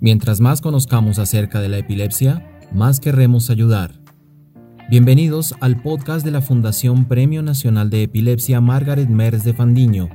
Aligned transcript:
Mientras 0.00 0.40
más 0.40 0.60
conozcamos 0.60 1.18
acerca 1.18 1.60
de 1.60 1.68
la 1.68 1.78
epilepsia, 1.78 2.48
más 2.72 3.00
querremos 3.00 3.50
ayudar. 3.50 3.94
Bienvenidos 4.88 5.56
al 5.58 5.82
podcast 5.82 6.24
de 6.24 6.30
la 6.30 6.40
Fundación 6.40 7.06
Premio 7.06 7.42
Nacional 7.42 7.90
de 7.90 8.04
Epilepsia 8.04 8.60
Margaret 8.60 9.08
Mers 9.08 9.42
de 9.42 9.54
Fandiño, 9.54 10.08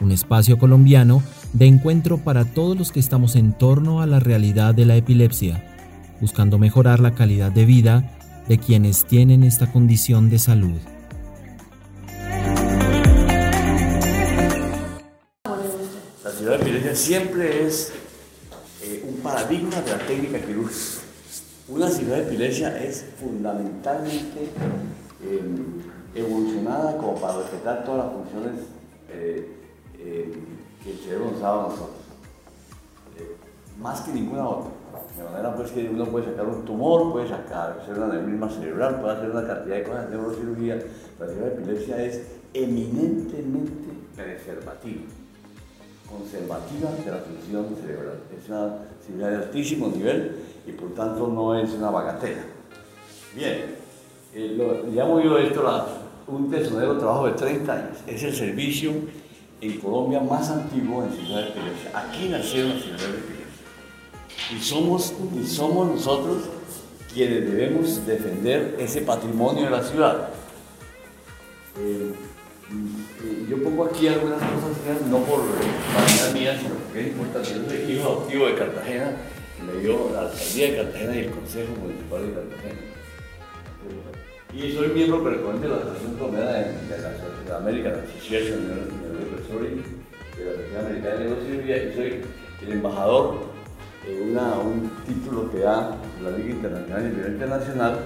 un 0.00 0.12
espacio 0.12 0.58
colombiano 0.58 1.22
de 1.52 1.66
encuentro 1.66 2.24
para 2.24 2.46
todos 2.46 2.74
los 2.78 2.90
que 2.90 3.00
estamos 3.00 3.36
en 3.36 3.52
torno 3.52 4.00
a 4.00 4.06
la 4.06 4.18
realidad 4.18 4.74
de 4.74 4.86
la 4.86 4.96
epilepsia, 4.96 5.62
buscando 6.22 6.58
mejorar 6.58 6.98
la 6.98 7.14
calidad 7.14 7.52
de 7.52 7.66
vida 7.66 8.16
de 8.48 8.56
quienes 8.56 9.04
tienen 9.04 9.44
esta 9.44 9.70
condición 9.70 10.30
de 10.30 10.38
salud. 10.38 10.80
La 16.24 16.30
ciudad 16.30 16.56
de 16.56 16.62
epilepsia 16.62 16.94
siempre 16.94 17.66
es 17.66 17.92
eh, 18.82 19.04
un 19.08 19.16
paradigma 19.22 19.80
de 19.80 19.90
la 19.90 19.98
técnica 19.98 20.40
quirúrgica. 20.40 21.02
Una 21.68 21.88
ciudad 21.88 22.16
de 22.16 22.22
epilepsia 22.24 22.82
es 22.82 23.04
fundamentalmente 23.20 24.48
eh, 25.24 25.40
evolucionada 26.14 26.96
como 26.96 27.14
para 27.14 27.38
respetar 27.38 27.84
todas 27.84 28.06
las 28.06 28.14
funciones 28.14 28.66
eh, 29.08 29.56
eh, 29.98 30.34
que 30.82 30.90
el 30.90 30.98
cerebro 30.98 31.30
nos 31.30 31.40
nosotros. 31.40 31.90
Eh, 33.18 33.36
más 33.78 34.00
que 34.00 34.12
ninguna 34.12 34.48
otra. 34.48 34.70
De 35.16 35.24
manera 35.24 35.54
pues 35.54 35.70
que 35.70 35.88
uno 35.88 36.04
puede 36.06 36.26
sacar 36.26 36.46
un 36.46 36.64
tumor, 36.64 37.12
puede 37.12 37.28
sacar, 37.28 37.78
hacer 37.80 37.96
una 37.96 38.06
aneurisma 38.06 38.50
cerebral, 38.50 39.00
puede 39.00 39.14
hacer 39.14 39.30
una 39.30 39.46
cantidad 39.46 39.76
de 39.76 39.82
cosas 39.84 40.10
de 40.10 40.16
neurocirugía. 40.16 40.74
La 41.20 41.26
ciudad 41.28 41.46
de 41.46 41.54
epilepsia 41.54 42.04
es 42.04 42.22
eminentemente 42.52 43.88
preservativa 44.16 45.02
conservativa 46.18 46.90
de 46.90 47.10
la 47.10 47.18
función 47.18 47.76
cerebral. 47.80 48.20
Es 48.36 48.48
una 48.48 48.78
ciudad 49.04 49.30
de 49.30 49.36
altísimo 49.36 49.88
nivel 49.88 50.36
y 50.66 50.72
por 50.72 50.94
tanto 50.94 51.26
no 51.28 51.58
es 51.58 51.70
una 51.72 51.90
bagatela. 51.90 52.42
Bien, 53.34 53.76
eh, 54.34 54.54
lo, 54.56 54.84
llamo 54.90 55.20
yo 55.20 55.38
esto 55.38 55.62
la, 55.62 55.86
un 56.26 56.50
tesonero 56.50 56.98
trabajo 56.98 57.26
de 57.26 57.32
30 57.32 57.72
años. 57.72 57.98
Es 58.06 58.22
el 58.22 58.34
servicio 58.34 58.92
en 59.60 59.80
Colombia 59.80 60.20
más 60.20 60.50
antiguo 60.50 61.04
en 61.04 61.12
Ciudad 61.12 61.42
de 61.42 61.48
Epilepsia. 61.48 61.90
Aquí 61.94 62.28
nació 62.28 62.68
la 62.68 62.80
Ciudad 62.80 62.98
de 62.98 63.18
Epilepsia. 63.18 63.42
Y 64.56 64.60
somos, 64.60 65.14
y 65.34 65.46
somos 65.46 65.88
nosotros 65.88 66.42
quienes 67.12 67.50
debemos 67.50 68.06
defender 68.06 68.76
ese 68.78 69.02
patrimonio 69.02 69.64
de 69.64 69.70
la 69.70 69.82
ciudad. 69.82 70.28
Eh, 71.78 72.12
yo 73.48 73.62
pongo 73.62 73.84
aquí 73.84 74.08
algunas 74.08 74.38
cosas, 74.38 75.06
no 75.08 75.18
por 75.18 75.40
vanidad 75.40 76.32
mía, 76.32 76.58
sino 76.58 76.74
porque 76.74 77.00
es 77.00 77.06
importante. 77.08 77.48
Yo 77.54 77.64
soy 77.68 77.92
hijo 77.92 78.08
adoptivo 78.08 78.46
de 78.46 78.54
Cartagena, 78.54 79.12
me 79.66 79.80
dio 79.80 80.10
la 80.12 80.20
alcaldía 80.22 80.70
de 80.70 80.76
Cartagena 80.76 81.16
y 81.16 81.18
el 81.20 81.30
Consejo 81.30 81.74
Municipal 81.80 82.26
de 82.26 82.32
Cartagena. 82.32 82.80
Y 84.54 84.72
soy 84.72 84.88
miembro 84.88 85.24
permanente 85.24 85.66
de 85.66 85.74
la 85.74 85.80
Asociación 85.80 86.14
Colombiana 86.16 86.52
de, 86.52 86.64
de 86.64 86.98
la, 86.98 87.10
de 87.10 87.54
American 87.56 87.94
Association 88.00 88.68
Neurosurgery, 88.68 89.82
de 90.36 90.44
la 90.44 90.52
Sociedad 90.52 90.86
Americana 90.86 91.14
de 91.14 91.24
Neurocirugía, 91.24 91.76
y 91.84 91.94
soy 91.94 92.20
el 92.66 92.72
embajador 92.72 93.52
de 94.06 94.22
una, 94.22 94.58
un 94.58 94.90
título 95.06 95.50
que 95.50 95.58
da 95.60 95.96
la 96.22 96.30
Liga 96.36 96.50
Internacional 96.50 97.02
y 97.02 97.06
el 97.06 97.16
Nivel 97.16 97.32
Internacional 97.32 97.98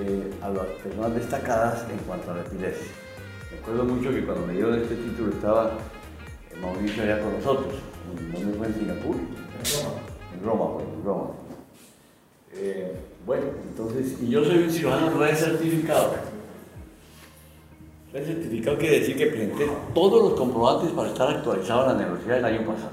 eh, 0.00 0.30
a 0.42 0.48
las 0.48 0.66
personas 0.82 1.14
destacadas 1.14 1.84
en 1.90 1.98
cuanto 1.98 2.30
a 2.30 2.34
la 2.34 2.40
epilepsia. 2.40 2.92
Me 3.50 3.58
acuerdo 3.58 3.84
mucho 3.84 4.10
que 4.10 4.24
cuando 4.24 4.46
me 4.46 4.52
dieron 4.54 4.74
este 4.74 4.94
título 4.94 5.30
estaba 5.30 5.72
Mauricio 6.60 7.02
allá 7.02 7.20
con 7.20 7.32
nosotros. 7.32 7.74
¿Dónde 8.32 8.56
fue 8.56 8.66
en 8.66 8.74
Singapur? 8.74 9.16
En 9.16 9.82
Roma. 9.82 10.00
En 10.34 10.44
Roma, 10.44 10.74
pues, 10.74 10.86
en 10.86 11.04
Roma. 11.04 11.30
Eh, 12.52 12.96
bueno, 13.26 13.44
entonces, 13.68 14.16
y 14.20 14.28
yo 14.28 14.44
soy 14.44 14.58
un 14.58 14.70
cirujano 14.70 15.18
recertificado. 15.18 16.14
Recertificado 18.12 18.76
quiere 18.78 19.00
decir 19.00 19.16
que 19.16 19.26
presenté 19.26 19.70
todos 19.94 20.30
los 20.30 20.38
comprobantes 20.38 20.90
para 20.90 21.08
estar 21.08 21.28
actualizado 21.28 21.82
en 21.82 21.98
la 21.98 22.06
universidad 22.06 22.36
del 22.36 22.44
año 22.44 22.66
pasado. 22.66 22.90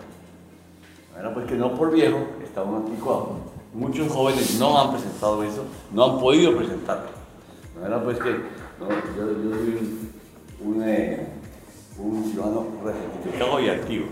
Bueno, 1.14 1.34
pues 1.34 1.46
que 1.48 1.56
no 1.56 1.74
por 1.74 1.92
viejo, 1.92 2.20
está 2.44 2.62
un 2.64 2.76
anticuado. 2.76 3.38
Muchos 3.74 4.12
jóvenes 4.12 4.60
no 4.60 4.80
han 4.80 4.92
presentado 4.92 5.44
eso, 5.44 5.66
no 5.92 6.04
han 6.06 6.20
podido 6.20 6.56
presentarlo. 6.56 7.10
Bueno, 7.80 8.04
pues 8.04 8.20
que 8.20 8.30
no, 8.30 8.90
yo, 9.18 9.44
yo 9.44 9.56
soy 9.56 9.78
un, 9.80 10.07
un, 10.60 10.84
eh, 10.88 11.28
un 12.00 12.32
ciudadano 12.32 12.68
recertificado 12.84 13.60
y 13.60 13.70
activo. 13.70 14.06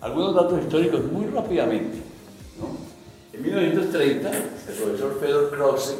Algunos 0.00 0.34
datos 0.34 0.62
históricos 0.62 1.04
muy 1.10 1.26
rápidamente. 1.26 1.98
¿no? 2.58 2.76
En 3.32 3.42
1930, 3.42 4.30
el 4.30 4.74
profesor 4.74 5.18
Fedor 5.20 5.50
Krause, 5.50 5.96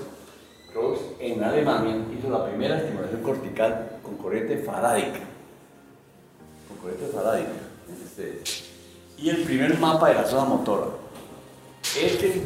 Krause 0.72 1.00
en 1.18 1.42
Alemania 1.42 1.96
hizo 2.16 2.30
la 2.30 2.46
primera 2.46 2.78
estimulación 2.78 3.22
cortical 3.22 3.98
con 4.02 4.16
corriente 4.16 4.58
farádica. 4.58 5.20
Con 6.68 6.78
corriente 6.78 7.06
farádica. 7.14 7.50
Este, 8.04 8.42
y 9.18 9.30
el 9.30 9.42
primer 9.44 9.78
mapa 9.78 10.08
de 10.08 10.14
la 10.14 10.24
zona 10.24 10.44
motora. 10.44 10.86
Este, 11.98 12.42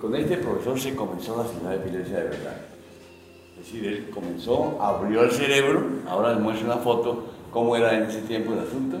con 0.00 0.14
este 0.14 0.36
profesor 0.36 0.78
se 0.78 0.94
comenzó 0.94 1.42
la 1.42 1.48
ciudad 1.48 1.70
de 1.70 1.76
epilepsia 1.76 2.18
de 2.18 2.24
verdad. 2.24 2.75
Es 3.58 3.66
decir, 3.66 3.86
él 3.86 4.10
comenzó, 4.10 4.80
abrió 4.80 5.24
el 5.24 5.32
cerebro, 5.32 5.82
ahora 6.06 6.34
les 6.34 6.40
muestro 6.40 6.66
una 6.66 6.76
foto 6.76 7.24
cómo 7.50 7.76
era 7.76 7.96
en 7.96 8.04
ese 8.04 8.20
tiempo 8.22 8.52
el 8.52 8.60
asunto. 8.60 8.98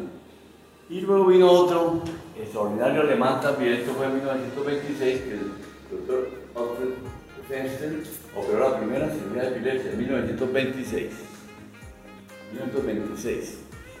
Y 0.88 1.00
luego 1.00 1.26
vino 1.26 1.50
otro 1.50 2.00
extraordinario 2.40 3.00
alemán 3.02 3.40
también, 3.40 3.72
esto 3.74 3.92
fue 3.92 4.06
en 4.06 4.14
1926, 4.14 5.20
que 5.22 5.32
el 5.32 5.50
doctor 5.90 6.30
Alfred 6.54 6.94
Fenster 7.48 8.04
operó 8.36 8.70
la 8.70 8.78
primera 8.78 9.10
cirugía 9.10 9.42
de 9.42 9.48
epilepsia 9.56 9.90
en 9.92 9.98
1926. 9.98 11.10
1926. 12.52 13.58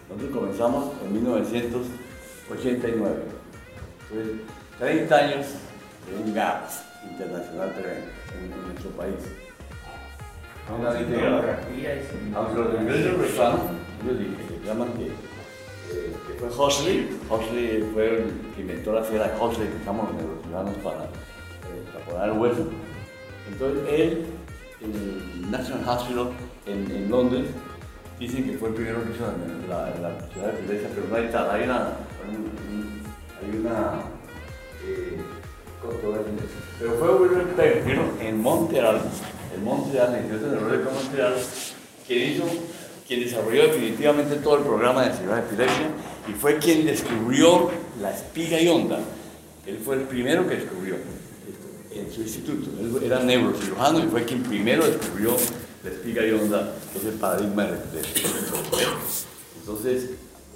Nosotros 0.08 0.36
comenzamos 0.36 0.92
en 1.04 1.12
1989. 1.12 3.22
Entonces, 4.10 4.36
30 4.78 5.16
años 5.16 5.46
de 6.06 6.14
un 6.22 6.32
gap 6.34 6.68
internacional 7.10 7.74
tremendo 7.74 8.06
en, 8.40 8.50
nuestro 8.68 8.90
país. 8.90 9.16
Una 10.68 10.90
los 12.54 12.80
ingleses 12.80 13.18
rezaban, 13.18 13.60
ellos 14.04 14.18
dije, 14.18 14.36
que 14.60 14.66
llaman 14.66 14.88
que, 14.94 15.06
eh, 15.06 16.12
que 16.26 16.34
fue 16.40 16.48
Huxley. 16.66 17.08
Huxley 17.30 17.90
fue 17.94 18.18
el 18.18 18.24
que 18.54 18.60
inventó 18.62 18.92
la 18.92 19.04
cera 19.04 19.36
Huxley 19.40 19.68
que 19.68 19.76
usamos 19.82 20.10
los 20.12 20.22
neurociudadanos 20.22 20.74
para, 20.82 21.04
eh, 21.04 21.84
para 21.92 22.04
poner 22.04 22.30
el 22.34 22.38
hueso. 22.40 22.68
Entonces 23.52 23.84
él, 23.88 24.26
en 24.82 24.92
el 24.92 25.50
National 25.50 25.88
Hospital 25.88 26.28
en, 26.66 26.90
en 26.90 27.10
Londres, 27.10 27.44
dicen 28.18 28.44
que 28.50 28.58
fue 28.58 28.70
el 28.70 28.74
primero 28.74 29.02
que 29.04 29.10
hizo 29.10 29.24
la, 29.68 29.90
la, 30.00 30.10
la 30.10 30.28
ciudad 30.32 30.52
de 30.52 30.58
Epilepsia, 30.58 30.88
pero 30.94 31.06
no 31.08 31.16
hay 31.16 31.28
tal, 31.30 31.50
hay 31.50 31.62
una, 31.64 31.92
un- 32.28 33.02
hay 33.38 33.58
una 33.60 34.00
eh, 34.84 35.18
controversia. 35.80 36.32
Pero 36.80 36.92
fue 36.94 37.14
William 37.14 37.46
Perkin 37.56 38.00
en 38.20 38.40
Montreal, 38.42 39.00
en 39.56 39.64
Montreal, 39.64 40.14
el 40.14 40.24
Instituto 40.24 40.50
de 40.50 40.60
Neurología 40.60 41.30
de 41.30 41.42
quien 42.06 42.32
hizo, 42.32 42.44
quien 43.06 43.20
desarrolló 43.20 43.62
definitivamente 43.62 44.36
todo 44.36 44.58
el 44.58 44.62
programa 44.64 45.02
de 45.02 45.10
de 45.10 45.38
epilepsia 45.38 45.88
y 46.28 46.32
fue 46.32 46.58
quien 46.58 46.86
descubrió 46.86 47.70
la 48.00 48.14
espiga 48.14 48.60
y 48.60 48.68
onda. 48.68 48.98
Él 49.66 49.80
fue 49.84 49.96
el 49.96 50.02
primero 50.02 50.46
que 50.48 50.56
descubrió 50.56 50.96
en 51.92 52.12
su 52.12 52.22
instituto. 52.22 52.70
Él 52.80 53.02
era 53.02 53.20
neurocirujano 53.20 54.00
y 54.00 54.08
fue 54.08 54.24
quien 54.24 54.42
primero 54.42 54.86
descubrió 54.86 55.36
la 55.82 55.90
espiga 55.90 56.24
y 56.26 56.32
onda, 56.32 56.74
que 56.92 56.98
es 56.98 57.04
el 57.04 57.14
paradigma 57.14 57.64
de 57.64 57.70
la 57.72 57.76
epilepsia. 57.78 58.28
Entonces, 59.60 60.10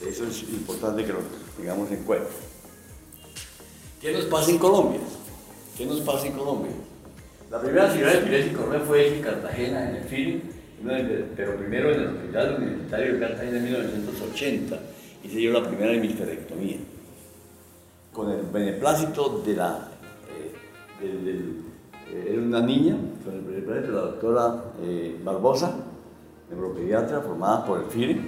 eso 0.07 0.25
es 0.27 0.43
importante 0.43 1.05
que 1.05 1.13
lo 1.13 1.21
tengamos 1.57 1.91
en 1.91 2.05
cuenta. 2.05 2.29
¿Qué 4.01 4.13
nos 4.13 4.25
pasa 4.25 4.51
en 4.51 4.59
Colombia? 4.59 5.01
¿Qué 5.77 5.87
nos 5.87 6.01
pasa 6.01 6.27
en 6.27 6.33
Colombia? 6.33 6.73
La 7.51 7.61
primera 7.61 7.91
ciudad 7.91 8.13
de 8.13 8.19
epilepsia 8.19 8.53
Colombia 8.53 8.81
fue 8.87 9.17
en 9.17 9.23
Cartagena, 9.23 9.91
en 9.91 9.97
el 9.97 10.05
FIL, 10.05 10.43
pero 11.35 11.57
primero 11.57 11.91
en 11.93 12.01
el 12.01 12.07
Hospital 12.07 12.57
Universitario 12.59 13.15
de 13.15 13.19
Cartagena 13.19 13.57
en 13.57 13.65
1980 13.65 14.79
y 15.25 15.29
se 15.29 15.37
dio 15.37 15.53
la 15.53 15.67
primera 15.67 15.93
hemisferectomía. 15.93 16.77
Con 18.13 18.31
el 18.31 18.43
beneplácito 18.53 19.43
de 19.45 19.57
la. 19.57 19.89
eh, 21.03 21.03
eh, 21.03 22.27
era 22.29 22.41
una 22.41 22.61
niña, 22.61 22.95
con 23.25 23.35
el 23.35 23.41
beneplácito 23.41 23.89
de 23.89 23.95
la 23.95 24.03
doctora 24.03 24.65
eh, 24.85 25.21
Barbosa, 25.25 25.75
neuropediatra 26.51 27.21
formada 27.21 27.67
por 27.67 27.81
el 27.81 27.87
FIRE, 27.87 28.21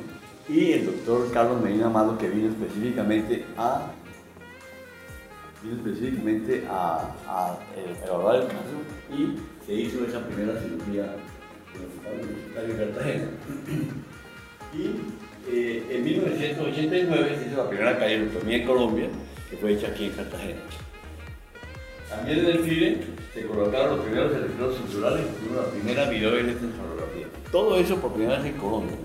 y 0.49 0.73
el 0.73 0.87
doctor 0.87 1.31
Carlos 1.33 1.63
Medina 1.63 1.87
Amado, 1.87 2.19
que 2.19 2.29
vino 2.29 2.49
específicamente 2.49 3.45
a 3.57 3.93
vino 5.63 5.77
específicamente 5.77 6.65
a, 6.69 7.15
a, 7.27 7.59
eh, 7.77 7.95
evaluar 8.05 8.37
el 8.37 8.47
caso 8.47 8.79
y 9.11 9.39
se 9.67 9.75
hizo 9.75 10.05
esa 10.05 10.27
primera 10.27 10.61
cirugía 10.61 11.17
en 11.75 12.71
el 12.71 12.77
Cartagena. 12.77 13.29
Y 14.75 14.87
eh, 15.53 15.87
en 15.91 16.03
1989 16.03 17.37
se 17.39 17.47
hizo 17.47 17.57
la 17.59 17.69
primera 17.69 17.99
calle 17.99 18.27
en 18.47 18.67
Colombia, 18.67 19.07
que 19.51 19.59
fue 19.59 19.75
hecha 19.75 19.89
aquí 19.89 20.07
en 20.07 20.13
Cartagena. 20.13 20.61
También 22.09 22.39
en 22.39 22.47
el 22.47 22.59
FIDE 22.61 23.01
se 23.35 23.47
colocaron 23.47 23.97
los 23.97 24.07
primeros 24.07 24.35
electrodos 24.35 24.79
culturales, 24.79 25.27
la 25.55 25.65
primera 25.71 26.09
videoelectroencefalografía. 26.09 27.27
Todo 27.51 27.79
eso 27.79 27.97
por 27.97 28.15
primera 28.15 28.39
vez 28.39 28.47
en 28.47 28.59
Colombia, 28.59 28.97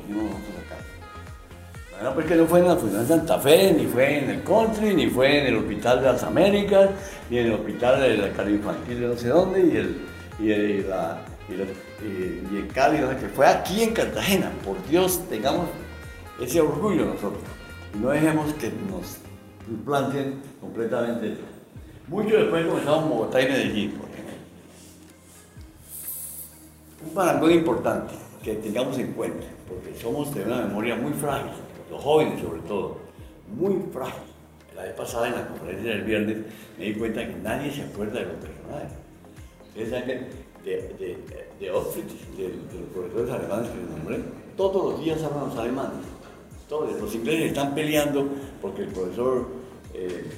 pues 2.14 2.28
que 2.28 2.36
no 2.36 2.46
fue 2.46 2.60
en 2.60 2.68
la 2.68 2.76
Fundación 2.76 3.08
Santa 3.08 3.40
Fe, 3.40 3.74
ni 3.74 3.86
fue 3.86 4.20
en 4.20 4.30
el 4.30 4.44
Country, 4.44 4.94
ni 4.94 5.08
fue 5.08 5.42
en 5.42 5.48
el 5.48 5.58
Hospital 5.58 6.02
de 6.02 6.06
las 6.06 6.24
Américas, 6.24 6.90
ni 7.30 7.40
en 7.40 7.48
el 7.48 7.54
Hospital 7.54 8.02
de 8.02 8.18
la 8.18 8.32
Cali 8.34 8.54
Infantil 8.54 9.00
de 9.00 9.08
no 9.08 9.18
sé 9.18 9.30
dónde, 9.30 9.60
y 9.62 9.78
el, 9.78 9.98
y 10.40 10.52
el, 10.52 10.86
y, 12.52 12.58
el 12.58 12.68
Cali, 12.68 13.00
no 13.00 13.10
sé 13.10 13.18
qué. 13.18 13.28
Fue 13.30 13.48
aquí 13.48 13.84
en 13.84 13.94
Cartagena. 13.94 14.52
Por 14.64 14.86
Dios, 14.88 15.22
tengamos 15.30 15.68
ese 16.40 16.62
orgullo 16.62 17.06
nosotros. 17.06 17.42
No 18.00 18.10
dejemos 18.10 18.54
que 18.54 18.72
nos 18.90 19.18
planten 19.84 20.40
completamente. 20.62 21.38
Mucho 22.08 22.38
después 22.38 22.66
comenzamos 22.66 23.10
Bogotá 23.10 23.42
y 23.42 23.46
Medellín, 23.46 23.92
por 23.92 24.10
ejemplo. 24.10 24.34
Un 27.06 27.14
parangón 27.14 27.52
importante 27.52 28.14
que 28.44 28.54
tengamos 28.56 28.98
en 29.00 29.14
cuenta, 29.14 29.46
porque 29.68 30.00
somos 30.00 30.34
de 30.34 30.44
una 30.44 30.58
memoria 30.58 30.96
muy 30.96 31.12
frágil, 31.14 31.52
los 31.90 32.04
jóvenes 32.04 32.42
sobre 32.42 32.62
todo, 32.62 32.98
muy 33.56 33.82
frágil. 33.94 34.24
La 34.76 34.84
vez 34.84 34.94
pasada 34.94 35.28
en 35.28 35.36
la 35.36 35.48
conferencia 35.48 35.92
del 35.92 36.04
viernes 36.04 36.38
me 36.78 36.86
di 36.86 36.94
cuenta 36.94 37.26
que 37.26 37.36
nadie 37.36 37.72
se 37.72 37.82
acuerda 37.84 38.20
de 38.20 38.26
los 38.26 38.36
personajes. 38.36 38.92
Ustedes 39.70 39.90
saben 39.90 40.28
de, 40.64 40.72
de, 41.00 41.48
de 41.60 41.72
Oxford, 41.72 42.04
de, 42.38 42.44
de, 42.44 42.50
los 42.50 42.90
profesores 42.94 43.32
alemanes 43.32 43.70
que 43.70 43.78
les 43.78 43.90
nombré, 43.90 44.20
todos 44.56 44.92
los 44.92 45.04
días 45.04 45.24
hablan 45.24 45.50
los 45.50 45.58
alemanes. 45.58 46.06
Todos 46.68 47.00
los 47.00 47.16
ingleses 47.16 47.48
están 47.48 47.74
peleando 47.74 48.28
porque 48.62 48.84
el 48.84 48.90
profesor 48.90 49.48
eh, 49.94 50.30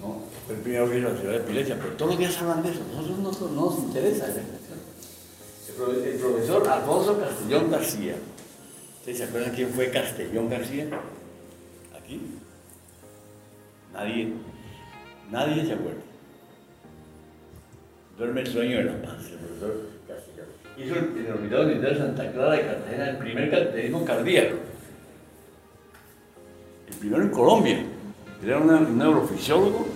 ¿no? 0.00 0.22
fue 0.46 0.54
el 0.54 0.60
primero 0.60 0.88
que 0.88 0.98
hizo 0.98 1.08
la 1.08 1.18
ciudad 1.18 1.32
de 1.32 1.40
Pilesia, 1.40 1.78
pero 1.80 1.94
todos 1.94 2.10
los 2.12 2.18
días 2.20 2.40
hablan 2.40 2.62
de 2.62 2.70
eso. 2.70 2.80
Nosotros 2.94 3.18
no, 3.18 3.48
no 3.48 3.70
nos 3.70 3.78
interesa 3.80 4.26
el, 4.26 4.34
profesor 6.20 6.68
Alfonso 6.68 7.18
Castellón 7.18 7.70
García. 7.70 8.14
¿Ustedes 9.04 9.18
se 9.18 9.24
acuerdan 9.24 9.54
quién 9.54 9.68
fue 9.68 9.90
Castellón 9.90 10.48
García? 10.48 10.86
Aquí. 11.94 12.22
Nadie. 13.92 14.32
Nadie 15.30 15.66
se 15.66 15.74
acuerda. 15.74 16.00
Duerme 18.16 18.40
el 18.40 18.46
sueño 18.46 18.78
de 18.78 18.84
la 18.84 19.02
paz, 19.02 19.26
el 19.30 19.36
profesor 19.40 19.90
Castellón. 20.08 20.46
Hizo 20.78 20.94
el 20.94 21.38
Militar 21.38 21.66
de 21.66 21.98
Santa 21.98 22.32
Clara 22.32 22.52
de 22.52 22.62
Cartagena 22.62 23.10
el 23.10 23.16
primer 23.18 23.50
cateterismo 23.50 24.06
cardíaco. 24.06 24.56
El 26.88 26.96
primero 26.96 27.22
en 27.24 27.28
Colombia. 27.28 27.84
Era 28.42 28.56
un 28.56 28.96
neurofisiólogo 28.98 29.86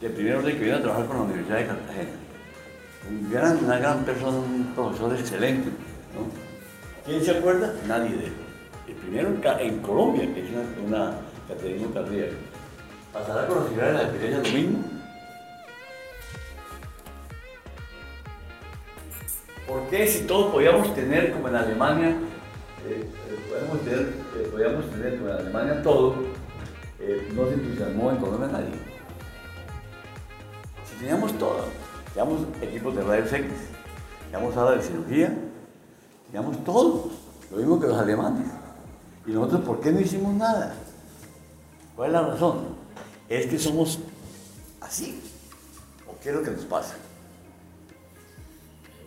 de 0.00 0.08
primer 0.08 0.36
orden 0.36 0.56
que 0.56 0.64
vino 0.64 0.76
a 0.76 0.80
trabajar 0.80 1.06
con 1.08 1.16
la 1.16 1.22
Universidad 1.24 1.58
de 1.58 1.66
Cartagena. 1.66 2.10
Un 3.10 3.30
gran, 3.30 3.62
una 3.62 3.78
gran 3.78 4.02
persona, 4.06 4.38
un 4.38 4.72
profesor 4.74 5.14
excelente. 5.14 5.68
¿no? 6.14 6.47
¿Quién 7.08 7.24
se 7.24 7.30
acuerda? 7.30 7.72
Nadie 7.86 8.16
de 8.16 8.26
él. 8.26 8.32
El 8.86 8.94
primero 8.96 9.30
en, 9.60 9.78
Colombia 9.78 10.28
que 10.34 10.40
hizo 10.40 10.60
una, 10.86 11.14
una 11.48 11.94
cardíaco. 11.94 12.34
¿Pasará 13.14 13.46
con 13.46 13.64
la 13.64 13.70
ciudad 13.70 13.86
de 13.86 13.92
la 13.94 14.02
experiencia 14.02 14.42
lo 14.42 14.58
mismo? 14.58 14.84
¿Por 19.66 19.88
qué 19.88 20.06
si 20.06 20.26
todos 20.26 20.52
podíamos 20.52 20.94
tener 20.94 21.32
como 21.32 21.48
en 21.48 21.56
Alemania, 21.56 22.08
eh, 22.86 23.08
podíamos, 23.48 23.80
tener, 23.84 24.00
eh, 24.36 24.48
podíamos 24.52 24.90
tener 24.90 25.16
como 25.16 25.30
en 25.30 25.36
Alemania 25.38 25.82
todo, 25.82 26.14
eh, 27.00 27.26
no 27.34 27.46
se 27.46 27.54
entusiasmó 27.54 28.10
en 28.10 28.16
Colombia 28.18 28.48
nadie? 28.52 28.74
Si 30.84 30.96
teníamos 30.98 31.32
todo, 31.38 31.64
teníamos 32.12 32.42
equipos 32.60 32.94
de 32.94 33.02
rayos 33.02 33.32
X, 33.32 33.50
teníamos 34.30 34.54
sala 34.54 34.72
de 34.72 34.82
cirugía, 34.82 35.34
teníamos 36.30 36.64
todo, 36.64 37.10
lo 37.50 37.56
mismo 37.56 37.80
que 37.80 37.86
los 37.86 37.98
alemanes. 37.98 38.46
¿Y 39.26 39.32
nosotros 39.32 39.62
por 39.62 39.80
qué 39.80 39.92
no 39.92 40.00
hicimos 40.00 40.34
nada? 40.34 40.74
¿Cuál 41.96 42.08
es 42.08 42.12
la 42.12 42.22
razón? 42.28 42.58
Es 43.28 43.46
que 43.46 43.58
somos 43.58 43.98
así. 44.80 45.20
¿O 46.06 46.18
qué 46.22 46.30
es 46.30 46.34
lo 46.34 46.42
que 46.42 46.50
nos 46.50 46.64
pasa? 46.64 46.94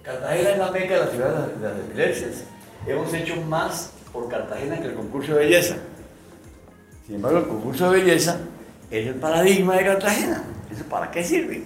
Cartagena 0.03 0.50
es 0.50 0.57
la 0.57 0.71
meca 0.71 0.94
de 0.94 1.00
la 1.00 1.07
ciudad 1.07 1.47
de 1.47 1.68
las 1.68 1.79
epilepsias. 1.79 2.44
Hemos 2.85 3.13
hecho 3.13 3.35
más 3.44 3.91
por 4.12 4.27
Cartagena 4.27 4.79
que 4.79 4.88
el 4.88 4.95
concurso 4.95 5.35
de 5.35 5.45
belleza. 5.45 5.75
Sin 7.06 7.15
embargo, 7.15 7.39
el 7.39 7.47
concurso 7.47 7.91
de 7.91 8.00
belleza 8.00 8.38
es 8.89 9.07
el 9.07 9.15
paradigma 9.15 9.75
de 9.77 9.85
Cartagena. 9.85 10.44
¿Eso 10.71 10.83
para 10.85 11.12
qué 11.12 11.23
sirve? 11.23 11.63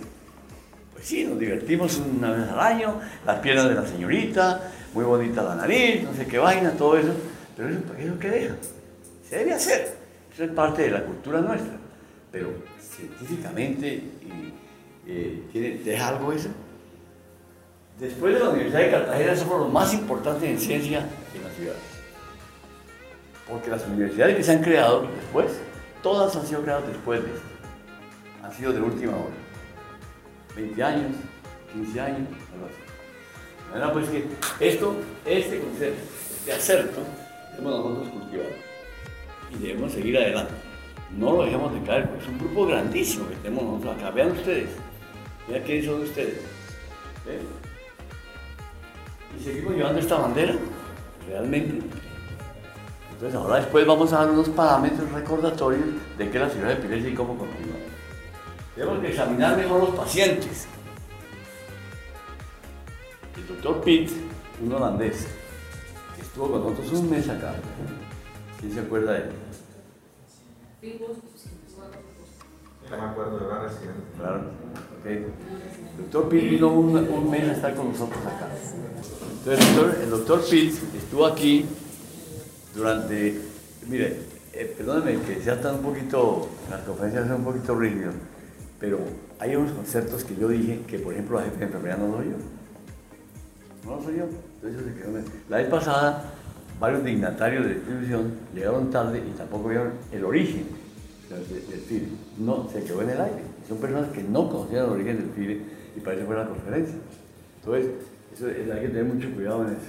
Pues 0.93 1.05
sí, 1.05 1.23
nos 1.23 1.39
divertimos 1.39 1.97
una 1.97 2.31
vez 2.31 2.49
al 2.49 2.59
año, 2.59 2.99
las 3.25 3.39
piernas 3.39 3.69
de 3.69 3.75
la 3.75 3.85
señorita, 3.85 4.71
muy 4.95 5.03
bonita 5.03 5.43
la 5.43 5.55
nariz, 5.55 6.03
no 6.03 6.13
sé 6.13 6.25
qué 6.25 6.37
vaina, 6.37 6.71
todo 6.71 6.97
eso. 6.97 7.13
Pero 7.55 7.69
eso, 7.69 7.81
¿para 7.81 7.97
qué 7.97 8.05
es 8.05 8.09
lo 8.09 8.17
que 8.17 8.29
deja? 8.29 8.55
Se 9.29 9.37
debe 9.37 9.53
hacer. 9.53 9.93
Eso 10.33 10.43
es 10.45 10.51
parte 10.51 10.83
de 10.83 10.91
la 10.91 11.03
cultura 11.03 11.41
nuestra. 11.41 11.73
Pero 12.31 12.53
científicamente, 12.79 14.03
eh, 15.05 15.43
¿tiene, 15.51 15.77
¿deja 15.83 16.07
algo 16.07 16.31
eso? 16.31 16.49
Después 17.99 18.33
de 18.33 18.39
la 18.39 18.49
Universidad 18.49 18.79
de 18.79 18.91
Cartagena 18.91 19.35
somos 19.35 19.59
los 19.59 19.71
más 19.71 19.93
importantes 19.93 20.49
en 20.49 20.59
ciencia 20.59 20.99
en 21.33 21.43
la 21.43 21.49
ciudad. 21.49 21.75
Porque 23.49 23.69
las 23.69 23.85
universidades 23.87 24.37
que 24.37 24.43
se 24.43 24.51
han 24.53 24.63
creado 24.63 25.07
después, 25.13 25.51
todas 26.01 26.35
han 26.37 26.47
sido 26.47 26.61
creadas 26.61 26.87
después 26.87 27.21
de 27.21 27.31
esto. 27.31 27.47
Han 28.43 28.53
sido 28.53 28.71
de 28.71 28.81
última 28.81 29.11
hora. 29.11 29.35
20 30.55 30.83
años, 30.83 31.11
15 31.73 32.01
años, 32.01 32.27
algo 32.53 32.67
así. 32.67 32.84
De 33.65 33.79
manera 33.79 33.93
pues 33.93 34.07
esto, 34.59 34.95
este 35.25 35.59
concepto, 35.59 36.03
este 36.37 36.53
acerto, 36.53 37.01
debemos 37.51 37.85
nosotros 37.85 38.09
cultivar. 38.09 38.47
Y 39.51 39.63
debemos 39.63 39.91
seguir 39.91 40.17
adelante. 40.17 40.53
No 41.17 41.33
lo 41.33 41.45
dejemos 41.45 41.73
de 41.73 41.81
caer, 41.81 42.09
porque 42.09 42.23
es 42.23 42.29
un 42.29 42.39
grupo 42.39 42.67
grandísimo 42.67 43.29
que 43.29 43.35
tenemos 43.35 43.63
nosotros 43.63 43.97
acá. 43.97 44.11
Vean 44.11 44.31
ustedes. 44.31 44.69
Vean 45.47 45.63
quiénes 45.63 45.85
son 45.85 46.01
ustedes. 46.01 46.41
¿Ven? 47.25 47.65
y 49.39 49.43
seguimos 49.43 49.75
llevando 49.75 49.99
esta 49.99 50.15
bandera, 50.15 50.55
realmente. 51.27 51.85
Entonces 53.13 53.35
ahora 53.35 53.57
después 53.57 53.85
vamos 53.85 54.11
a 54.13 54.19
dar 54.19 54.29
unos 54.29 54.49
parámetros 54.49 55.11
recordatorios 55.11 55.85
de 56.17 56.29
qué 56.29 56.37
es 56.37 56.43
la 56.43 56.49
ciudad 56.49 56.67
de 56.67 56.73
epilepsia 56.73 57.09
y 57.09 57.13
cómo 57.13 57.37
continuar. 57.37 57.79
Tenemos 58.75 58.99
que 58.99 59.07
examinar 59.07 59.57
mejor 59.57 59.81
los 59.81 59.95
pacientes. 59.95 60.67
El 63.37 63.47
doctor 63.47 63.81
Pitt, 63.81 64.11
un 64.63 64.71
holandés, 64.71 65.27
que 66.15 66.21
estuvo 66.21 66.51
con 66.51 66.61
nosotros 66.61 66.99
un 66.99 67.09
mes 67.09 67.27
acá. 67.27 67.53
¿Quién 68.59 68.73
se 68.73 68.79
acuerda 68.79 69.11
de 69.13 69.19
él? 69.19 69.29
No 72.89 72.97
me 72.97 73.03
acuerdo 73.03 73.39
de 73.39 73.47
la 73.47 73.63
residente. 73.63 74.01
Claro, 74.17 74.37
ok. 74.99 75.05
El 75.05 75.25
doctor 75.97 76.29
Pitt 76.29 76.49
vino 76.49 76.69
un, 76.69 76.95
un 76.95 77.29
mes 77.29 77.49
a 77.49 77.51
estar 77.53 77.75
con 77.75 77.89
nosotros 77.89 78.19
acá. 78.25 78.47
Entonces, 79.39 79.67
el 79.67 79.75
doctor, 79.75 80.01
el 80.01 80.09
doctor 80.09 80.45
Pitt 80.49 80.73
estuvo 80.95 81.25
aquí 81.25 81.65
durante, 82.73 83.41
mire, 83.87 84.19
eh, 84.53 84.73
perdónenme 84.77 85.21
que 85.23 85.41
sea 85.41 85.59
tan 85.59 85.75
un 85.75 85.81
poquito, 85.81 86.47
las 86.69 86.81
conferencias 86.83 87.27
son 87.27 87.37
un 87.37 87.45
poquito 87.45 87.75
rígidas, 87.77 88.13
pero 88.79 88.99
hay 89.39 89.55
unos 89.55 89.73
conceptos 89.73 90.23
que 90.23 90.35
yo 90.37 90.47
dije 90.47 90.83
que, 90.87 90.99
por 90.99 91.13
ejemplo, 91.13 91.37
la 91.37 91.45
jefe 91.45 91.57
de 91.57 91.65
enfermería 91.65 91.97
no 91.97 92.07
lo 92.07 92.23
yo. 92.23 92.37
No 93.85 93.95
lo 93.95 94.03
soy 94.03 94.17
yo. 94.17 94.23
Entonces, 94.61 94.93
se 94.93 94.99
quedó 94.99 95.19
la 95.49 95.57
vez 95.57 95.67
pasada, 95.67 96.23
varios 96.79 97.03
dignatarios 97.03 97.65
de 97.65 97.75
la 97.75 98.21
llegaron 98.53 98.89
tarde 98.89 99.19
y 99.25 99.37
tampoco 99.37 99.69
vieron 99.69 99.93
el 100.11 100.25
origen 100.25 100.65
del, 101.29 101.79
FIDE. 101.81 102.07
No, 102.39 102.67
se 102.71 102.83
quedó 102.83 103.01
en 103.01 103.11
el 103.11 103.21
aire. 103.21 103.41
Son 103.67 103.77
personas 103.77 104.09
que 104.09 104.23
no 104.23 104.49
conocían 104.49 104.85
el 104.85 104.91
origen 104.91 105.17
del 105.17 105.29
FIDE 105.31 105.61
y 105.95 105.99
para 105.99 106.17
eso 106.17 106.25
fue 106.25 106.35
la 106.35 106.47
conferencia. 106.47 106.95
Entonces, 107.59 107.91
eso, 108.33 108.49
es- 108.49 108.71
hay 108.71 108.81
que 108.81 108.87
tener 108.87 109.05
mucho 109.05 109.31
cuidado 109.33 109.67
en 109.67 109.73
eso. 109.73 109.81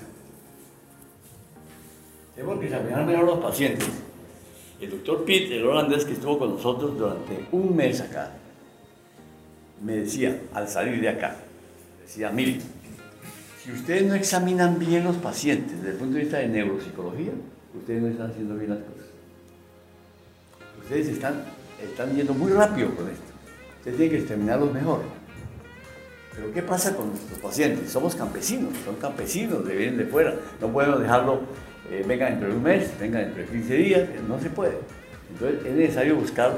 Tenemos 2.35 2.61
que 2.61 2.67
examinar 2.67 3.07
mejor 3.07 3.25
los 3.25 3.39
pacientes. 3.39 3.89
El 4.81 4.91
doctor 4.91 5.25
Pitt, 5.25 5.51
el 5.53 5.65
holandés 5.67 6.05
que 6.05 6.13
estuvo 6.13 6.39
con 6.39 6.51
nosotros 6.51 6.99
durante 6.99 7.47
un 7.51 7.75
mes 7.75 8.01
acá, 8.03 8.31
me 9.83 9.97
decía, 9.97 10.39
al 10.53 10.69
salir 10.69 11.01
de 11.01 11.09
acá, 11.09 11.37
decía, 12.03 12.31
mire, 12.31 12.61
si 13.67 13.73
ustedes 13.73 14.05
no 14.05 14.15
examinan 14.15 14.79
bien 14.79 15.03
los 15.03 15.17
pacientes 15.17 15.77
desde 15.79 15.91
el 15.91 15.97
punto 15.97 16.15
de 16.15 16.21
vista 16.21 16.39
de 16.39 16.47
neuropsicología, 16.47 17.33
ustedes 17.77 18.01
no 18.01 18.09
están 18.09 18.31
haciendo 18.31 18.55
bien 18.55 18.71
las 18.71 18.79
cosas. 18.79 19.07
Ustedes 20.85 21.09
están, 21.09 21.43
están 21.83 22.15
yendo 22.15 22.33
muy 22.33 22.53
rápido 22.53 22.95
con 22.95 23.09
esto. 23.09 23.25
Ustedes 23.79 23.97
tienen 23.97 24.17
que 24.17 24.23
examinarlos 24.23 24.73
mejor. 24.73 25.01
Pero 26.33 26.53
¿qué 26.53 26.63
pasa 26.63 26.95
con 26.95 27.09
nuestros 27.09 27.41
pacientes? 27.41 27.91
Somos 27.91 28.15
campesinos, 28.15 28.73
son 28.85 28.95
campesinos, 28.97 29.67
de 29.67 29.75
vienen 29.75 29.99
de 29.99 30.07
fuera. 30.07 30.37
No 30.61 30.69
podemos 30.69 31.01
dejarlo 31.01 31.41
eh, 31.91 32.05
venga 32.07 32.27
dentro 32.27 32.49
de 32.49 32.55
un 32.55 32.63
mes, 32.63 32.91
venga 33.01 33.19
dentro 33.19 33.43
de 33.43 33.49
15 33.49 33.75
días, 33.75 34.09
no 34.29 34.41
se 34.41 34.49
puede. 34.49 34.79
Entonces 35.33 35.67
es 35.67 35.75
necesario 35.75 36.15
buscar 36.15 36.57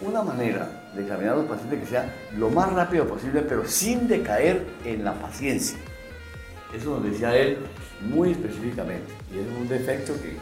una 0.00 0.22
manera 0.22 0.92
de 0.94 1.02
examinar 1.02 1.34
a 1.34 1.36
los 1.38 1.46
pacientes 1.46 1.80
que 1.80 1.86
sea 1.86 2.14
lo 2.38 2.48
más 2.48 2.72
rápido 2.72 3.08
posible, 3.08 3.42
pero 3.42 3.66
sin 3.66 4.06
decaer 4.06 4.64
en 4.84 5.02
la 5.02 5.14
paciencia. 5.14 5.78
Eso 6.76 6.90
nos 6.90 7.04
decía 7.04 7.36
él 7.36 7.58
muy 8.00 8.32
específicamente, 8.32 9.12
y 9.32 9.38
es 9.38 9.46
un 9.46 9.68
defecto 9.68 10.14
que, 10.14 10.36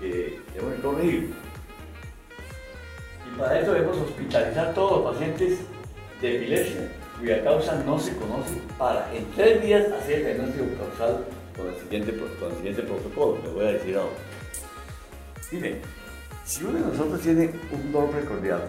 que 0.00 0.40
debemos 0.54 0.80
corregir. 0.80 1.34
Y 3.26 3.38
para 3.38 3.60
eso 3.60 3.72
debemos 3.72 3.98
hospitalizar 3.98 4.68
a 4.68 4.74
todos 4.74 5.04
los 5.04 5.12
pacientes 5.12 5.58
de 6.20 6.36
epilepsia 6.36 6.92
cuya 7.18 7.42
causa 7.44 7.82
no 7.84 7.98
se 7.98 8.14
conoce 8.16 8.60
para 8.78 9.12
en 9.14 9.24
tres 9.34 9.62
días 9.62 9.90
hacer 9.92 10.20
el 10.20 10.24
diagnóstico 10.26 10.66
causal 10.78 11.24
con 11.56 11.66
el 11.68 11.80
siguiente, 11.80 12.16
con 12.38 12.50
el 12.50 12.56
siguiente 12.56 12.82
protocolo, 12.82 13.38
le 13.42 13.50
voy 13.50 13.64
a 13.64 13.72
decir 13.72 13.96
ahora. 13.96 14.16
Mire, 15.52 15.80
si 16.44 16.64
uno 16.64 16.78
de 16.78 16.86
nosotros 16.86 17.20
tiene 17.20 17.50
un 17.72 17.92
dolor 17.92 18.10
precordial, 18.10 18.62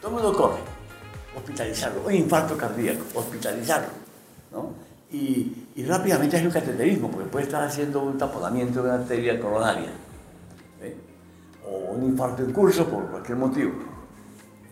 todo 0.00 0.16
el 0.16 0.22
mundo 0.22 0.36
corre, 0.36 0.60
hospitalizarlo, 1.36 2.02
un 2.06 2.14
infarto 2.14 2.56
cardíaco, 2.56 3.04
hospitalizarlo, 3.14 3.88
¿no? 4.50 4.89
Y, 5.12 5.84
rápidamente 5.88 6.36
hay 6.36 6.46
un 6.46 6.52
cateterismo, 6.52 7.10
porque 7.10 7.28
puede 7.28 7.46
estar 7.46 7.64
haciendo 7.64 8.02
un 8.02 8.16
taponamiento 8.16 8.82
de 8.82 8.90
una 8.90 8.98
arteria 8.98 9.40
coronaria, 9.40 9.90
¿eh? 10.82 10.96
o 11.66 11.94
un 11.94 12.04
infarto 12.04 12.42
en 12.44 12.52
curso 12.52 12.86
por 12.86 13.06
cualquier 13.06 13.36
motivo. 13.36 13.72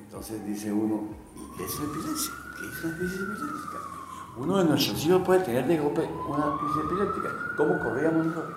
Entonces 0.00 0.44
dice 0.46 0.72
uno, 0.72 1.08
¿y 1.34 1.56
qué 1.56 1.64
es 1.64 1.80
la 1.80 1.86
epilepsia? 1.86 2.32
¿Qué 2.56 2.66
es 2.66 2.84
una 2.84 2.98
crisis 2.98 3.20
epiléptica? 3.20 3.78
Uno 4.36 4.58
de 4.58 4.64
nuestros 4.64 5.06
hijos 5.06 5.22
puede 5.22 5.40
tener 5.40 5.66
de 5.66 5.78
golpe 5.78 6.02
una 6.02 6.56
crisis 6.58 6.84
epiléptica. 6.84 7.28
¿Cómo 7.56 7.78
corríamos 7.80 8.26
nosotros? 8.26 8.56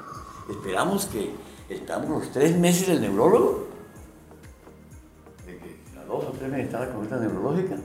Esperamos 0.50 1.06
que 1.08 1.34
estamos 1.68 2.10
los 2.10 2.32
tres 2.32 2.58
meses 2.60 2.88
del 2.88 3.02
neurólogo, 3.02 3.68
de 5.48 5.58
que 5.58 6.00
a 6.00 6.06
dos 6.06 6.26
o 6.26 6.32
tres 6.32 6.52
meses 6.52 6.66
está 6.68 6.82
la 6.82 6.92
consulta 6.92 7.18
neurológica, 7.18 7.76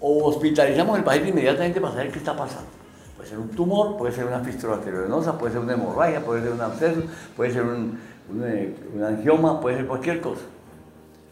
o 0.00 0.28
hospitalizamos 0.28 0.96
al 0.96 1.04
paciente 1.04 1.30
inmediatamente 1.30 1.78
para 1.78 1.92
saber 1.92 2.10
qué 2.10 2.18
está 2.18 2.34
pasando. 2.34 2.77
Puede 3.18 3.30
ser 3.30 3.38
un 3.40 3.48
tumor, 3.48 3.96
puede 3.96 4.14
ser 4.14 4.26
una 4.26 4.38
fístula 4.38 4.74
arteriovenosa, 4.74 5.36
puede 5.36 5.52
ser 5.52 5.60
una 5.60 5.72
hemorragia, 5.72 6.24
puede 6.24 6.40
ser 6.40 6.52
un 6.52 6.60
absceso, 6.60 7.02
puede 7.36 7.52
ser 7.52 7.64
un, 7.64 7.98
un, 8.30 8.74
un 8.94 9.02
angioma, 9.02 9.60
puede 9.60 9.78
ser 9.78 9.88
cualquier 9.88 10.20
cosa. 10.20 10.42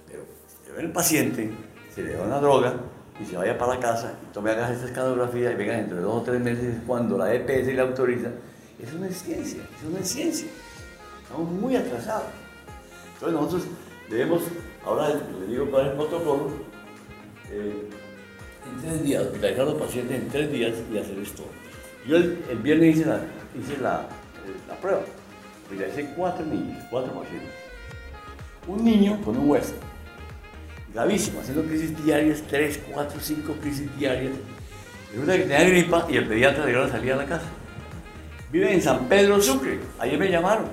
Pero 0.08 0.24
si 0.48 0.72
ve 0.72 0.82
el 0.82 0.90
paciente, 0.90 1.52
se 1.94 2.02
le 2.02 2.14
da 2.14 2.24
una 2.24 2.40
droga 2.40 2.74
y 3.20 3.24
se 3.24 3.36
vaya 3.36 3.56
para 3.56 3.74
la 3.74 3.80
casa 3.80 4.14
y 4.20 4.34
tome 4.34 4.50
hagas 4.50 4.72
esta 4.72 4.86
escanografía 4.86 5.52
y 5.52 5.54
venga 5.54 5.74
dentro 5.74 5.96
de 5.96 6.02
dos 6.02 6.14
o 6.16 6.22
tres 6.22 6.40
meses 6.40 6.74
cuando 6.88 7.16
la 7.16 7.32
EPS 7.32 7.68
le 7.68 7.80
autoriza, 7.80 8.30
eso 8.82 8.98
no 8.98 9.06
es 9.06 9.22
ciencia, 9.22 9.62
eso 9.62 9.88
no 9.88 9.98
es 9.98 10.08
ciencia. 10.08 10.48
Estamos 11.22 11.48
muy 11.48 11.76
atrasados. 11.76 12.26
Entonces 13.14 13.40
nosotros 13.40 13.62
debemos, 14.10 14.42
ahora 14.84 15.10
le 15.10 15.46
digo 15.46 15.64
es 15.64 15.86
el 15.86 15.92
protocolo, 15.92 16.50
eh, 17.52 17.88
en 18.66 18.82
tres 18.82 19.04
días, 19.04 19.22
hospitalizar 19.22 19.62
a 19.62 19.70
los 19.70 19.80
pacientes 19.80 20.20
en 20.20 20.28
tres 20.28 20.50
días 20.50 20.74
y 20.92 20.98
hacer 20.98 21.18
esto. 21.18 21.44
Yo 22.06 22.16
el, 22.16 22.58
viernes 22.62 22.96
hice 22.96 23.06
la, 23.06 23.20
hice 23.58 23.80
la, 23.80 24.06
la 24.68 24.74
prueba, 24.80 25.00
hospitalicé 25.62 26.12
cuatro 26.16 26.46
niños, 26.46 26.84
cuatro 26.88 27.12
pacientes. 27.12 27.50
Un 28.68 28.84
niño 28.84 29.20
con 29.24 29.36
un 29.36 29.50
hueso, 29.50 29.74
gravísimo, 30.94 31.40
haciendo 31.40 31.64
crisis 31.64 32.04
diarias, 32.04 32.42
tres, 32.48 32.80
cuatro, 32.92 33.18
cinco 33.20 33.54
crisis 33.60 33.88
diarias. 33.98 34.34
Resulta 35.10 35.36
que 35.36 35.42
tenía 35.42 35.64
gripa 35.64 36.06
y 36.08 36.16
el 36.16 36.28
pediatra 36.28 36.64
le 36.64 36.70
dio 36.72 36.86
la 36.86 36.94
a 36.94 37.16
la 37.16 37.26
casa. 37.26 37.46
Vive 38.52 38.72
en 38.72 38.82
San 38.82 39.06
Pedro 39.06 39.40
Sucre, 39.40 39.80
ayer 39.98 40.18
me 40.18 40.30
llamaron. 40.30 40.66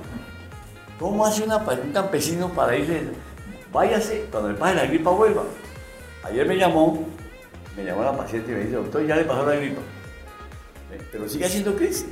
¿Cómo 1.00 1.26
hace 1.26 1.44
un 1.44 1.92
campesino 1.92 2.50
para 2.50 2.78
irse? 2.78 3.02
Váyase, 3.72 4.28
cuando 4.30 4.50
le 4.50 4.56
pase 4.56 4.76
la 4.76 4.86
gripa 4.86 5.10
vuelva. 5.10 5.44
Ayer 6.24 6.48
me 6.48 6.56
llamó, 6.58 7.08
me 7.76 7.84
llamó 7.84 8.04
la 8.04 8.16
paciente 8.16 8.52
y 8.52 8.56
me 8.56 8.62
dice, 8.62 8.76
doctor, 8.76 9.06
ya 9.06 9.16
le 9.16 9.24
pasó 9.24 9.46
la 9.48 9.56
gripa. 9.56 9.82
Pero 11.12 11.30
sigue 11.30 11.46
haciendo 11.46 11.76
crisis. 11.76 12.06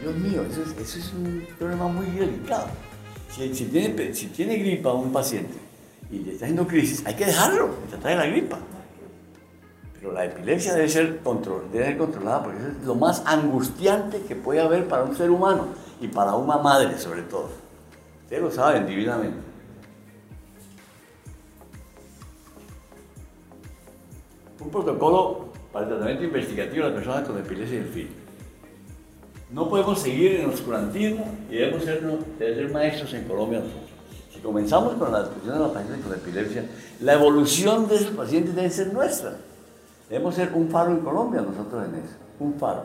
Dios 0.00 0.14
mío, 0.16 0.44
eso 0.48 0.62
es, 0.62 1.12
un 1.12 1.46
problema 1.58 1.88
muy 1.88 2.06
delicado. 2.06 2.68
Si, 3.30 3.48
tiene, 3.66 4.56
gripa 4.56 4.92
un 4.92 5.12
paciente 5.12 5.54
y 6.10 6.18
le 6.20 6.32
está 6.32 6.46
haciendo 6.46 6.66
crisis, 6.66 7.04
hay 7.04 7.14
que 7.14 7.26
dejarlo, 7.26 7.70
tratar 7.90 8.12
de 8.12 8.16
la 8.16 8.26
gripa. 8.26 8.58
Pero 9.94 10.12
la 10.12 10.24
epilepsia 10.24 10.74
debe 10.74 10.88
ser, 10.88 11.20
debe 11.72 11.84
ser 11.84 11.98
controlada 11.98 12.42
porque 12.44 12.58
eso 12.58 12.68
es 12.68 12.86
lo 12.86 12.94
más 12.94 13.22
angustiante 13.26 14.22
que 14.22 14.36
puede 14.36 14.60
haber 14.60 14.86
para 14.86 15.02
un 15.02 15.16
ser 15.16 15.30
humano 15.30 15.68
y 16.00 16.06
para 16.06 16.34
una 16.34 16.58
madre 16.58 16.96
sobre 16.98 17.22
todo. 17.22 17.50
Ustedes 18.22 18.42
lo 18.42 18.50
saben 18.50 18.86
divinamente. 18.86 19.38
Un 24.60 24.70
protocolo 24.70 25.47
para 25.72 25.84
el 25.84 25.90
tratamiento 25.90 26.24
investigativo 26.24 26.84
de 26.84 26.90
las 26.90 26.92
personas 26.92 27.28
con 27.28 27.38
epilepsia 27.38 27.78
infantil. 27.78 28.08
No 29.50 29.68
podemos 29.68 29.98
seguir 30.00 30.32
en 30.32 30.42
el 30.42 30.50
oscurantismo 30.50 31.26
y 31.50 31.56
debemos 31.56 31.84
ser, 31.84 32.70
maestros 32.70 33.14
en 33.14 33.24
Colombia 33.24 33.60
nosotros. 33.60 33.88
Si 34.32 34.40
comenzamos 34.40 34.94
con 34.94 35.10
la 35.10 35.22
discusión 35.22 35.54
de 35.54 35.60
los 35.60 35.72
pacientes 35.72 36.04
con 36.04 36.14
epilepsia, 36.14 36.64
la 37.00 37.14
evolución 37.14 37.88
de 37.88 37.96
esos 37.96 38.10
pacientes 38.10 38.54
debe 38.54 38.70
ser 38.70 38.92
nuestra. 38.92 39.36
Debemos 40.08 40.34
ser 40.34 40.52
un 40.54 40.68
faro 40.68 40.90
en 40.90 41.00
Colombia 41.00 41.40
nosotros 41.40 41.84
en 41.86 41.94
eso, 41.94 42.14
un 42.40 42.54
faro. 42.54 42.84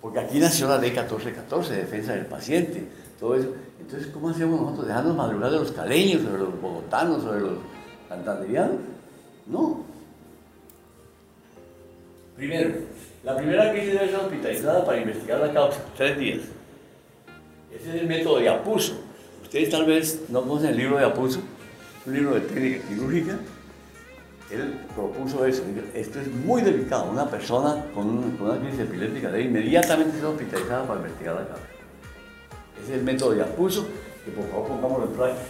Porque 0.00 0.18
aquí 0.20 0.38
nació 0.38 0.68
la 0.68 0.78
ley 0.78 0.90
1414, 0.90 1.74
defensa 1.74 2.14
del 2.14 2.26
paciente, 2.26 2.88
todo 3.18 3.34
eso. 3.34 3.48
Entonces, 3.80 4.08
¿cómo 4.12 4.30
hacemos 4.30 4.60
nosotros? 4.60 4.86
¿Dejarnos 4.86 5.16
madrugar 5.16 5.50
de 5.50 5.58
los 5.58 5.72
caleños, 5.72 6.22
sobre 6.22 6.38
los 6.38 6.60
bogotanos, 6.60 7.22
sobre 7.22 7.40
los 7.40 7.52
santanderianos? 8.08 8.76
No. 9.46 9.89
Primero, 12.40 12.70
la 13.22 13.36
primera 13.36 13.70
crisis 13.70 13.92
debe 13.92 14.06
ser 14.08 14.16
hospitalizada 14.16 14.82
para 14.86 14.98
investigar 14.98 15.40
la 15.40 15.52
causa, 15.52 15.78
tres 15.94 16.18
días. 16.18 16.38
Ese 17.70 17.90
es 17.90 17.94
el 17.96 18.06
método 18.06 18.38
de 18.38 18.48
Apuso. 18.48 18.94
Ustedes 19.42 19.68
tal 19.68 19.84
vez 19.84 20.22
no 20.30 20.40
conocen 20.40 20.70
el 20.70 20.78
libro 20.78 20.96
de 20.96 21.04
Apuso, 21.04 21.42
un 22.06 22.14
libro 22.14 22.36
de 22.36 22.40
técnica 22.40 22.88
quirúrgica. 22.88 23.38
Él 24.50 24.74
propuso 24.94 25.44
eso. 25.44 25.62
Esto 25.92 26.18
es 26.18 26.28
muy 26.28 26.62
delicado. 26.62 27.10
Una 27.10 27.28
persona 27.28 27.84
con, 27.94 28.08
un, 28.08 28.30
con 28.38 28.52
una 28.52 28.58
crisis 28.58 28.80
epiléptica 28.80 29.30
debe 29.30 29.44
inmediatamente 29.44 30.16
ser 30.16 30.24
hospitalizada 30.24 30.86
para 30.86 31.00
investigar 31.00 31.34
la 31.34 31.46
causa. 31.46 31.64
Ese 32.82 32.92
es 32.94 32.98
el 33.00 33.04
método 33.04 33.32
de 33.34 33.42
Apuso, 33.42 33.86
que 34.24 34.30
por 34.30 34.48
favor 34.48 34.68
pongámoslo 34.68 35.04
en 35.08 35.12
práctica. 35.12 35.44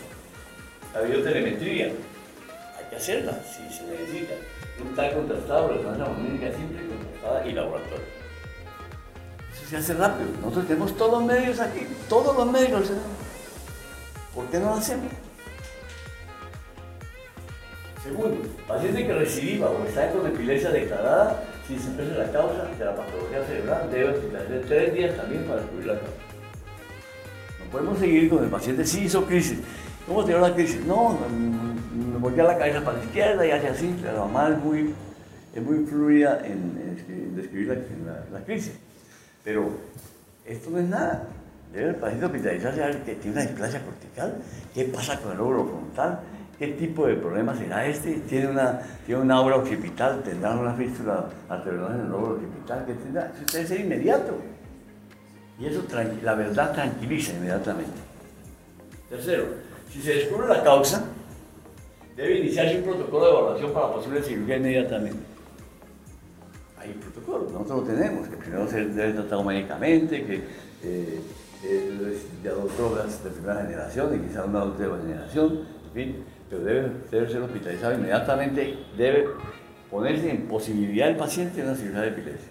La 0.93 1.03
videotelemetría, 1.03 1.85
hay 1.87 2.91
que 2.91 2.97
hacerla 2.97 3.41
si 3.45 3.73
se 3.73 3.85
necesita. 3.85 4.35
Un 4.83 4.95
tal 4.95 5.15
contrastado, 5.15 5.69
resonancia 5.69 6.07
magnética 6.07 6.57
simple, 6.57 6.89
contrastada 6.89 7.47
y 7.47 7.53
laboratorio. 7.53 8.05
Eso 9.53 9.67
se 9.69 9.77
hace 9.77 9.95
rápido. 9.95 10.29
Nosotros 10.41 10.67
tenemos 10.67 10.97
todos 10.97 11.13
los 11.13 11.25
medios 11.25 11.61
aquí, 11.61 11.87
todos 12.09 12.37
los 12.37 12.47
medios 12.51 12.83
tenemos. 12.83 13.09
¿Por 14.35 14.47
qué 14.47 14.59
no 14.59 14.67
lo 14.67 14.75
hacemos? 14.75 15.13
Segundo, 18.03 18.49
paciente 18.67 19.07
que 19.07 19.13
reciba 19.13 19.71
o 19.71 19.85
está 19.85 20.11
con 20.11 20.27
epilepsia 20.27 20.71
declarada, 20.71 21.45
si 21.69 21.79
se 21.79 21.89
empieza 21.89 22.15
la 22.15 22.33
causa 22.33 22.65
de 22.65 22.85
la 22.85 22.97
patología 22.97 23.45
cerebral, 23.45 23.91
debe 23.91 24.11
hospitalizarse 24.11 24.67
tres 24.67 24.95
días 24.95 25.17
también 25.17 25.45
para 25.45 25.61
descubrir 25.61 25.87
la 25.87 25.95
causa. 25.95 26.15
No 27.59 27.71
podemos 27.71 27.99
seguir 27.99 28.31
con 28.31 28.43
el 28.43 28.51
paciente, 28.51 28.87
sí 28.87 29.05
hizo 29.05 29.27
crisis. 29.27 29.59
¿Cómo 30.07 30.25
te 30.25 30.33
dio 30.33 30.41
la 30.41 30.55
crisis? 30.55 30.85
No, 30.85 31.19
me 31.95 32.19
volteé 32.19 32.43
la 32.43 32.59
cabeza 32.59 32.85
para 32.85 32.99
la 32.99 33.05
izquierda 33.05 33.47
y 33.47 33.51
hace 33.51 33.69
así. 33.69 33.97
La 34.03 34.13
mamá 34.13 34.49
es 34.49 34.59
muy, 34.59 34.95
es 35.55 35.63
muy 35.63 35.85
fluida 35.87 36.41
en, 36.45 36.97
en 37.09 37.37
describir 37.37 37.87
la, 38.07 38.39
la, 38.39 38.45
crisis. 38.45 38.75
Pero 39.45 39.71
esto 40.45 40.71
no 40.71 40.79
es 40.79 40.89
nada. 40.89 41.25
Debe 41.73 41.91
el 41.91 41.95
paciente 41.97 42.27
hospitalizarse 42.27 42.83
a 42.83 42.87
ver 42.87 43.03
que 43.03 43.15
tiene 43.15 43.37
una 43.37 43.47
displasia 43.47 43.81
cortical, 43.85 44.39
qué 44.75 44.85
pasa 44.87 45.21
con 45.21 45.33
el 45.33 45.39
lóbulo 45.39 45.67
frontal, 45.67 46.21
qué 46.59 46.69
tipo 46.69 47.07
de 47.07 47.15
problema 47.15 47.57
será 47.57 47.87
este, 47.87 48.15
tiene 48.29 48.49
una, 48.49 48.81
tiene 49.07 49.21
una 49.23 49.37
aura 49.37 49.57
occipital, 49.57 50.21
tendrá 50.25 50.51
una 50.51 50.75
fístula 50.75 51.27
arterial 51.49 51.95
en 51.95 52.01
el 52.01 52.09
lóbulo 52.11 52.35
occipital, 52.35 52.85
que 52.87 52.95
tendrá, 52.95 53.33
eso 53.37 53.57
debe 53.57 53.69
ser 53.69 53.81
inmediato. 53.81 54.35
Y 55.61 55.67
eso, 55.67 55.85
la 56.23 56.35
verdad, 56.35 56.73
tranquiliza 56.73 57.33
inmediatamente. 57.35 57.93
Tercero, 59.09 59.45
si 59.93 60.01
se 60.01 60.15
descubre 60.15 60.49
la 60.49 60.63
causa, 60.63 61.05
debe 62.17 62.39
iniciarse 62.39 62.77
un 62.79 62.85
protocolo 62.85 63.25
de 63.25 63.31
evaluación 63.31 63.73
para 63.73 63.93
posible 63.93 64.23
cirugía 64.23 64.57
inmediatamente. 64.57 65.19
Hay 66.79 66.91
un 66.91 67.01
protocolo, 67.01 67.51
nosotros 67.51 67.81
lo 67.81 67.95
tenemos, 67.95 68.29
que 68.29 68.37
primero 68.37 68.69
se 68.69 68.85
debe 68.87 69.13
tratado 69.13 69.45
médicamente, 69.45 70.25
que 70.25 70.35
eh, 70.83 71.21
eh, 71.65 72.19
de 72.43 72.51
drogas 72.51 73.23
de 73.23 73.31
primera 73.31 73.63
generación 73.63 74.15
y 74.15 74.29
quizás 74.29 74.47
una 74.47 74.65
de 74.65 75.03
generación, 75.03 75.67
en 75.89 75.93
fin, 75.93 76.25
pero 76.49 76.65
debe, 76.65 76.91
debe 77.11 77.31
ser 77.31 77.43
hospitalizado 77.43 77.95
inmediatamente, 77.95 78.79
debe 78.97 79.29
ponerse 79.91 80.31
en 80.31 80.47
posibilidad 80.47 81.09
el 81.09 81.17
paciente 81.17 81.61
de 81.61 81.69
una 81.69 81.77
cirugía 81.77 82.01
de 82.03 82.09
epilepsia. 82.09 82.49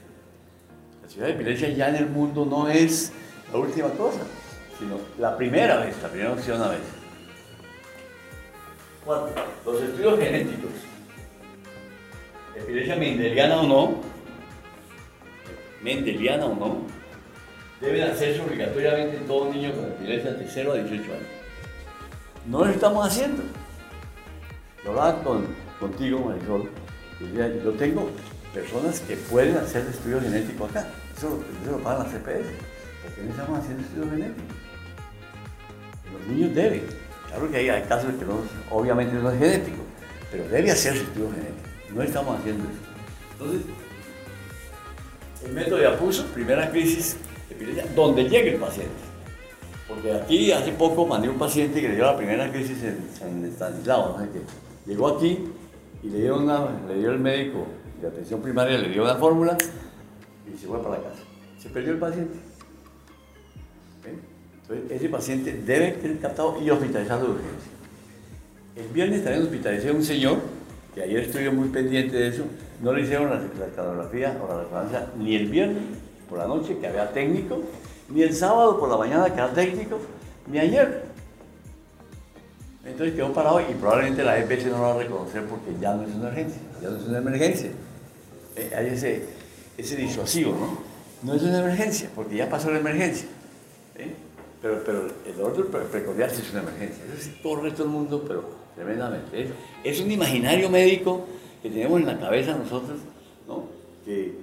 La 1.02 1.10
cirugía 1.10 1.28
de 1.28 1.34
epilepsia 1.34 1.70
ya 1.70 1.90
en 1.90 1.96
el 1.96 2.08
mundo 2.08 2.46
no 2.46 2.70
es 2.70 3.12
la 3.52 3.60
última 3.60 3.90
cosa. 3.90 4.20
sino 4.78 4.98
la 5.18 5.36
primera 5.36 5.78
vez, 5.78 5.96
la 6.02 6.10
primera 6.10 6.34
opción 6.34 6.62
a 6.62 6.70
vez. 6.70 6.99
Cuatro, 9.06 9.34
los 9.66 9.82
estudios 9.82 10.20
genéticos, 10.20 10.72
epilepsia 12.56 12.96
mendeliana 12.96 13.62
o 13.62 13.68
no, 13.68 14.02
mendeliana 15.82 16.46
o 16.46 16.56
no, 16.56 16.82
deben 17.80 18.04
hacerse 18.04 18.42
obligatoriamente 18.42 19.18
todo 19.20 19.52
niño 19.52 19.72
con 19.72 19.86
epilepsia 19.86 20.34
de 20.34 20.48
0 20.48 20.72
a 20.74 20.76
18 20.76 21.04
años. 21.04 21.24
No 22.46 22.66
lo 22.66 22.72
estamos 22.72 23.08
haciendo. 23.08 23.44
Yo 24.84 24.90
hablaba 24.92 25.24
con, 25.24 25.48
contigo, 25.80 26.20
Marisol, 26.20 26.70
y 27.20 27.24
decía, 27.26 27.64
yo 27.64 27.72
tengo 27.74 28.10
personas 28.54 29.00
que 29.02 29.16
pueden 29.16 29.58
hacer 29.58 29.86
estudios 29.88 30.24
genéticos 30.24 30.70
acá. 30.70 30.88
Eso, 31.18 31.44
eso 31.64 31.72
lo 31.72 31.80
pagan 31.80 32.04
las 32.04 32.14
CPS. 32.14 32.50
¿Por 33.04 33.14
qué 33.16 33.24
no 33.24 33.30
estamos 33.32 33.60
haciendo 33.60 33.84
estudios 33.84 34.10
genéticos? 34.12 34.56
Los 36.14 36.28
niños 36.28 36.56
deben. 36.56 37.09
Claro 37.30 37.50
que 37.50 37.58
hay, 37.58 37.70
hay 37.70 37.84
casos 37.84 38.12
que 38.18 38.26
no, 38.26 38.42
obviamente 38.72 39.14
no 39.14 39.32
es 39.32 39.40
genético, 39.40 39.84
pero 40.32 40.48
debe 40.50 40.72
hacerse 40.72 41.04
estudios 41.04 41.32
genéticos. 41.32 41.70
No 41.94 42.04
estamos 42.04 42.40
haciendo 42.40 42.64
eso. 42.64 42.80
Entonces, 43.34 43.62
el 45.46 45.54
método 45.54 45.78
de 45.78 45.88
apuso, 45.88 46.26
primera 46.28 46.70
crisis 46.70 47.18
epilepsia, 47.50 47.86
donde 47.96 48.24
llegue 48.24 48.54
el 48.56 48.60
paciente. 48.60 48.92
Porque 49.88 50.14
aquí 50.14 50.52
hace 50.52 50.72
poco 50.72 51.06
mandé 51.06 51.30
un 51.30 51.38
paciente 51.38 51.82
que 51.82 51.90
le 51.90 51.96
dio 51.96 52.06
la 52.06 52.18
primera 52.18 52.52
crisis 52.52 52.78
en 52.84 53.46
Estanislao, 53.46 54.18
¿no? 54.20 54.28
llegó 54.86 55.08
aquí 55.08 55.40
y 56.04 56.10
le 56.10 56.22
dio, 56.22 56.38
una, 56.38 56.68
le 56.88 56.96
dio 56.96 57.12
el 57.12 57.20
médico 57.20 57.66
de 58.02 58.08
atención 58.08 58.42
primaria, 58.42 58.78
le 58.78 58.90
dio 58.90 59.04
una 59.04 59.16
fórmula 59.16 59.58
y 60.52 60.58
se 60.58 60.68
fue 60.68 60.82
para 60.82 60.98
la 60.98 61.04
casa. 61.04 61.24
Se 61.58 61.70
perdió 61.70 61.94
el 61.94 62.00
paciente. 62.00 62.49
Ese 64.90 65.10
paciente 65.10 65.62
debe 65.66 66.00
ser 66.00 66.20
captado 66.20 66.62
y 66.62 66.70
hospitalizado 66.70 67.26
de 67.26 67.32
urgencia. 67.32 67.72
El 68.76 68.88
viernes 68.90 69.24
también 69.24 69.44
hospitalicé 69.44 69.90
a 69.90 69.94
un 69.94 70.04
señor, 70.04 70.38
que 70.94 71.02
ayer 71.02 71.22
estuve 71.22 71.50
muy 71.50 71.70
pendiente 71.70 72.16
de 72.16 72.28
eso, 72.28 72.44
no 72.82 72.94
le 72.94 73.02
hicieron 73.02 73.30
la, 73.30 73.38
la 73.38 74.44
o 74.44 74.48
la 74.48 74.64
resonancia 74.64 75.08
ni 75.18 75.36
el 75.36 75.48
viernes 75.48 75.84
por 76.30 76.38
la 76.38 76.48
noche, 76.48 76.78
que 76.78 76.88
había 76.88 77.12
técnico, 77.12 77.62
ni 78.10 78.22
el 78.22 78.36
sábado 78.36 78.80
por 78.80 78.90
la 78.90 78.98
mañana, 78.98 79.26
que 79.26 79.34
era 79.34 79.52
técnico, 79.52 80.00
ni 80.48 80.60
ayer. 80.60 81.04
Entonces 82.86 83.16
quedó 83.16 83.34
parado 83.34 83.62
y 83.62 83.74
probablemente 83.74 84.24
la 84.24 84.40
EPS 84.40 84.66
no 84.68 84.78
lo 84.78 84.82
va 84.82 84.94
a 84.94 84.98
reconocer 84.98 85.46
porque 85.46 85.72
ya 85.82 85.96
no 85.96 86.04
es 86.04 86.14
una 86.14 86.30
urgencia, 86.30 86.62
ya 86.82 86.90
no 86.90 86.98
es 86.98 87.04
una 87.06 87.18
emergencia. 87.18 87.72
Eh, 88.56 88.72
hay 88.76 88.88
ese, 88.88 89.24
ese 89.78 89.96
disuasivo, 89.96 90.52
¿no? 90.52 90.78
No 91.24 91.36
es 91.36 91.42
una 91.42 91.60
emergencia, 91.60 92.10
porque 92.16 92.36
ya 92.36 92.50
pasó 92.50 92.72
la 92.72 92.80
emergencia. 92.80 93.28
¿eh? 93.98 94.14
Pero, 94.62 94.82
pero 94.86 95.08
el 95.26 95.42
orden 95.42 95.68
pre- 95.68 95.82
precordial 95.86 96.30
es 96.30 96.52
una 96.52 96.62
emergencia. 96.62 97.04
Eso 97.18 97.30
corre 97.42 97.72
todo 97.72 97.84
el 97.84 97.90
mundo, 97.90 98.24
pero 98.28 98.44
tremendamente. 98.76 99.44
Es, 99.44 99.50
es 99.84 100.02
un 100.02 100.12
imaginario 100.12 100.70
médico 100.70 101.26
que 101.64 101.70
tenemos 101.70 102.00
en 102.02 102.08
la 102.08 102.20
cabeza 102.20 102.56
nosotros, 102.58 103.00
¿no? 103.48 103.66
Que 104.04 104.34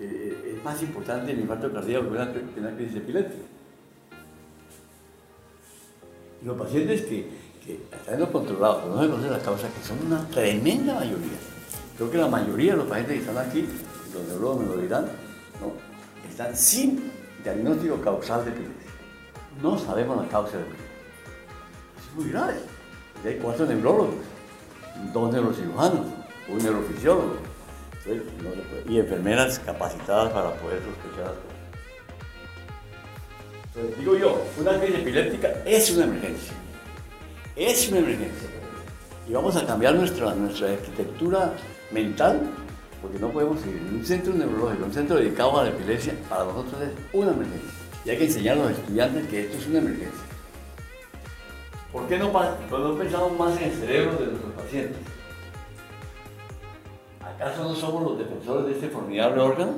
eh, 0.00 0.54
es 0.56 0.64
más 0.64 0.82
importante 0.82 1.32
el 1.32 1.40
infarto 1.40 1.70
cardíaco 1.72 2.04
que 2.04 2.10
una, 2.10 2.32
que 2.32 2.60
una 2.60 2.74
crisis 2.74 2.96
epiléptica. 2.96 3.42
Los 6.44 6.58
pacientes 6.58 7.02
que, 7.02 7.26
que 7.64 7.80
están 7.92 8.26
controlados, 8.26 8.86
no 8.94 9.02
se 9.02 9.08
conoce 9.08 9.30
la 9.30 9.38
causa, 9.38 9.68
que 9.68 9.86
son 9.86 10.06
una 10.06 10.26
tremenda 10.28 10.94
mayoría. 10.94 11.38
Creo 11.96 12.10
que 12.10 12.18
la 12.18 12.28
mayoría 12.28 12.72
de 12.72 12.78
los 12.78 12.86
pacientes 12.86 13.14
que 13.16 13.20
están 13.30 13.38
aquí, 13.48 13.64
los 14.12 14.26
neurólogos 14.28 14.60
me 14.60 14.74
lo 14.74 14.82
dirán, 14.82 15.04
¿no? 15.60 15.72
están 16.28 16.54
sin 16.56 17.10
diagnóstico 17.42 18.00
causal 18.00 18.44
de 18.44 18.50
epilepsia. 18.50 18.83
No 19.62 19.78
sabemos 19.78 20.22
la 20.22 20.28
causa 20.28 20.56
de 20.56 20.62
epilepsia. 20.62 20.88
Es 21.98 22.16
muy 22.16 22.30
grave. 22.30 22.54
Hay 23.24 23.36
cuatro 23.36 23.64
neurólogos, 23.66 24.14
dos 25.12 25.32
neurocirujanos, 25.32 26.06
un 26.48 26.58
neurofisiólogo, 26.58 27.36
y 28.86 28.98
enfermeras 28.98 29.58
capacitadas 29.60 30.30
para 30.32 30.52
poder 30.56 30.80
sospechar 30.82 31.24
las 31.24 31.36
cosas. 31.36 31.54
Entonces, 33.74 33.98
digo 33.98 34.16
yo, 34.16 34.42
una 34.60 34.78
crisis 34.78 35.00
epiléptica 35.00 35.48
es 35.64 35.90
una 35.90 36.04
emergencia. 36.04 36.52
Es 37.56 37.88
una 37.88 37.98
emergencia. 38.00 38.48
Y 39.26 39.32
vamos 39.32 39.56
a 39.56 39.64
cambiar 39.64 39.94
nuestra, 39.94 40.34
nuestra 40.34 40.70
arquitectura 40.70 41.54
mental, 41.90 42.42
porque 43.00 43.18
no 43.18 43.30
podemos 43.30 43.60
seguir. 43.60 43.80
Un 43.90 44.04
centro 44.04 44.34
neurológico, 44.34 44.84
un 44.84 44.92
centro 44.92 45.16
dedicado 45.16 45.58
a 45.58 45.64
la 45.64 45.70
epilepsia, 45.70 46.14
para 46.28 46.44
nosotros 46.44 46.82
es 46.82 46.90
una 47.12 47.32
emergencia. 47.32 47.83
Y 48.04 48.10
hay 48.10 48.18
que 48.18 48.24
enseñar 48.26 48.58
a 48.58 48.62
los 48.64 48.72
estudiantes 48.72 49.26
que 49.28 49.40
esto 49.42 49.58
es 49.58 49.66
una 49.66 49.78
emergencia. 49.78 50.20
¿Por 51.92 52.06
qué 52.08 52.18
no, 52.18 52.32
pues 52.32 52.46
no 52.70 52.94
pensamos 52.98 53.38
más 53.38 53.56
en 53.58 53.64
el 53.70 53.72
cerebro 53.76 54.16
de 54.18 54.26
nuestros 54.26 54.52
pacientes? 54.54 54.98
¿Acaso 57.22 57.64
no 57.64 57.74
somos 57.74 58.02
los 58.02 58.18
defensores 58.18 58.66
de 58.66 58.72
este 58.72 58.88
formidable 58.88 59.40
órgano? 59.40 59.72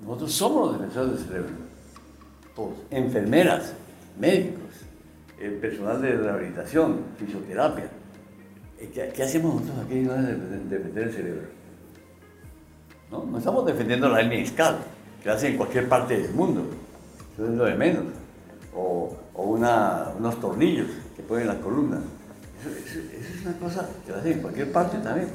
Nosotros 0.00 0.32
somos 0.32 0.66
los 0.66 0.78
defensores 0.80 1.10
del 1.18 1.26
cerebro. 1.28 1.50
Todos. 2.54 2.74
Enfermeras, 2.90 3.72
médicos, 4.18 4.62
el 5.40 5.52
personal 5.54 6.02
de 6.02 6.12
rehabilitación, 6.16 7.00
fisioterapia. 7.18 7.88
Eh, 8.78 8.90
¿Qué, 8.92 9.10
qué 9.14 9.22
hacemos 9.22 9.62
nosotros 9.62 9.86
aquí 9.86 10.00
de- 10.00 10.08
de- 10.08 10.58
defender 10.78 11.04
el 11.08 11.12
cerebro? 11.14 11.42
¿No? 13.10 13.24
no 13.24 13.38
estamos 13.38 13.64
defendiendo 13.64 14.08
la 14.08 14.20
hernia 14.20 14.38
discal, 14.38 14.78
que 15.22 15.30
hacen 15.30 15.52
en 15.52 15.56
cualquier 15.58 15.88
parte 15.88 16.18
del 16.20 16.32
mundo. 16.32 16.62
Eso 17.34 17.44
es 17.46 17.52
lo 17.54 17.64
de 17.64 17.74
menos. 17.74 18.04
O, 18.74 19.16
o 19.34 19.42
unos 19.44 20.40
tornillos 20.40 20.86
que 21.16 21.22
ponen 21.22 21.42
en 21.42 21.48
la 21.56 21.60
columna. 21.60 22.00
Eso, 22.60 22.70
eso- 22.70 22.98
es 23.12 23.44
una 23.46 23.58
cosa 23.58 23.88
que 24.04 24.12
la 24.12 24.18
hacen 24.18 24.32
en 24.32 24.40
cualquier 24.40 24.72
parte 24.72 24.98
también. 24.98 25.28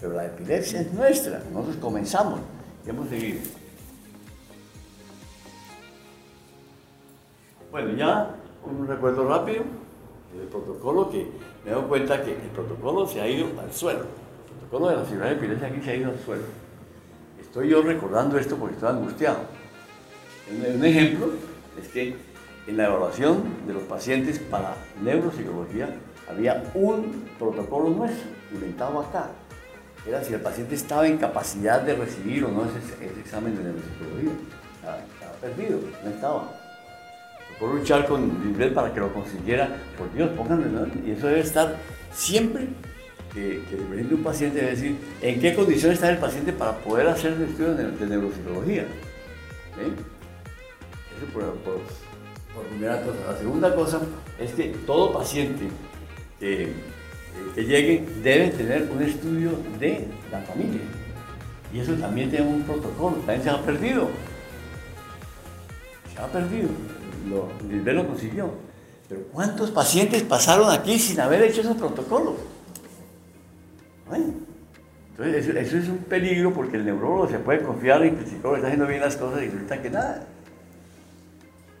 Pero 0.00 0.12
la 0.14 0.26
epilepsia 0.26 0.80
es 0.80 0.92
nuestra. 0.92 1.42
Nosotros 1.52 1.76
comenzamos 1.76 2.40
y 2.86 2.90
hemos 2.90 3.08
seguido. 3.08 3.40
Bueno, 7.70 7.90
ya 7.96 8.34
un 8.64 8.86
recuerdo 8.86 9.28
rápido 9.28 9.62
del 10.36 10.46
protocolo 10.48 11.10
que 11.10 11.26
me 11.64 11.70
doy 11.72 11.82
cuenta 11.84 12.22
que 12.22 12.32
el 12.32 12.50
protocolo 12.54 13.06
se 13.06 13.20
ha 13.20 13.28
ido 13.28 13.48
al 13.60 13.72
suelo. 13.72 14.00
El 14.00 14.58
protocolo 14.68 14.90
de 14.90 14.96
la 14.96 15.04
ciudad 15.04 15.24
de 15.26 15.32
epilepsia 15.32 15.68
aquí 15.68 15.80
se 15.82 15.90
ha 15.90 15.96
ido 15.96 16.10
al 16.10 16.18
suelo. 16.20 16.42
Estoy 17.48 17.70
yo 17.70 17.80
recordando 17.80 18.38
esto 18.38 18.56
porque 18.56 18.74
estoy 18.74 18.90
angustiado. 18.90 19.38
Un, 20.50 20.84
ejemplo 20.84 21.30
es 21.80 21.88
que 21.88 22.14
en 22.66 22.76
la 22.76 22.84
evaluación 22.84 23.42
de 23.66 23.72
los 23.72 23.84
pacientes 23.84 24.38
para 24.38 24.76
neuropsicología 25.02 25.88
había 26.28 26.62
un 26.74 27.26
protocolo 27.38 27.88
nuestro 27.88 28.28
inventado 28.52 29.00
acá. 29.00 29.30
Era 30.06 30.22
si 30.22 30.34
el 30.34 30.42
paciente 30.42 30.74
estaba 30.74 31.06
en 31.06 31.16
capacidad 31.16 31.80
de 31.80 31.94
recibir 31.94 32.44
o 32.44 32.48
no 32.48 32.64
ese, 32.64 33.18
examen 33.18 33.56
de 33.56 33.64
neuropsicología. 33.64 34.30
Estaba, 35.14 35.32
perdido, 35.40 35.80
no 36.04 36.10
estaba 36.10 36.52
por 37.58 37.74
luchar 37.74 38.06
con 38.06 38.42
Lisbeth 38.44 38.74
para 38.74 38.92
que 38.92 39.00
lo 39.00 39.10
consiguiera. 39.14 39.74
Por 39.96 40.12
Dios, 40.12 40.28
pónganlo, 40.36 40.66
¿no? 40.66 40.86
Y 41.02 41.12
eso 41.12 41.28
debe 41.28 41.40
estar 41.40 41.76
siempre 42.12 42.68
que, 43.32 43.62
que 43.68 43.76
presente 43.76 44.14
un 44.14 44.22
paciente, 44.22 44.58
debe 44.58 44.70
decir 44.70 44.96
en 45.20 45.40
qué 45.40 45.54
condiciones 45.54 45.98
está 45.98 46.10
el 46.10 46.18
paciente 46.18 46.52
para 46.52 46.78
poder 46.78 47.08
hacer 47.08 47.32
el 47.32 47.42
estudio 47.42 47.74
de, 47.74 47.84
de. 47.84 48.16
Eso 51.16 51.26
por, 51.32 51.54
primera 52.68 53.00
cosa. 53.02 53.18
La 53.30 53.38
segunda 53.38 53.74
cosa 53.74 54.00
es 54.38 54.52
que 54.52 54.74
todo 54.86 55.12
paciente 55.12 55.68
que, 56.40 56.72
que 57.54 57.64
llegue 57.64 58.06
debe 58.22 58.48
tener 58.48 58.88
un 58.90 59.02
estudio 59.02 59.52
de 59.78 60.06
la 60.30 60.40
familia. 60.40 60.80
Y 61.72 61.80
eso 61.80 61.92
también 61.94 62.30
tiene 62.30 62.46
un 62.46 62.62
protocolo, 62.62 63.16
también 63.16 63.42
se 63.42 63.50
ha 63.50 63.60
perdido. 63.62 64.08
Se 66.12 66.20
ha 66.20 66.26
perdido. 66.26 66.68
Lo, 67.28 67.48
Lisbeth 67.68 67.94
lo 67.94 68.06
consiguió. 68.06 68.50
Pero 69.08 69.22
¿cuántos 69.32 69.70
pacientes 69.70 70.22
pasaron 70.22 70.70
aquí 70.70 70.98
sin 70.98 71.20
haber 71.20 71.42
hecho 71.42 71.60
esos 71.60 71.76
protocolos? 71.76 72.34
Entonces 74.16 75.48
eso, 75.48 75.78
es 75.78 75.88
un 75.88 75.98
peligro 75.98 76.52
porque 76.52 76.76
el 76.76 76.84
neurólogo 76.84 77.28
se 77.28 77.38
puede 77.38 77.62
confiar 77.62 78.02
en 78.04 78.16
que 78.16 78.24
el 78.24 78.30
psicólogo 78.30 78.56
está 78.56 78.68
haciendo 78.68 78.86
bien 78.86 79.00
las 79.00 79.16
cosas 79.16 79.42
y 79.42 79.46
resulta 79.46 79.82
que 79.82 79.90
nada. 79.90 80.26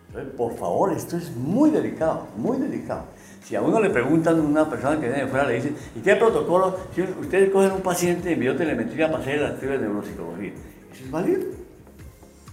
Entonces, 0.08 0.32
por 0.36 0.56
favor, 0.56 0.92
esto 0.92 1.16
es 1.16 1.30
muy 1.36 1.70
delicado, 1.70 2.26
muy 2.36 2.58
delicado. 2.58 3.04
Si 3.44 3.54
a 3.54 3.62
uno 3.62 3.80
le 3.80 3.90
preguntan, 3.90 4.40
una 4.40 4.68
persona 4.68 4.98
que 4.98 5.06
viene 5.06 5.24
de 5.24 5.28
fuera 5.28 5.46
le 5.46 5.54
dicen, 5.54 5.76
¿y 5.94 6.00
qué 6.00 6.16
protocolo? 6.16 6.76
Si 6.94 7.02
ustedes 7.02 7.50
cogen 7.50 7.72
un 7.72 7.80
paciente 7.80 8.32
en 8.32 8.40
biotelemetría 8.40 9.10
para 9.10 9.22
hacer 9.22 9.36
el 9.36 9.52
estudio 9.52 9.72
de 9.72 9.78
neuropsicología, 9.78 10.52
¿eso 10.92 11.04
es 11.04 11.10
válido? 11.10 11.42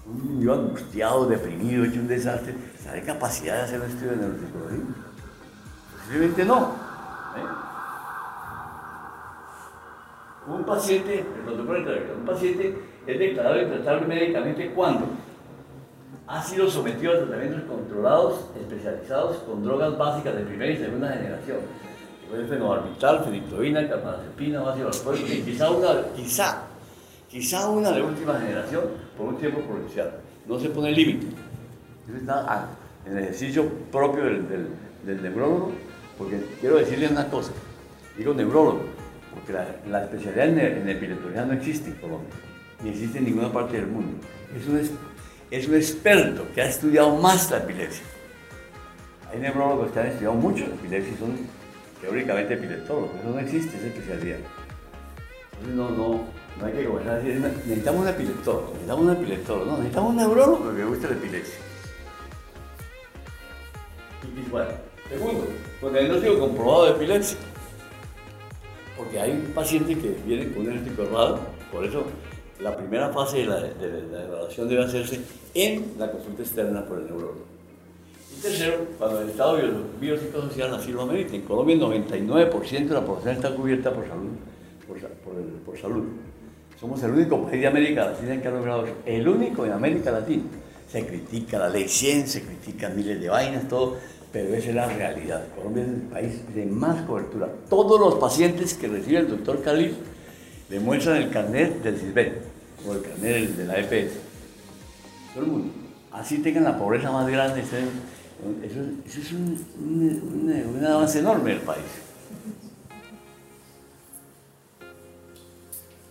Un 0.07 0.39
niño 0.39 0.53
angustiado, 0.53 1.25
deprimido, 1.25 1.83
hecho 1.85 1.99
un 1.99 2.07
desastre, 2.07 2.53
¿está 2.77 2.93
de 2.93 3.01
capacidad 3.01 3.55
de 3.55 3.61
hacer 3.63 3.81
un 3.81 3.87
estudio 3.87 4.11
de 4.11 4.17
neuropsicología? 4.17 4.85
Posiblemente 5.97 6.45
no. 6.45 6.61
¿eh? 7.37 7.74
Un 10.47 10.63
paciente, 10.63 11.19
el 11.19 11.43
protocolo 11.43 11.79
un 12.19 12.25
paciente 12.25 12.77
es 13.07 13.19
declarado 13.19 13.61
intratable 13.61 14.07
médicamente 14.07 14.71
cuando 14.71 15.07
ha 16.27 16.43
sido 16.43 16.69
sometido 16.69 17.13
a 17.13 17.17
tratamientos 17.17 17.63
controlados, 17.63 18.45
especializados 18.59 19.37
con 19.37 19.63
drogas 19.63 19.97
básicas 19.97 20.35
de 20.35 20.43
primera 20.43 20.71
y 20.71 20.77
segunda 20.77 21.09
generación. 21.09 21.57
Fenobarbital, 22.49 23.23
fenitoína, 23.23 23.87
carbamazepina, 23.87 24.69
ácido 24.69 24.89
valproico, 24.89 25.27
y 25.27 25.41
quizá 25.41 25.69
una, 25.69 25.87
quizá, 26.15 26.63
quizá 27.29 27.69
una 27.69 27.91
de 27.91 28.01
última 28.01 28.37
generación 28.39 28.83
por 29.17 29.27
un 29.27 29.37
tiempo 29.37 29.61
prudencial. 29.61 30.11
No 30.47 30.59
se 30.59 30.69
pone 30.69 30.91
límite. 30.91 31.27
Eso 32.07 32.17
está 32.17 32.67
en 33.05 33.17
el 33.17 33.23
ejercicio 33.23 33.69
propio 33.91 34.25
del, 34.25 34.49
del, 34.49 34.67
del 35.05 35.21
neurólogo, 35.21 35.71
porque 36.17 36.43
quiero 36.59 36.77
decirle 36.77 37.07
una 37.07 37.27
cosa, 37.29 37.51
digo 38.17 38.33
neurólogo, 38.33 38.81
porque 39.45 39.89
la, 39.89 40.03
especialidad 40.03 40.47
en, 40.47 40.89
en 40.89 41.47
no 41.47 41.53
existe 41.53 41.89
en 41.89 41.95
Colombia, 41.95 42.29
ni 42.83 42.89
existe 42.89 43.19
en 43.19 43.25
ninguna 43.25 43.51
parte 43.51 43.77
del 43.77 43.87
mundo. 43.87 44.17
Es 44.57 44.67
un, 44.67 44.97
es 45.51 45.67
un 45.67 45.75
experto 45.75 46.45
que 46.53 46.61
ha 46.61 46.67
estudiado 46.67 47.15
más 47.17 47.51
la 47.51 47.57
epilepsia. 47.57 48.03
Hay 49.31 49.39
neurólogos 49.39 49.91
que 49.91 49.99
han 49.99 50.07
estudiado 50.07 50.35
mucho 50.35 50.65
la 50.67 50.75
epilepsia 50.75 51.13
y 51.13 51.17
son 51.17 51.37
teóricamente 52.01 52.53
epileptólogos, 52.53 53.11
eso 53.19 53.29
no 53.29 53.39
existe, 53.39 53.77
esa 53.77 53.87
especialidad. 53.87 54.37
Entonces 55.51 55.75
no, 55.75 55.89
no, 55.91 56.23
no 56.59 56.65
hay 56.65 56.73
que 56.73 56.85
comenzar 56.85 57.13
a 57.13 57.17
decir, 57.19 57.41
necesitamos 57.41 58.01
un 58.01 58.07
epileptólogo, 58.07 58.67
necesitamos 58.73 59.05
un 59.05 59.11
epileptólogo, 59.11 59.65
no, 59.65 59.77
necesitamos 59.77 60.09
un 60.09 60.17
neurólogo 60.17 60.71
que 60.71 60.77
le 60.77 60.85
guste 60.85 61.07
la 61.07 61.13
epilepsia. 61.13 61.59
Y 64.23 64.49
bueno, 64.49 64.71
segundo, 65.09 65.47
con 65.79 65.95
el 65.95 66.05
diagnóstico 66.05 66.39
comprobado 66.39 66.85
de 66.85 66.91
epilepsia. 66.91 67.37
Porque 68.97 69.19
hay 69.19 69.51
pacientes 69.53 69.97
que 69.97 70.15
vienen 70.25 70.49
con 70.49 70.59
un 70.59 70.65
diagnóstico 70.65 71.03
errado, 71.03 71.39
por 71.71 71.83
eso 71.83 72.05
la 72.59 72.75
primera 72.75 73.09
fase 73.09 73.39
de 73.39 73.45
la, 73.45 73.59
de 73.59 74.23
evaluación 74.23 74.69
debe 74.69 74.83
hacerse 74.83 75.19
en 75.53 75.93
la 75.97 76.11
consulta 76.11 76.43
externa 76.43 76.85
por 76.85 76.99
el 76.99 77.05
neurólogo. 77.05 77.45
Y 78.37 78.41
tercero, 78.41 78.85
cuando 78.97 79.21
el 79.21 79.29
estado 79.29 79.59
biopsicosocial 79.99 80.73
así 80.73 80.91
lo 80.91 81.03
amerita. 81.03 81.35
En 81.35 81.41
Colombia 81.41 81.75
el 81.75 81.81
99% 81.81 82.87
de 82.87 82.93
la 82.93 83.05
población 83.05 83.35
está 83.35 83.53
cubierta 83.53 83.91
por 83.91 84.05
salud. 85.77 86.03
Somos 86.79 87.01
el 87.03 87.11
único 87.11 87.45
país 87.45 87.61
de 87.61 87.67
América 87.67 88.05
Latina 88.05 88.41
que 88.41 88.47
ha 88.47 88.51
logrado. 88.51 88.85
El 89.05 89.27
único 89.27 89.65
en 89.65 89.71
América 89.71 90.11
Latina. 90.11 90.43
Se 90.91 91.05
critica 91.05 91.57
la 91.57 91.69
ley 91.69 91.87
100, 91.87 92.27
se 92.27 92.43
critican 92.43 92.95
miles 92.95 93.19
de 93.19 93.27
vainas, 93.27 93.67
todo, 93.67 93.97
pero 94.35 94.53
esa 94.53 94.67
es 94.67 94.75
la 94.75 94.87
realidad. 94.87 95.45
Colombia 95.55 95.83
es 95.83 95.89
el 95.89 96.01
país 96.01 96.53
de 96.53 96.65
más 96.65 97.03
cobertura. 97.03 97.47
Todos 97.69 97.97
los 97.97 98.15
pacientes 98.15 98.73
que 98.73 98.89
recibe 98.89 99.19
el 99.19 99.29
doctor 99.29 99.63
Khalil 99.63 99.95
demuestran 100.69 101.15
el 101.15 101.29
carnet 101.29 101.81
del 101.81 101.97
CISBEN 101.97 102.33
o 102.85 102.91
el 102.91 103.01
carnet 103.01 103.49
de 103.51 103.65
la 103.65 103.79
EPS. 103.79 104.11
Todo 105.33 105.45
el 105.45 105.49
mundo. 105.49 105.73
Así 106.11 106.39
tengan 106.39 106.65
la 106.65 106.77
pobreza 106.77 107.09
más 107.11 107.25
grande, 107.31 107.61
eso, 107.61 107.77
eso 109.05 109.19
es 109.21 109.31
un, 109.31 109.57
un, 109.79 110.85
avance 110.85 111.19
enorme 111.19 111.51
del 111.51 111.61
país. 111.61 111.85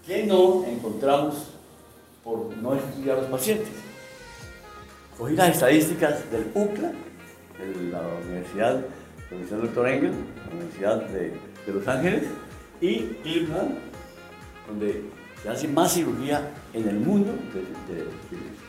¿Qué 0.06 0.24
no 0.24 0.64
encontramos 0.64 1.48
por 2.24 2.56
no 2.56 2.74
estudiar 2.74 3.18
a 3.18 3.20
los 3.20 3.30
pacientes? 3.30 3.68
Cogí 5.18 5.36
las 5.36 5.50
estadísticas 5.50 6.30
del 6.30 6.50
UCLA, 6.54 6.92
la 7.90 8.02
Universidad, 8.24 8.74
la 9.30 9.36
Universidad 9.36 9.60
Dr. 9.60 9.88
Engel, 9.88 10.12
la 10.46 10.54
Universidad 10.54 11.02
de, 11.08 11.32
Los 11.72 11.88
Ángeles, 11.88 12.24
y 12.80 12.98
Cleveland, 13.22 13.78
donde 14.68 15.02
se 15.42 15.48
hace 15.48 15.68
más 15.68 15.92
cirugía 15.92 16.42
en 16.72 16.88
el 16.88 16.96
mundo 16.96 17.32
de, 17.52 17.94
de, 17.94 18.00
de 18.02 18.64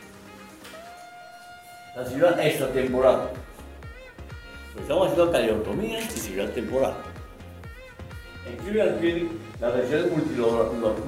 la 1.94 2.04
cirugía 2.04 2.46
extratemporal. 2.46 3.30
Estamos 4.80 5.08
haciendo 5.08 5.32
cardiotomías 5.32 6.04
y 6.16 6.20
cirugía 6.20 6.52
temporal. 6.52 6.94
En 8.46 8.56
Cleveland 8.58 9.00
Clinic, 9.00 9.30
las 9.60 9.76
lesiones 9.76 10.12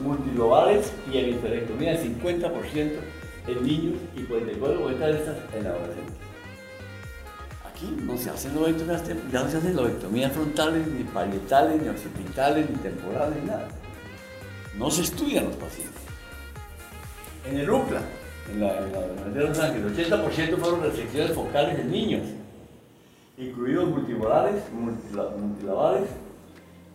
multilobales 0.03 0.93
y 1.13 1.19
hemisferectomía 1.19 1.93
del 1.93 2.19
50% 2.21 2.91
en 3.49 3.63
niños 3.65 3.95
y 4.17 4.21
44% 4.21 4.99
de 4.99 5.11
estas 5.13 5.37
en 5.55 5.67
adolescentes. 5.67 6.28
Aquí 7.79 7.97
no 8.03 8.19
se 8.19 8.29
hacen 8.29 8.57
lobectomías, 8.57 9.05
ya 9.31 9.41
no 9.45 9.49
se 9.49 9.59
hacen 9.59 9.77
lobectomías 9.77 10.33
frontales, 10.33 10.85
ni 10.89 11.05
parietales, 11.05 11.81
ni 11.81 11.89
occipitales, 11.89 12.69
ni 12.69 12.77
temporales, 12.79 13.41
ni 13.41 13.47
nada. 13.47 13.69
No 14.77 14.91
se 14.91 15.03
estudian 15.03 15.45
los 15.45 15.55
pacientes. 15.55 16.03
En 17.49 17.57
el 17.57 17.71
UCLA, 17.71 18.01
en 18.51 18.61
la, 18.61 18.79
en 18.79 18.93
la 18.93 19.43
Los 19.43 19.59
Ángeles, 19.61 19.97
el 19.97 20.11
80% 20.11 20.57
fueron 20.57 20.83
restricciones 20.83 21.33
focales 21.33 21.79
en 21.79 21.91
niños, 21.93 22.23
incluidos 23.37 23.89
multimodales, 23.91 24.61
multilabales, 24.73 26.09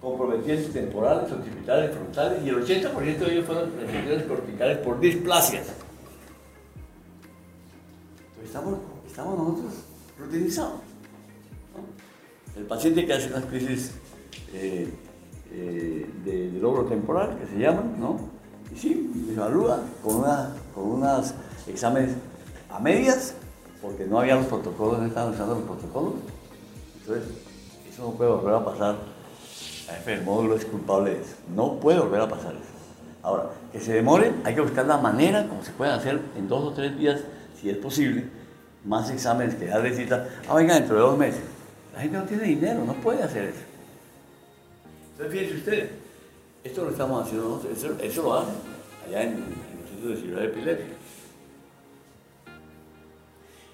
comprometientes 0.01 0.73
temporales, 0.73 1.31
occipitales, 1.31 1.95
frontales, 1.95 2.43
y 2.43 2.49
el 2.49 2.55
80% 2.57 3.17
de 3.19 3.31
ellos 3.31 3.45
fueron 3.45 3.71
restricciones 3.79 4.25
corticales 4.25 4.77
por 4.79 4.99
displasias. 4.99 5.67
Entonces 8.35 8.47
estamos, 8.47 8.79
estamos 9.07 9.37
nosotros 9.37 9.92
rutinizados. 10.23 10.81
¿no? 11.73 12.59
El 12.59 12.65
paciente 12.65 13.05
que 13.05 13.13
hace 13.13 13.27
unas 13.27 13.45
crisis 13.45 13.91
eh, 14.53 14.89
eh, 15.51 16.09
de, 16.23 16.51
de, 16.51 16.59
logro 16.59 16.85
temporal, 16.85 17.37
que 17.39 17.47
se 17.47 17.59
llaman, 17.59 17.99
¿no? 17.99 18.19
Y 18.73 18.77
sí, 18.77 19.11
se 19.27 19.33
evalúa 19.33 19.81
con, 20.03 20.15
una, 20.15 20.55
con 20.73 20.83
unos 20.83 21.33
exámenes 21.67 22.15
a 22.69 22.79
medias, 22.79 23.35
porque 23.81 24.05
no 24.05 24.19
había 24.19 24.35
los 24.35 24.45
protocolos, 24.45 24.99
no 24.99 25.05
estaban 25.05 25.33
usando 25.33 25.55
los 25.55 25.63
protocolos. 25.63 26.13
Entonces, 27.01 27.25
eso 27.91 28.03
no 28.03 28.11
puede 28.11 28.31
volver 28.31 28.53
a 28.55 28.65
pasar. 28.65 28.95
El 30.07 30.23
módulo 30.23 30.55
es 30.55 30.65
culpable 30.65 31.11
de 31.11 31.21
eso. 31.21 31.35
No 31.53 31.79
puede 31.79 31.99
volver 31.99 32.21
a 32.21 32.29
pasar 32.29 32.53
eso. 32.53 32.63
Ahora, 33.21 33.49
que 33.71 33.79
se 33.79 33.93
demore, 33.93 34.33
hay 34.43 34.55
que 34.55 34.61
buscar 34.61 34.85
la 34.85 34.97
manera 34.97 35.47
como 35.47 35.63
se 35.63 35.71
pueden 35.71 35.93
hacer 35.93 36.19
en 36.35 36.47
dos 36.47 36.63
o 36.63 36.71
tres 36.71 36.97
días, 36.97 37.21
si 37.59 37.69
es 37.69 37.77
posible, 37.77 38.27
más 38.85 39.09
exámenes 39.09 39.55
que 39.55 39.65
de 39.65 39.95
cita. 39.95 40.29
Ah, 40.47 40.55
venga, 40.55 40.75
dentro 40.75 40.95
de 40.95 41.01
dos 41.01 41.17
meses. 41.17 41.41
La 41.93 42.01
gente 42.01 42.17
no 42.17 42.23
tiene 42.23 42.43
dinero, 42.43 42.83
no 42.85 42.93
puede 42.93 43.23
hacer 43.23 43.45
eso. 43.45 43.59
Entonces, 45.11 45.33
fíjense 45.33 45.57
ustedes, 45.57 45.89
esto 46.63 46.85
lo 46.85 46.91
estamos 46.91 47.23
haciendo 47.23 47.49
nosotros, 47.49 47.99
eso, 48.01 48.23
lo 48.23 48.33
hacen 48.33 48.55
allá 49.07 49.23
en, 49.23 49.29
en 49.29 50.09
el 50.09 50.17
Centro 50.17 50.35
de 50.35 50.41
de 50.41 50.45
Epilepsia. 50.47 50.85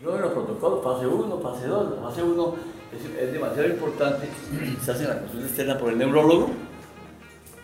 Luego 0.01 0.19
los 0.19 0.31
protocolos, 0.31 0.83
fase 0.83 1.07
1, 1.07 1.39
fase 1.39 1.67
2, 1.67 1.95
la 1.95 2.09
fase 2.09 2.23
1 2.23 2.55
es, 2.93 3.23
es, 3.23 3.33
demasiado 3.33 3.69
importante, 3.69 4.27
se 4.83 4.91
hace 4.91 5.07
la 5.07 5.19
consulta 5.19 5.47
externa 5.47 5.77
por 5.77 5.91
el 5.91 5.97
neurólogo, 5.97 6.49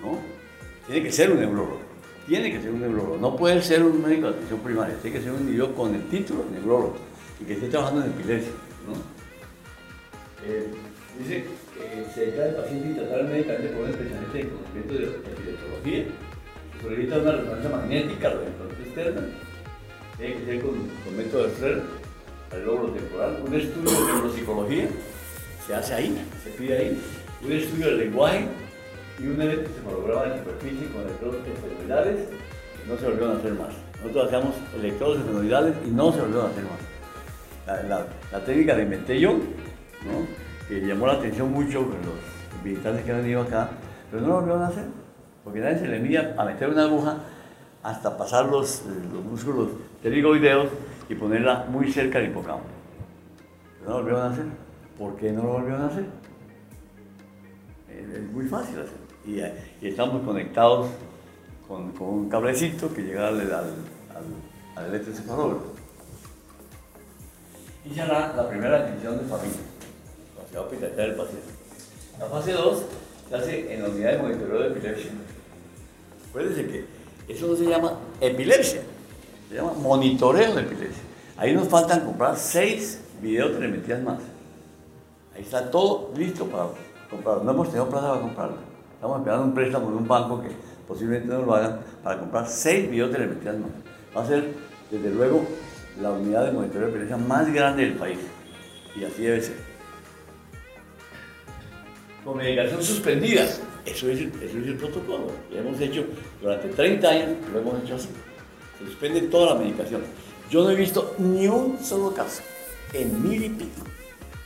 ¿no? 0.02 0.20
Tiene 0.88 1.04
que 1.04 1.12
ser 1.12 1.32
un 1.32 1.40
neurólogo, 1.40 1.80
tiene 2.28 2.52
que 2.52 2.62
ser 2.62 2.72
un 2.72 2.82
neurólogo, 2.82 3.18
no 3.18 3.36
puede 3.36 3.62
ser 3.62 3.84
un 3.84 4.02
médico 4.02 4.28
de 4.28 4.36
atención 4.36 4.60
primaria, 4.60 4.96
tiene 5.02 5.18
que 5.18 5.24
ser 5.24 5.34
un 5.34 5.42
individuo 5.42 5.74
con 5.74 5.96
el 5.96 6.08
título 6.10 6.44
de 6.44 6.52
neurólogo 6.52 6.96
y 7.40 7.46
que 7.46 7.54
esté 7.54 7.68
trabajando 7.70 8.06
en 8.06 8.12
epilepsia, 8.12 8.52
¿no? 8.88 8.94
Eh, 10.48 10.68
dice 11.20 11.46
que 11.74 12.14
se 12.14 12.26
declara 12.28 12.50
el 12.50 12.56
paciente 12.56 12.90
y 12.90 12.94
tratar 12.94 13.24
médicamente 13.24 13.68
por 13.70 13.84
un 13.84 13.90
especialista 13.90 14.40
en 14.40 14.50
conocimiento 14.50 14.94
de 14.94 15.04
epileptología, 15.32 16.04
se 16.76 16.82
solicita 16.82 17.18
una 17.18 17.32
resonancia 17.32 17.70
magnética, 17.70 18.32
consulta 18.32 18.84
externa, 18.84 19.22
tiene 20.18 20.36
que 20.36 20.46
ser 20.46 20.62
con, 20.62 20.72
con 21.04 21.18
método 21.18 21.44
de 21.44 21.50
Frer, 21.50 21.82
el 22.54 22.66
logro 22.66 22.88
temporal, 22.90 23.44
un 23.46 23.54
estudio 23.54 23.92
de 23.92 24.14
neuropsicología, 24.14 24.88
se 25.66 25.76
hace 25.76 25.94
ahí, 25.94 26.26
se 26.44 26.50
pide 26.52 26.78
ahí, 26.78 27.02
un 27.44 27.52
estudio 27.52 27.88
del 27.88 27.98
lenguaje 27.98 28.48
y 29.20 29.28
un 29.28 29.42
electrocefalograma 29.42 30.24
de 30.26 30.40
superficie 30.40 30.88
con 30.90 31.02
electrodos 31.02 31.38
esfenoidales, 31.48 32.20
no 32.88 32.98
se 32.98 33.06
volvieron 33.06 33.36
a 33.36 33.40
hacer 33.40 33.54
más. 33.54 33.74
Nosotros 34.02 34.26
hacíamos 34.28 34.56
electrodos 34.76 35.20
esfenoidales 35.20 35.74
y 35.86 35.90
no 35.90 36.12
se 36.14 36.22
volvieron 36.22 36.46
a 36.46 36.50
hacer 36.50 36.64
más. 36.64 36.85
La, 37.66 37.82
la, 37.84 38.06
la 38.32 38.46
técnica 38.46 38.76
de 38.76 39.20
yo, 39.20 39.34
¿no? 39.34 40.46
que 40.68 40.82
llamó 40.82 41.08
la 41.08 41.14
atención 41.14 41.52
mucho 41.52 41.82
los 41.82 42.64
visitantes 42.64 43.04
que 43.04 43.12
han 43.12 43.22
venido 43.22 43.42
acá, 43.42 43.70
pero 44.10 44.22
no 44.22 44.28
lo 44.28 44.36
volvieron 44.36 44.64
a 44.64 44.68
hacer, 44.68 44.86
porque 45.44 45.60
nadie 45.60 45.80
se 45.80 45.88
le 45.88 46.00
mía 46.00 46.36
a 46.38 46.46
meter 46.46 46.70
una 46.70 46.84
aguja 46.84 47.18
hasta 47.84 48.18
pasar 48.18 48.46
los, 48.48 48.84
los 49.14 49.24
músculos 49.24 49.70
pterigoideos 50.02 50.70
y 51.08 51.16
ponerla 51.16 51.66
muy 51.70 51.92
cerca 51.92 52.20
del 52.20 52.32
hipocampo. 52.32 52.66
No 53.84 53.92
lo 53.92 53.96
volvieron 53.98 54.22
a 54.22 54.30
hacer. 54.32 54.46
¿Por 54.98 55.16
qué 55.18 55.32
no 55.32 55.44
lo 55.44 55.50
volvieron 55.54 55.82
a 55.82 55.88
hacer? 55.88 56.06
Es, 57.90 58.32
muy 58.32 58.46
fácil 58.46 58.80
hacer. 58.80 59.06
Y, 59.26 59.88
estamos 59.88 60.24
conectados 60.24 60.88
con, 61.68 61.94
un 62.00 62.30
cablecito 62.30 62.92
que 62.94 63.04
llega 63.04 63.28
al, 63.28 63.42
al, 63.42 63.74
al. 64.76 65.75
Y 67.86 67.94
ya 67.94 68.06
la, 68.08 68.34
la 68.36 68.50
primera 68.50 68.84
decisión 68.84 69.20
de 69.20 69.26
familia. 69.26 69.60
Se 70.50 70.58
va 70.58 70.62
a 70.62 70.66
hospitalizar 70.66 71.06
el 71.06 71.16
paciente. 71.16 71.48
La 72.20 72.26
fase 72.26 72.52
2 72.52 72.84
se 73.30 73.36
hace 73.36 73.74
en 73.74 73.84
la 73.84 73.90
unidad 73.90 74.12
de 74.14 74.18
monitoreo 74.20 74.60
de 74.62 74.68
epilepsia. 74.68 75.12
Acuérdense 76.30 76.66
que 76.68 76.86
eso 77.28 77.48
no 77.48 77.56
se 77.56 77.66
llama 77.66 78.00
epilepsia, 78.22 78.82
se 79.50 79.56
llama 79.56 79.74
monitoreo 79.74 80.56
de 80.56 80.62
epilepsia. 80.62 81.04
Ahí 81.38 81.54
nos 81.54 81.68
faltan 81.68 82.02
comprar 82.02 82.38
seis 82.38 83.02
videotelemetrías 83.22 84.02
más. 84.04 84.20
Ahí 85.36 85.42
está 85.42 85.70
todo 85.70 86.12
listo 86.16 86.46
para 86.46 86.68
comprarlo. 87.10 87.44
No 87.44 87.52
hemos 87.52 87.68
tenido 87.68 87.90
plata 87.90 88.10
para 88.10 88.22
comprarlo. 88.22 88.58
Estamos 88.94 89.20
esperando 89.20 89.46
un 89.46 89.54
préstamo 89.54 89.90
de 89.90 89.98
un 89.98 90.08
banco 90.08 90.42
que 90.42 90.50
posiblemente 90.88 91.28
nos 91.28 91.46
lo 91.46 91.56
hagan 91.56 91.80
para 92.04 92.20
comprar 92.20 92.48
seis 92.48 92.90
videotelemetrías 92.90 93.58
más. 93.58 93.72
Va 94.16 94.24
a 94.24 94.28
ser, 94.28 94.54
desde 94.90 95.10
luego, 95.10 95.46
la 96.02 96.12
unidad 96.12 96.46
de 96.46 96.52
monitoreo 96.52 96.88
de 96.88 96.94
violencia 96.94 97.18
más 97.18 97.52
grande 97.54 97.84
del 97.84 97.94
país. 97.94 98.20
Y 98.96 99.04
así 99.04 99.22
debe 99.24 99.42
ser. 99.42 99.56
Con 102.24 102.38
medicación 102.38 102.84
suspendida. 102.84 103.44
Eso 103.86 104.10
es, 104.10 104.20
eso 104.20 104.58
es 104.58 104.68
el 104.68 104.76
protocolo. 104.76 105.28
Lo 105.52 105.58
hemos 105.58 105.80
hecho 105.80 106.06
durante 106.42 106.70
30 106.70 107.08
años, 107.08 107.30
lo 107.54 107.60
hemos 107.60 107.84
hecho 107.84 107.96
así. 107.96 108.10
Se 108.80 108.86
suspende 108.86 109.22
toda 109.24 109.54
la 109.54 109.60
medicación. 109.60 110.02
Yo 110.50 110.64
no 110.64 110.72
he 110.72 110.76
visto 110.76 111.16
ni 111.18 111.48
un 111.48 111.78
solo 111.84 112.14
caso 112.14 112.42
en 112.94 113.28
mil 113.28 113.44
y 113.44 113.50
pico 113.50 113.84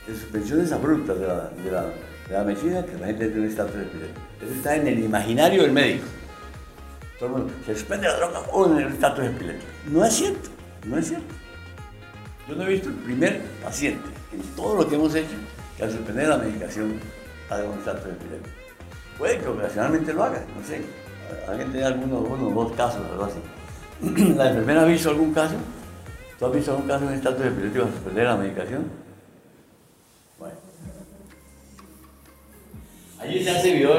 de 0.08 0.16
suspensiones 0.16 0.72
abruptas 0.72 1.20
de 1.20 1.28
la, 1.28 1.50
de 1.64 1.72
la, 1.72 1.84
de 1.84 2.34
la 2.34 2.44
medicina 2.44 2.86
que 2.86 2.98
la 2.98 3.08
gente 3.08 3.28
tiene 3.28 3.42
un 3.42 3.48
estatus 3.48 3.76
de 3.76 3.84
epiléptico. 3.84 4.22
Eso 4.42 4.54
está 4.54 4.76
en 4.76 4.88
el 4.88 5.00
imaginario 5.04 5.62
del 5.64 5.72
médico. 5.72 6.06
Se 7.66 7.76
suspende 7.76 8.08
la 8.08 8.16
droga 8.16 8.40
o 8.52 8.66
en 8.66 8.78
el 8.78 8.94
estatus 8.94 9.26
epiléptico. 9.26 9.72
No 9.92 10.06
es 10.06 10.14
cierto, 10.14 10.50
no 10.86 10.98
es 10.98 11.08
cierto. 11.08 11.39
Yo 12.50 12.56
no 12.56 12.64
he 12.64 12.70
visto 12.70 12.90
el 12.90 12.96
primer 12.96 13.42
paciente 13.64 14.10
en 14.34 14.42
todo 14.56 14.82
lo 14.82 14.90
que 14.90 14.96
hemos 14.96 15.14
hecho 15.14 15.36
que 15.78 15.84
al 15.84 15.92
suspender 15.92 16.28
la 16.28 16.38
medicación 16.40 17.00
haga 17.48 17.70
un 17.70 17.78
estatus 17.78 18.08
epiléptico. 18.08 18.56
Puede 19.20 19.38
que 19.38 19.48
ocasionalmente 19.48 20.14
lo 20.14 20.24
haga, 20.24 20.44
no 20.58 20.66
sé. 20.66 20.82
Alguien 21.48 21.72
tiene 21.72 21.86
algunos, 21.86 22.28
uno 22.28 22.48
o 22.48 22.64
dos 22.64 22.76
casos, 22.76 23.06
algo 23.06 23.26
así. 23.26 23.40
¿La 24.36 24.50
enfermera 24.50 24.82
ha 24.82 24.86
visto 24.86 25.12
algún 25.12 25.32
caso? 25.32 25.56
¿Tú 26.40 26.46
has 26.48 26.54
visto 26.54 26.72
algún 26.72 26.88
caso 26.88 27.08
en 27.08 27.14
estatus 27.14 27.46
epiléptico 27.46 27.86
al 27.86 27.92
suspender 27.92 28.26
la 28.26 28.36
medicación? 28.36 28.86
Bueno. 30.40 30.56
Allí 33.20 33.44
se 33.44 33.52
hace 33.52 33.74
video, 33.76 33.94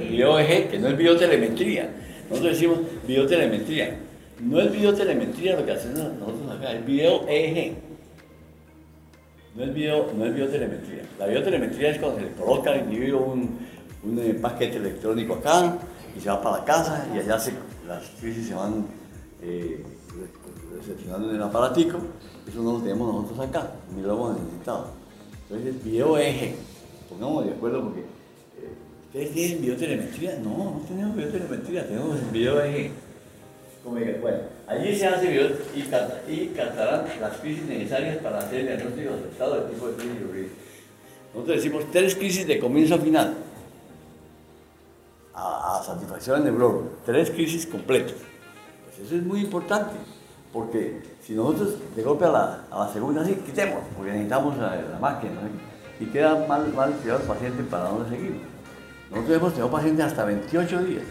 video 0.00 0.38
EG, 0.40 0.68
que 0.68 0.78
no 0.80 0.88
es 0.88 0.96
videotelemetría. 0.96 1.90
Nosotros 2.28 2.54
decimos 2.54 2.78
videotelemetría. 3.06 3.98
No 4.40 4.60
es 4.60 4.72
videotelemetría 4.72 5.56
lo 5.56 5.64
que 5.64 5.72
hacemos 5.72 6.12
nosotros 6.14 6.56
acá, 6.56 6.72
es 6.72 6.84
video 6.84 7.24
EG. 7.28 7.83
No 9.54 9.62
es, 9.62 9.72
video, 9.72 10.10
no 10.16 10.24
es 10.24 10.34
videotelemetría. 10.34 11.02
La 11.16 11.26
videotelemetría 11.26 11.90
es 11.90 11.98
cuando 11.98 12.18
se 12.18 12.24
le 12.24 12.32
coloca 12.32 12.72
al 12.72 12.80
individuo 12.80 13.20
un, 13.20 13.56
un 14.02 14.18
eh, 14.18 14.34
paquete 14.34 14.78
electrónico 14.78 15.34
acá 15.34 15.78
y 16.16 16.20
se 16.20 16.28
va 16.28 16.42
para 16.42 16.58
la 16.58 16.64
casa 16.64 17.06
y 17.14 17.18
allá 17.18 17.38
se, 17.38 17.52
las 17.86 18.02
crisis 18.20 18.48
se 18.48 18.54
van 18.54 18.84
eh, 19.40 19.80
recepcionando 20.76 21.30
en 21.30 21.36
el 21.36 21.42
aparatico. 21.42 21.98
Eso 22.48 22.62
no 22.62 22.72
lo 22.72 22.78
tenemos 22.80 23.14
nosotros 23.14 23.48
acá, 23.48 23.70
ni 23.94 24.02
lo 24.02 24.14
hemos 24.14 24.40
necesitado. 24.40 24.88
Entonces, 25.48 25.84
video 25.84 26.18
eje. 26.18 26.56
Pongamos 27.08 27.44
de 27.44 27.52
acuerdo 27.52 27.84
porque 27.84 28.00
eh, 28.00 28.04
¿ustedes 29.06 29.32
tienen 29.34 29.62
videotelemetría? 29.62 30.38
No, 30.42 30.50
no 30.50 30.80
tenemos 30.88 31.14
videotelemetría, 31.14 31.86
tenemos 31.86 32.32
video 32.32 32.60
eje. 32.60 32.90
Como 33.84 33.96
diga, 33.96 34.18
bueno, 34.20 34.38
allí 34.66 34.96
se 34.96 35.06
hace 35.06 35.28
video 35.28 35.48
y, 35.74 36.32
y 36.32 36.46
captarán 36.48 37.04
las 37.20 37.36
crisis 37.38 37.64
necesarias 37.64 38.18
para 38.18 38.38
hacer 38.38 38.60
el 38.60 38.66
diagnóstico 38.66 39.14
aceptado 39.14 39.54
del 39.56 39.70
tipo 39.70 39.88
de 39.88 39.94
crisis. 39.94 40.52
Nosotros 41.34 41.56
decimos 41.56 41.84
tres 41.90 42.14
crisis 42.14 42.46
de 42.46 42.58
comienzo 42.58 42.94
a 42.94 42.98
final 42.98 43.34
a, 45.34 45.82
satisfacción 45.84 46.44
del 46.44 46.52
neurólogo. 46.52 46.90
Tres 47.04 47.30
crisis 47.30 47.66
completas. 47.66 48.14
Pues 48.84 49.06
eso 49.06 49.16
es 49.16 49.22
muy 49.22 49.40
importante, 49.40 49.94
porque 50.52 51.02
si 51.22 51.34
nosotros 51.34 51.74
de 51.94 52.02
golpe 52.02 52.24
a 52.24 52.30
la, 52.30 52.90
segunda, 52.92 53.24
sí, 53.24 53.34
quitemos, 53.44 53.80
porque 53.96 54.12
necesitamos 54.12 54.56
la, 54.56 54.98
máquina, 55.00 55.32
y 55.98 56.06
queda 56.06 56.46
mal, 56.46 56.72
mal 56.72 56.92
estudiado 56.92 57.20
el 57.20 57.26
paciente 57.26 57.62
para 57.64 57.84
dónde 57.84 58.10
seguir. 58.10 58.40
Nosotros 59.10 59.36
hemos 59.36 59.52
tenido 59.52 59.70
pacientes 59.70 60.06
hasta 60.06 60.24
28 60.24 60.84
días. 60.84 61.04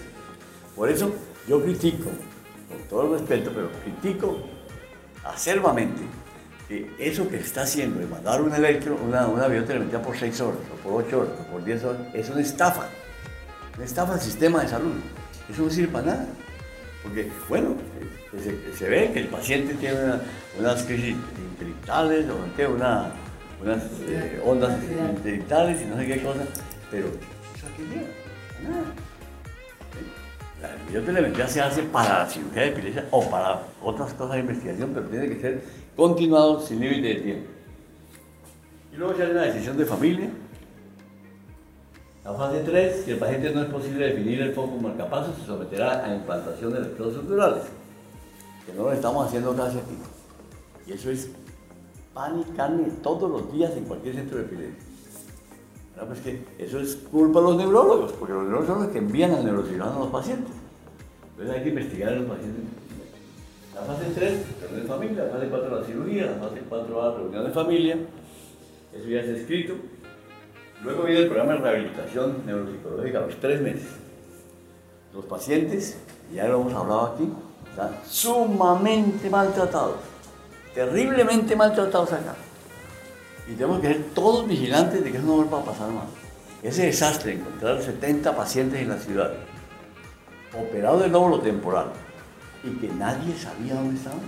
Por 0.76 0.90
eso 0.90 1.12
yo 1.48 1.62
critico, 1.62 2.10
con 2.74 2.88
todo 2.90 3.04
el 3.14 3.20
respeto, 3.20 3.52
pero 3.54 3.70
critico 3.84 4.38
acervamente 5.24 6.02
que 6.68 6.90
eso 6.98 7.28
que 7.28 7.38
se 7.40 7.44
está 7.46 7.62
haciendo 7.64 8.00
de 8.00 8.06
mandar 8.08 8.42
un 8.42 8.54
electro, 8.54 8.98
una, 9.06 9.28
una 9.28 9.48
biotelemetría 9.48 10.02
por 10.02 10.18
6 10.18 10.42
horas, 10.42 10.60
o 10.74 10.76
por 10.90 11.04
8 11.04 11.20
horas, 11.20 11.34
o 11.42 11.52
por 11.52 11.64
10 11.64 11.84
horas, 11.84 12.02
es 12.14 12.30
una 12.30 12.42
estafa. 12.42 12.88
Una 13.76 13.86
estafa 13.86 14.14
al 14.14 14.22
sistema 14.22 14.62
de 14.62 14.70
salud. 14.70 14.94
Eso 15.52 15.64
no 15.64 15.70
sirve 15.70 15.92
para 15.92 16.06
nada. 16.06 16.28
Porque, 17.02 17.30
bueno, 17.50 17.76
eh, 18.34 18.40
se, 18.72 18.78
se 18.78 18.90
ve 18.90 19.12
que 19.14 19.20
el 19.20 19.28
paciente 19.28 19.74
tiene 19.76 19.96
una- 20.04 20.22
unas 20.60 20.84
crisis 20.84 21.16
intelectuales, 21.52 22.26
o 22.30 22.56
que 22.56 22.66
una, 22.68 23.12
unas 23.62 23.84
eh, 24.08 24.42
ondas 24.46 24.78
intelectuales 25.16 25.82
y 25.82 25.86
no 25.86 25.98
sé 25.98 26.06
qué 26.08 26.24
cosa, 26.24 26.44
pero 26.90 27.08
eso 27.08 27.68
aquí 27.74 27.84
no, 27.90 28.70
nada. 28.70 28.84
La 30.64 30.70
biotelemetría 30.90 31.46
se 31.46 31.60
hace 31.60 31.84
para 31.84 32.20
la 32.20 32.30
cirugía 32.30 32.62
de 32.62 32.68
epilepsia 32.70 33.06
o 33.12 33.30
para 33.30 33.64
otras 33.84 34.14
cosas 34.14 34.36
de 34.36 34.40
investigación, 34.40 34.92
pero 34.94 35.08
tiene 35.08 35.28
que 35.28 35.42
ser 35.42 35.62
continuado 35.94 36.62
sin 36.62 36.80
límite 36.80 37.08
de 37.10 37.16
tiempo. 37.16 37.50
Y 38.94 38.96
luego 38.96 39.14
se 39.14 39.24
hace 39.24 39.32
una 39.34 39.42
decisión 39.42 39.78
de 39.78 39.86
familia. 39.86 40.30
La 42.24 42.32
fase 42.32 42.62
3, 42.62 43.02
si 43.04 43.12
el 43.12 43.18
paciente 43.18 43.52
no 43.52 43.64
es 43.64 43.70
posible 43.70 44.06
definir 44.08 44.42
el 44.42 44.54
foco 44.54 44.78
marcapaso, 44.78 45.36
se 45.36 45.46
someterá 45.46 46.06
a 46.06 46.16
implantación 46.16 46.72
de 46.72 46.78
electrodos 46.78 47.16
subdurales, 47.16 47.64
que 48.66 48.72
no 48.72 48.84
lo 48.84 48.94
estamos 48.94 49.28
haciendo 49.28 49.54
casi 49.58 49.80
aquí. 49.80 49.98
Y 50.88 50.94
eso 50.94 51.12
es 51.12 51.30
pan 52.14 52.40
y 52.40 52.56
carne 52.56 52.86
todos 53.02 53.30
los 53.30 53.52
días 53.52 53.74
en 53.76 53.84
cualquier 53.84 54.16
centro 54.16 54.38
de 54.38 54.46
epilepsia. 54.46 54.93
Bueno, 55.96 56.10
pues 56.10 56.36
eso 56.58 56.80
es 56.80 56.96
culpa 57.12 57.40
de 57.40 57.46
los 57.46 57.58
neurólogos, 57.58 58.12
porque 58.14 58.34
los 58.34 58.44
neurólogos 58.44 58.68
son 58.68 58.84
los 58.84 58.92
que 58.92 58.98
envían 58.98 59.32
al 59.32 59.46
neurocirujano 59.46 59.96
a 59.96 60.00
los 60.00 60.10
pacientes. 60.10 60.54
Entonces 61.32 61.56
hay 61.56 61.64
que 61.64 61.70
investigar 61.70 62.14
a 62.14 62.16
los 62.16 62.30
pacientes. 62.30 62.64
La 63.76 63.82
fase 63.82 64.06
3, 64.14 64.46
reunión 64.62 64.82
de 64.82 64.88
familia, 64.88 65.24
la 65.24 65.32
fase 65.32 65.48
4, 65.50 65.80
la 65.80 65.86
cirugía, 65.86 66.26
la 66.26 66.48
fase 66.48 66.62
4A, 66.70 67.16
reunión 67.18 67.44
de 67.46 67.52
familia. 67.52 67.98
Eso 68.94 69.10
ya 69.10 69.20
está 69.22 69.32
escrito. 69.38 69.74
Luego 70.84 71.04
viene 71.04 71.22
el 71.22 71.28
programa 71.28 71.54
de 71.54 71.60
rehabilitación 71.60 72.46
neuropsicológica 72.46 73.20
a 73.20 73.22
los 73.22 73.36
tres 73.40 73.62
meses. 73.62 73.88
Los 75.14 75.26
pacientes, 75.26 75.98
ya 76.34 76.48
lo 76.48 76.62
hemos 76.62 76.74
hablado 76.74 77.14
aquí, 77.14 77.30
están 77.70 77.92
sumamente 78.08 79.30
maltratados, 79.30 79.98
terriblemente 80.74 81.56
maltratados 81.56 82.14
acá. 82.14 82.36
Y 83.48 83.54
tenemos 83.54 83.82
que 83.82 83.88
ser 83.88 84.04
todos 84.16 84.48
vigilantes 84.48 85.04
de 85.04 85.12
que 85.12 85.18
eso 85.18 85.26
no 85.26 85.36
vuelva 85.36 85.60
a 85.60 85.66
pasar 85.66 85.90
más. 85.92 86.06
Ese 86.62 86.86
desastre, 86.86 87.34
encontrar 87.34 87.82
70 87.82 88.36
pacientes 88.36 88.82
en 88.82 88.90
la 88.90 88.98
ciudad, 88.98 89.34
operados 90.58 91.02
de 91.02 91.10
lóbulo 91.10 91.40
temporal, 91.40 91.88
y 92.64 92.70
que 92.78 92.88
nadie 92.94 93.36
sabía 93.38 93.76
dónde 93.76 93.98
estaban. 93.98 94.20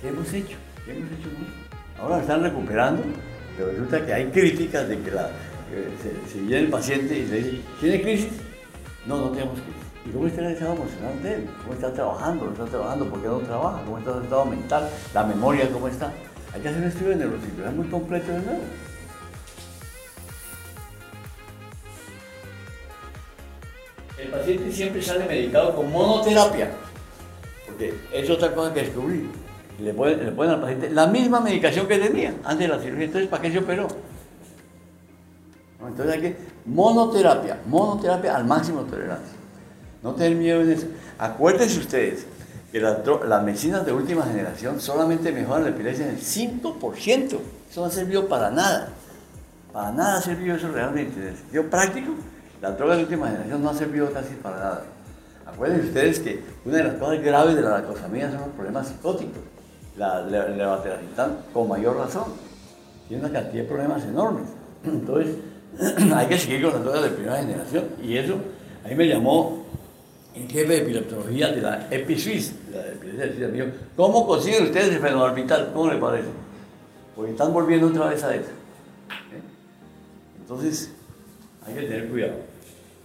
¿Qué 0.00 0.08
hemos 0.08 0.32
hecho? 0.32 0.56
¿Qué 0.84 0.92
hemos 0.92 1.10
hecho? 1.10 1.28
Ahora 2.00 2.20
están 2.20 2.42
recuperando, 2.42 3.02
pero 3.56 3.70
resulta 3.70 4.06
que 4.06 4.14
hay 4.14 4.26
críticas 4.26 4.88
de 4.88 5.00
que, 5.00 5.10
la, 5.10 5.30
se, 6.02 6.32
se 6.32 6.40
viene 6.40 6.64
el 6.64 6.68
paciente 6.68 7.18
y 7.18 7.26
le 7.26 7.36
dice, 7.38 7.60
¿tiene 7.80 8.02
crisis? 8.02 8.32
No, 9.06 9.16
no 9.16 9.30
tenemos 9.30 9.54
crisis. 9.54 9.84
¿Y 10.06 10.10
cómo 10.10 10.26
está 10.26 10.42
el 10.42 10.52
estado 10.52 10.74
emocional 10.74 11.22
de 11.22 11.34
él? 11.34 11.48
¿Cómo 11.62 11.74
está 11.74 11.92
trabajando? 11.92 12.44
¿No 12.44 12.52
está 12.52 12.64
trabajando? 12.66 13.06
¿Por 13.06 13.22
qué 13.22 13.26
no 13.26 13.38
trabaja? 13.38 13.82
¿Cómo 13.84 13.98
está 13.98 14.12
su 14.12 14.20
estado 14.20 14.44
mental? 14.44 14.90
¿La 15.14 15.24
memoria 15.24 15.68
cómo 15.72 15.88
está? 15.88 16.12
Hay 16.54 16.60
que 16.60 16.68
hacer 16.68 16.82
un 16.82 16.88
estudio 16.88 17.08
de 17.10 17.16
neurocirugía 17.16 17.70
muy 17.72 17.86
completo 17.88 18.30
de 18.30 18.38
nuevo. 18.38 18.60
El 24.16 24.28
paciente 24.28 24.72
siempre 24.72 25.02
sale 25.02 25.26
medicado 25.26 25.74
con 25.74 25.90
monoterapia, 25.90 26.70
porque 27.66 27.94
es 28.12 28.30
otra 28.30 28.54
cosa 28.54 28.72
que 28.72 28.82
descubrí. 28.82 29.28
Le 29.80 29.92
ponen, 29.92 30.36
le 30.36 30.42
al 30.48 30.60
paciente 30.60 30.90
la 30.90 31.08
misma 31.08 31.40
medicación 31.40 31.88
que 31.88 31.98
tenía 31.98 32.32
antes 32.44 32.60
de 32.60 32.68
la 32.68 32.80
cirugía, 32.80 33.06
entonces 33.06 33.28
¿para 33.28 33.42
qué 33.42 33.50
se 33.50 33.58
operó? 33.58 33.88
Entonces 35.84 36.14
hay 36.14 36.20
que 36.20 36.36
monoterapia, 36.66 37.58
monoterapia 37.66 38.36
al 38.36 38.44
máximo 38.44 38.84
de 38.84 38.90
tolerancia. 38.90 39.36
No 40.04 40.14
tener 40.14 40.36
miedo 40.36 40.60
en 40.60 40.70
eso. 40.70 40.86
Acuérdense 41.18 41.80
ustedes 41.80 42.26
que 42.74 42.80
las, 42.80 42.96
las 43.28 43.44
medicinas 43.44 43.86
de 43.86 43.92
última 43.92 44.24
generación 44.24 44.80
solamente 44.80 45.30
mejoran 45.30 45.62
la 45.62 45.70
epilepsia 45.70 46.06
en 46.08 46.16
el 46.16 46.20
5%. 46.20 47.38
Eso 47.70 47.80
no 47.80 47.86
ha 47.86 47.90
servido 47.90 48.26
para 48.26 48.50
nada. 48.50 48.88
Para 49.72 49.92
nada 49.92 50.18
ha 50.18 50.20
servido 50.20 50.56
eso 50.56 50.66
realmente. 50.72 51.20
En 51.20 51.28
el 51.28 51.36
sentido 51.36 51.70
práctico, 51.70 52.14
las 52.60 52.76
drogas 52.76 52.96
de 52.96 53.04
última 53.04 53.28
generación 53.28 53.62
no 53.62 53.70
han 53.70 53.78
servido 53.78 54.12
casi 54.12 54.34
para 54.34 54.56
nada. 54.56 54.82
Acuérdense 55.46 55.86
ustedes 55.86 56.18
que 56.18 56.42
una 56.64 56.78
de 56.78 56.82
las 56.82 56.94
cosas 56.96 57.22
graves 57.22 57.54
de 57.54 57.62
la 57.62 57.70
lacosamida 57.78 58.32
son 58.32 58.40
los 58.40 58.48
problemas 58.48 58.88
psicóticos. 58.88 59.38
La 59.96 60.22
la- 60.22 60.48
levatiracetam 60.48 61.30
con 61.52 61.68
mayor 61.68 61.96
razón. 61.96 62.24
Tiene 63.06 63.22
una 63.24 63.32
cantidad 63.32 63.62
de 63.62 63.68
problemas 63.68 64.02
enormes. 64.02 64.48
Entonces, 64.84 65.36
hay 66.12 66.26
que 66.26 66.38
seguir 66.40 66.62
con 66.64 66.72
las 66.72 66.82
drogas 66.82 67.04
de 67.04 67.10
primera 67.10 67.36
generación. 67.36 67.84
Y 68.02 68.16
eso, 68.16 68.34
a 68.84 68.88
mí 68.88 68.96
me 68.96 69.06
llamó 69.06 69.62
el 70.34 70.48
jefe 70.48 70.66
de 70.66 70.78
epileptología 70.78 71.52
de 71.52 71.60
la 71.60 71.88
EpiSuisse, 71.90 72.52
de 72.70 72.76
la 72.76 72.88
epilepsia 72.88 73.48
dijo, 73.48 73.66
¿cómo 73.96 74.26
consiguen 74.26 74.64
ustedes 74.64 74.88
el 74.88 75.00
fenómeno 75.00 75.24
orbital? 75.24 75.70
¿Cómo 75.72 75.90
les 75.90 76.00
parece? 76.00 76.28
Porque 77.14 77.30
están 77.32 77.52
volviendo 77.52 77.86
otra 77.86 78.08
vez 78.08 78.22
a 78.24 78.34
eso. 78.34 78.50
¿eh? 78.50 79.40
Entonces, 80.40 80.90
hay 81.64 81.74
que 81.74 81.82
tener 81.82 82.08
cuidado. 82.08 82.34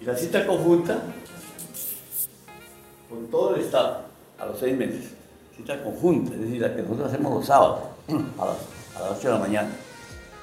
Y 0.02 0.06
la 0.06 0.16
cita 0.16 0.48
conjunta, 0.48 1.04
con 3.08 3.28
todo 3.28 3.56
el 3.56 3.62
Estado, 3.62 4.02
a 4.40 4.46
los 4.48 4.60
seis 4.60 4.76
meses, 4.76 5.12
cita 5.56 5.84
conjunta, 5.84 6.34
es 6.34 6.42
decir, 6.42 6.62
la 6.62 6.76
que 6.76 6.82
nosotros 6.82 7.14
hacemos 7.14 7.34
los 7.34 7.46
sábados, 7.46 7.80
a 8.08 8.46
las, 8.46 8.58
a 8.96 9.10
las 9.10 9.20
8 9.20 9.28
de 9.28 9.34
la 9.34 9.40
mañana, 9.40 9.70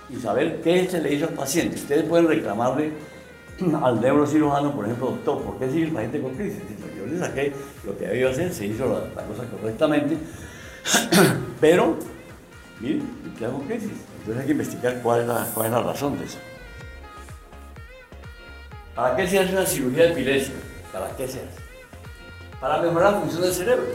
y 0.09 0.17
saber 0.17 0.61
qué 0.63 0.89
se 0.89 1.01
le 1.01 1.15
hizo 1.15 1.27
al 1.27 1.35
paciente. 1.35 1.75
Ustedes 1.75 2.05
pueden 2.05 2.29
reclamarle 2.29 2.93
al 3.83 4.01
neurocirujano, 4.01 4.75
por 4.75 4.85
ejemplo, 4.85 5.07
doctor, 5.09 5.43
¿por 5.43 5.59
qué 5.59 5.71
sigue 5.71 5.85
el 5.87 5.93
paciente 5.93 6.21
con 6.21 6.35
crisis? 6.35 6.63
Yo 6.97 7.07
le 7.07 7.19
saqué 7.19 7.53
lo 7.85 7.97
que 7.97 8.07
había 8.07 8.29
hacer, 8.29 8.53
se 8.53 8.67
hizo 8.67 8.87
la, 8.87 9.23
la 9.23 9.27
cosa 9.27 9.45
correctamente, 9.45 10.17
pero, 11.61 11.97
miren, 12.81 13.03
queda 13.39 13.51
con 13.51 13.63
crisis. 13.63 13.93
Entonces 14.19 14.41
hay 14.41 14.47
que 14.47 14.53
investigar 14.53 15.01
cuál 15.03 15.21
es, 15.23 15.27
la, 15.29 15.47
cuál 15.55 15.67
es 15.67 15.73
la 15.73 15.83
razón 15.83 16.19
de 16.19 16.25
eso. 16.25 16.39
¿Para 18.95 19.17
qué 19.17 19.27
se 19.27 19.39
hace 19.39 19.53
una 19.53 19.67
cirugía 19.67 20.05
de 20.05 20.13
epilepsia? 20.13 20.55
¿Para 20.93 21.09
qué 21.17 21.29
se 21.29 21.39
hace? 21.39 21.67
Para 22.61 22.81
mejorar 22.81 23.13
la 23.13 23.21
función 23.21 23.43
del 23.43 23.53
cerebro. 23.53 23.87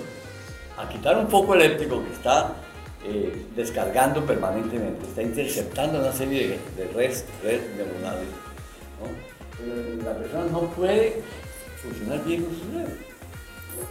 A 0.78 0.88
quitar 0.88 1.18
un 1.18 1.28
foco 1.28 1.54
eléctrico 1.54 2.04
que 2.04 2.14
está 2.14 2.54
eh, 3.04 3.46
descargando 3.56 4.26
permanentemente, 4.26 5.06
está 5.06 5.22
interceptando 5.22 6.00
una 6.00 6.12
serie 6.12 6.60
de, 6.76 6.84
de 6.84 6.92
redes, 6.94 7.26
redes 7.44 7.62
neuronales. 7.76 8.28
¿no? 9.00 9.31
La 10.04 10.18
persona 10.18 10.46
no 10.52 10.62
puede 10.72 11.22
funcionar 11.82 12.24
bien 12.26 12.44
con 12.44 12.54
su 12.56 12.66
cerebro. 12.66 12.94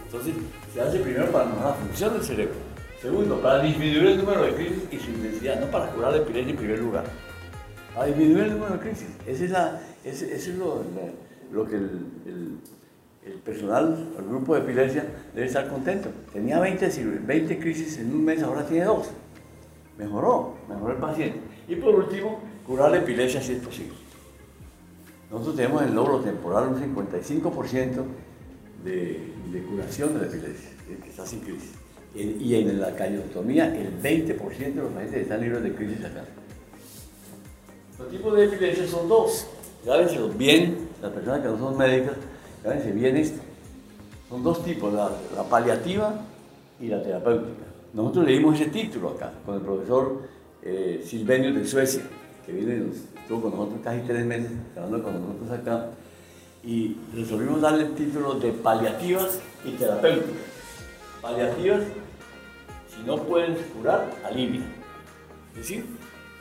Entonces, 0.05 0.33
se 0.73 0.81
hace 0.81 0.99
primero 0.99 1.31
para 1.31 1.45
mejorar 1.45 1.69
la 1.69 1.73
función 1.75 2.13
del 2.13 2.23
cerebro. 2.23 2.55
Segundo, 3.01 3.41
para 3.41 3.63
disminuir 3.63 4.05
el 4.05 4.17
número 4.19 4.43
de 4.43 4.53
crisis 4.53 4.83
y 4.91 4.99
su 4.99 5.09
intensidad, 5.09 5.59
no 5.59 5.67
para 5.67 5.87
curar 5.91 6.11
la 6.11 6.17
epilepsia 6.17 6.51
en 6.51 6.57
primer 6.57 6.79
lugar. 6.79 7.03
Para 7.95 8.07
disminuir 8.07 8.43
el 8.43 8.51
número 8.51 8.73
de 8.73 8.79
crisis. 8.79 9.07
Ese, 9.25 9.45
es 10.05 10.47
lo, 10.49 11.65
que 11.67 11.75
el, 11.75 12.59
personal, 13.43 14.07
el 14.17 14.25
grupo 14.25 14.55
de 14.55 14.61
epilepsia 14.61 15.05
debe 15.33 15.47
estar 15.47 15.67
contento. 15.67 16.09
Tenía 16.31 16.59
20, 16.59 16.89
20 17.25 17.59
crisis 17.59 17.97
en 17.97 18.13
un 18.13 18.23
mes, 18.23 18.43
ahora 18.43 18.65
tiene 18.65 18.85
dos. 18.85 19.09
Mejoró, 19.97 20.55
mejoró 20.69 20.93
el 20.93 20.99
paciente. 20.99 21.39
Y 21.67 21.75
por 21.75 21.95
último, 21.95 22.39
curar 22.67 22.91
la 22.91 22.97
epilepsia 22.97 23.41
si 23.41 23.53
es 23.53 23.59
posible. 23.59 24.00
Nosotros 25.31 25.55
tenemos 25.55 25.81
el 25.83 25.95
logro 25.95 26.19
temporal 26.19 26.67
un 26.67 26.95
55% 26.95 28.03
de, 28.83 29.63
curación 29.69 30.13
de 30.13 30.19
la 30.19 30.27
epilepsia, 30.27 30.69
que 31.01 31.09
está 31.09 31.25
sin 31.25 31.39
crisis. 31.39 31.71
Y 32.13 32.55
en 32.55 32.81
la 32.81 32.93
cañotomía, 32.93 33.73
el 33.73 34.01
20% 34.01 34.37
de 34.57 34.75
los 34.75 34.91
pacientes 34.91 35.21
están 35.21 35.39
libres 35.39 35.63
de 35.63 35.73
crisis 35.73 36.03
acá. 36.03 36.25
Los 37.97 38.09
tipos 38.09 38.35
de 38.35 38.45
epilepsia 38.45 38.87
son 38.87 39.07
dos. 39.07 39.47
Grábenselo 39.85 40.27
bien, 40.29 40.89
las 41.01 41.11
personas 41.11 41.39
que 41.39 41.47
no 41.47 41.57
son 41.57 41.77
médicas, 41.77 42.15
grábense 42.63 42.91
bien 42.91 43.15
esto. 43.15 43.41
Son 44.27 44.43
dos 44.43 44.63
tipos, 44.65 44.93
la, 44.93 45.11
la, 45.35 45.43
paliativa 45.43 46.13
y 46.79 46.87
la 46.87 47.01
terapéutica. 47.01 47.65
Nosotros 47.93 48.25
leímos 48.25 48.59
ese 48.59 48.69
título 48.69 49.09
acá 49.09 49.31
con 49.45 49.55
el 49.55 49.61
profesor 49.61 50.21
eh, 50.63 51.03
Silvenio 51.05 51.53
de 51.53 51.65
Suecia, 51.65 52.03
que 52.45 52.51
viene, 52.51 52.83
estuvo 53.21 53.41
con 53.41 53.51
nosotros 53.51 53.79
casi 53.83 54.01
tres 54.01 54.25
meses, 54.25 54.51
trabajando 54.73 55.03
con 55.03 55.21
nosotros 55.21 55.51
acá, 55.51 55.87
y 56.63 56.95
resolvimos 57.15 57.61
darle 57.61 57.85
el 57.85 57.95
título 57.95 58.35
de 58.35 58.51
paliativas 58.51 59.39
y 59.65 59.71
terapéuticas. 59.71 60.35
Paliativas, 61.21 61.81
si 62.95 63.03
no 63.03 63.17
puedes 63.17 63.57
curar, 63.67 64.09
alivia. 64.23 64.61
Es 65.51 65.57
decir, 65.57 65.85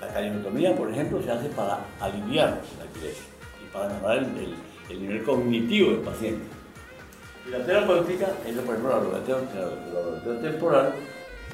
la 0.00 0.08
calinotomía, 0.08 0.76
por 0.76 0.90
ejemplo, 0.90 1.22
se 1.22 1.30
hace 1.30 1.48
para 1.50 1.80
aliviar 2.00 2.60
la 2.78 2.84
epilepsia 2.84 3.24
y 3.62 3.72
para 3.72 3.88
mejorar 3.94 4.18
el, 4.18 4.24
el, 4.24 4.54
el, 4.90 5.02
nivel 5.02 5.22
cognitivo 5.24 5.90
del 5.90 6.00
paciente. 6.00 6.44
Y 7.46 7.50
la 7.50 7.64
terapéutica 7.64 8.28
es, 8.46 8.54
por 8.56 8.74
ejemplo, 8.74 8.90
la 8.90 9.00
rehabilitación 9.00 10.42
temporal, 10.42 10.94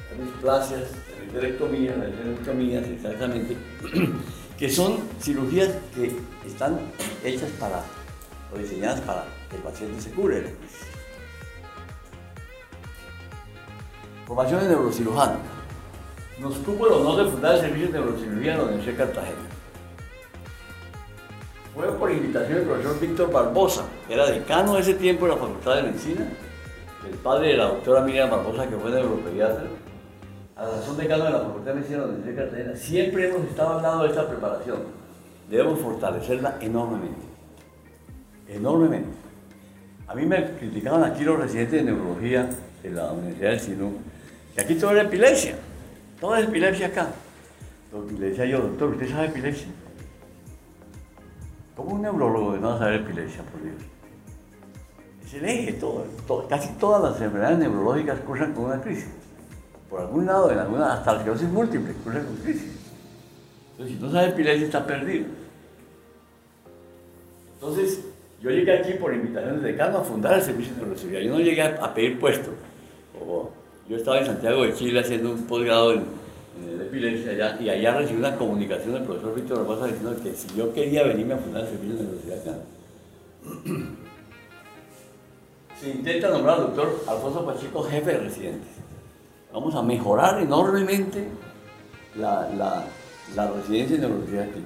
las 0.09 0.27
displasias, 0.27 0.81
la 1.17 1.25
histerectomía, 1.25 1.95
las 1.95 2.09
histerectomías, 2.09 2.87
exactamente, 2.87 3.57
que 4.57 4.69
son 4.69 4.97
cirugías 5.21 5.69
que 5.93 6.15
están 6.45 6.79
hechas 7.23 7.49
para, 7.59 7.83
o 8.53 8.57
diseñadas 8.57 9.01
para 9.01 9.25
que 9.49 9.57
el 9.57 9.61
paciente 9.61 10.01
se 10.01 10.09
cure. 10.11 10.55
Formación 14.25 14.61
de 14.61 14.69
neurocirujano 14.69 15.37
nos 16.39 16.55
cupo 16.57 16.87
el 16.87 16.93
honor 16.93 17.23
de 17.23 17.31
fundar 17.31 17.55
el 17.55 17.61
servicio 17.61 17.87
de 17.87 17.99
neurocirugía 17.99 18.53
en 18.53 18.57
la 18.57 18.63
Universidad 18.65 18.93
de 18.93 19.03
Cartagena. 19.05 19.37
Fue 21.73 21.91
por 21.93 22.11
invitación 22.11 22.57
del 22.57 22.67
profesor 22.67 22.99
Víctor 22.99 23.31
Barbosa, 23.31 23.85
que 24.07 24.15
era 24.15 24.25
decano 24.25 24.73
de 24.73 24.81
ese 24.81 24.95
tiempo 24.95 25.25
de 25.25 25.33
la 25.33 25.37
Facultad 25.37 25.75
de 25.75 25.83
Medicina, 25.83 26.27
el 27.07 27.17
padre 27.19 27.49
de 27.49 27.57
la 27.57 27.65
doctora 27.65 28.01
Miriam 28.01 28.31
Barbosa, 28.31 28.67
que 28.67 28.75
fue 28.75 28.89
neuropediatra, 28.89 29.63
a 30.57 30.63
la 30.63 30.71
razón 30.71 30.97
decano 30.97 31.25
de 31.25 31.31
la 31.31 31.39
Facultad 31.39 31.71
de 31.71 31.73
Medicina 31.75 32.05
de 32.05 32.07
la 32.07 32.25
de 32.25 32.35
Cartagena. 32.35 32.75
Siempre 32.75 33.29
hemos 33.29 33.47
estado 33.47 33.69
hablando 33.73 34.03
de 34.03 34.09
esta 34.09 34.27
preparación. 34.27 34.77
Debemos 35.49 35.79
fortalecerla 35.79 36.57
enormemente. 36.59 37.21
Enormemente. 38.47 39.09
A 40.07 40.15
mí 40.15 40.25
me 40.25 40.51
criticaban 40.53 41.03
aquí 41.03 41.23
los 41.23 41.39
residentes 41.39 41.73
de 41.73 41.91
neurología 41.91 42.49
de 42.81 42.89
la 42.89 43.11
Universidad 43.11 43.49
del 43.51 43.59
Sinú, 43.59 43.97
que 44.55 44.61
aquí 44.61 44.75
todo 44.75 44.91
era 44.91 45.03
epilepsia. 45.03 45.55
Toda 46.19 46.39
es 46.39 46.47
epilepsia 46.47 46.87
acá. 46.87 47.09
Le 48.19 48.29
decía 48.29 48.45
yo, 48.45 48.59
doctor, 48.59 48.89
¿usted 48.89 49.09
sabe 49.09 49.27
epilepsia? 49.27 49.67
¿Cómo 51.75 51.95
un 51.95 52.01
neurólogo 52.01 52.57
no 52.57 52.69
va 52.69 52.79
saber 52.79 53.01
epilepsia, 53.01 53.43
por 53.43 53.61
Dios? 53.61 53.75
Es 55.23 55.33
el 55.35 55.45
eje, 55.45 55.73
todo, 55.73 56.05
todo, 56.25 56.47
casi 56.47 56.69
todas 56.79 57.03
las 57.03 57.21
enfermedades 57.21 57.59
neurológicas 57.59 58.19
cursan 58.21 58.53
con 58.53 58.65
una 58.65 58.81
crisis. 58.81 59.09
Por 59.89 60.01
algún 60.01 60.25
lado, 60.25 60.51
en 60.51 60.59
alguna, 60.59 60.93
hasta 60.93 61.13
la 61.13 61.17
esclerosis 61.19 61.49
múltiple 61.49 61.93
cursan 62.03 62.25
con 62.25 62.35
crisis. 62.37 62.71
Entonces, 63.71 63.95
si 63.95 64.03
no 64.03 64.11
sabe 64.11 64.29
epilepsia, 64.29 64.65
está 64.65 64.85
perdido. 64.85 65.25
Entonces, 67.53 68.01
yo 68.41 68.49
llegué 68.49 68.79
aquí 68.79 68.93
por 68.93 69.13
invitación 69.13 69.55
del 69.55 69.63
decano 69.63 69.99
a 69.99 70.03
fundar 70.03 70.33
el 70.35 70.41
servicio 70.41 70.73
de 70.75 70.81
neurocirugía. 70.81 71.21
Yo 71.21 71.31
no 71.31 71.39
llegué 71.39 71.61
a, 71.61 71.93
pedir 71.93 72.19
puesto. 72.19 72.51
Yo 73.89 73.95
estaba 73.95 74.19
en 74.19 74.25
Santiago 74.25 74.63
de 74.63 74.73
Chile 74.73 74.99
haciendo 74.99 75.31
un 75.31 75.43
posgrado 75.43 75.93
en, 75.93 76.03
en 76.61 76.81
epilepsia 76.81 77.31
allá, 77.31 77.57
y 77.61 77.69
allá 77.69 77.97
recibí 77.97 78.19
una 78.19 78.35
comunicación 78.35 78.93
del 78.93 79.03
profesor 79.03 79.33
Víctor 79.35 79.59
Barbosa 79.59 79.87
diciendo 79.87 80.15
que 80.21 80.33
si 80.33 80.47
yo 80.55 80.73
quería 80.73 81.03
venirme 81.03 81.35
a 81.35 81.37
fundar 81.37 81.63
el 81.63 81.69
servicio 81.69 81.95
de 81.95 82.03
universidad 82.03 82.39
acá. 82.39 82.57
Se 85.79 85.89
intenta 85.91 86.29
nombrar 86.29 86.55
al 86.55 86.63
doctor 86.63 87.03
Alfonso 87.07 87.45
Pacheco 87.45 87.83
jefe 87.83 88.11
de 88.11 88.17
residentes. 88.17 88.76
Vamos 89.53 89.75
a 89.75 89.81
mejorar 89.81 90.41
enormemente 90.41 91.27
la, 92.15 92.49
la, 93.35 93.51
residencia 93.51 93.97
en 93.97 94.05
universidad 94.05 94.43
aquí. 94.43 94.63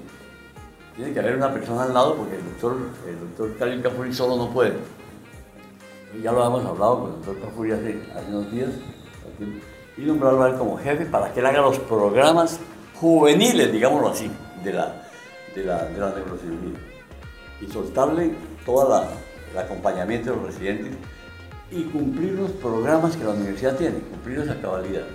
Tiene 0.96 1.14
que 1.14 1.20
haber 1.20 1.36
una 1.36 1.54
persona 1.54 1.84
al 1.84 1.94
lado 1.94 2.16
porque 2.16 2.36
el 2.36 2.44
doctor, 2.44 2.78
el 3.08 3.38
doctor 3.38 3.82
Cafuri 3.82 4.14
solo 4.14 4.36
no 4.38 4.50
puede. 4.50 4.74
Ya 6.22 6.32
lo 6.32 6.46
hemos 6.46 6.66
hablado 6.66 7.02
con 7.02 7.10
el 7.12 7.16
doctor 7.26 7.40
Cafuri 7.42 7.72
hace, 7.72 8.02
hace 8.16 8.28
unos 8.30 8.52
días 8.52 8.70
y 9.98 10.02
nombrarlo 10.02 10.44
a 10.44 10.50
él 10.50 10.58
como 10.58 10.78
jefe 10.78 11.06
para 11.06 11.32
que 11.34 11.40
él 11.40 11.46
haga 11.46 11.62
los 11.62 11.80
programas 11.80 12.60
juveniles, 12.96 13.72
digámoslo 13.72 14.10
así, 14.10 14.32
de 14.64 14.74
la, 14.74 15.04
de 15.56 15.64
la, 15.64 15.86
de 15.86 16.00
la 16.00 16.10
neurocirugía. 16.10 16.80
Y 17.62 17.68
soltarle 17.72 18.34
todo 18.66 19.04
el 19.52 19.58
acompañamiento 19.58 20.32
de 20.32 20.36
los 20.38 20.46
residentes 20.48 20.98
y 21.72 21.84
cumplir 21.84 22.34
los 22.34 22.52
programas 22.52 23.16
que 23.16 23.24
la 23.24 23.32
universidad 23.32 23.78
tiene, 23.78 24.00
cumplirlos 24.00 24.50
a 24.50 24.62
cabalidad. 24.62 25.06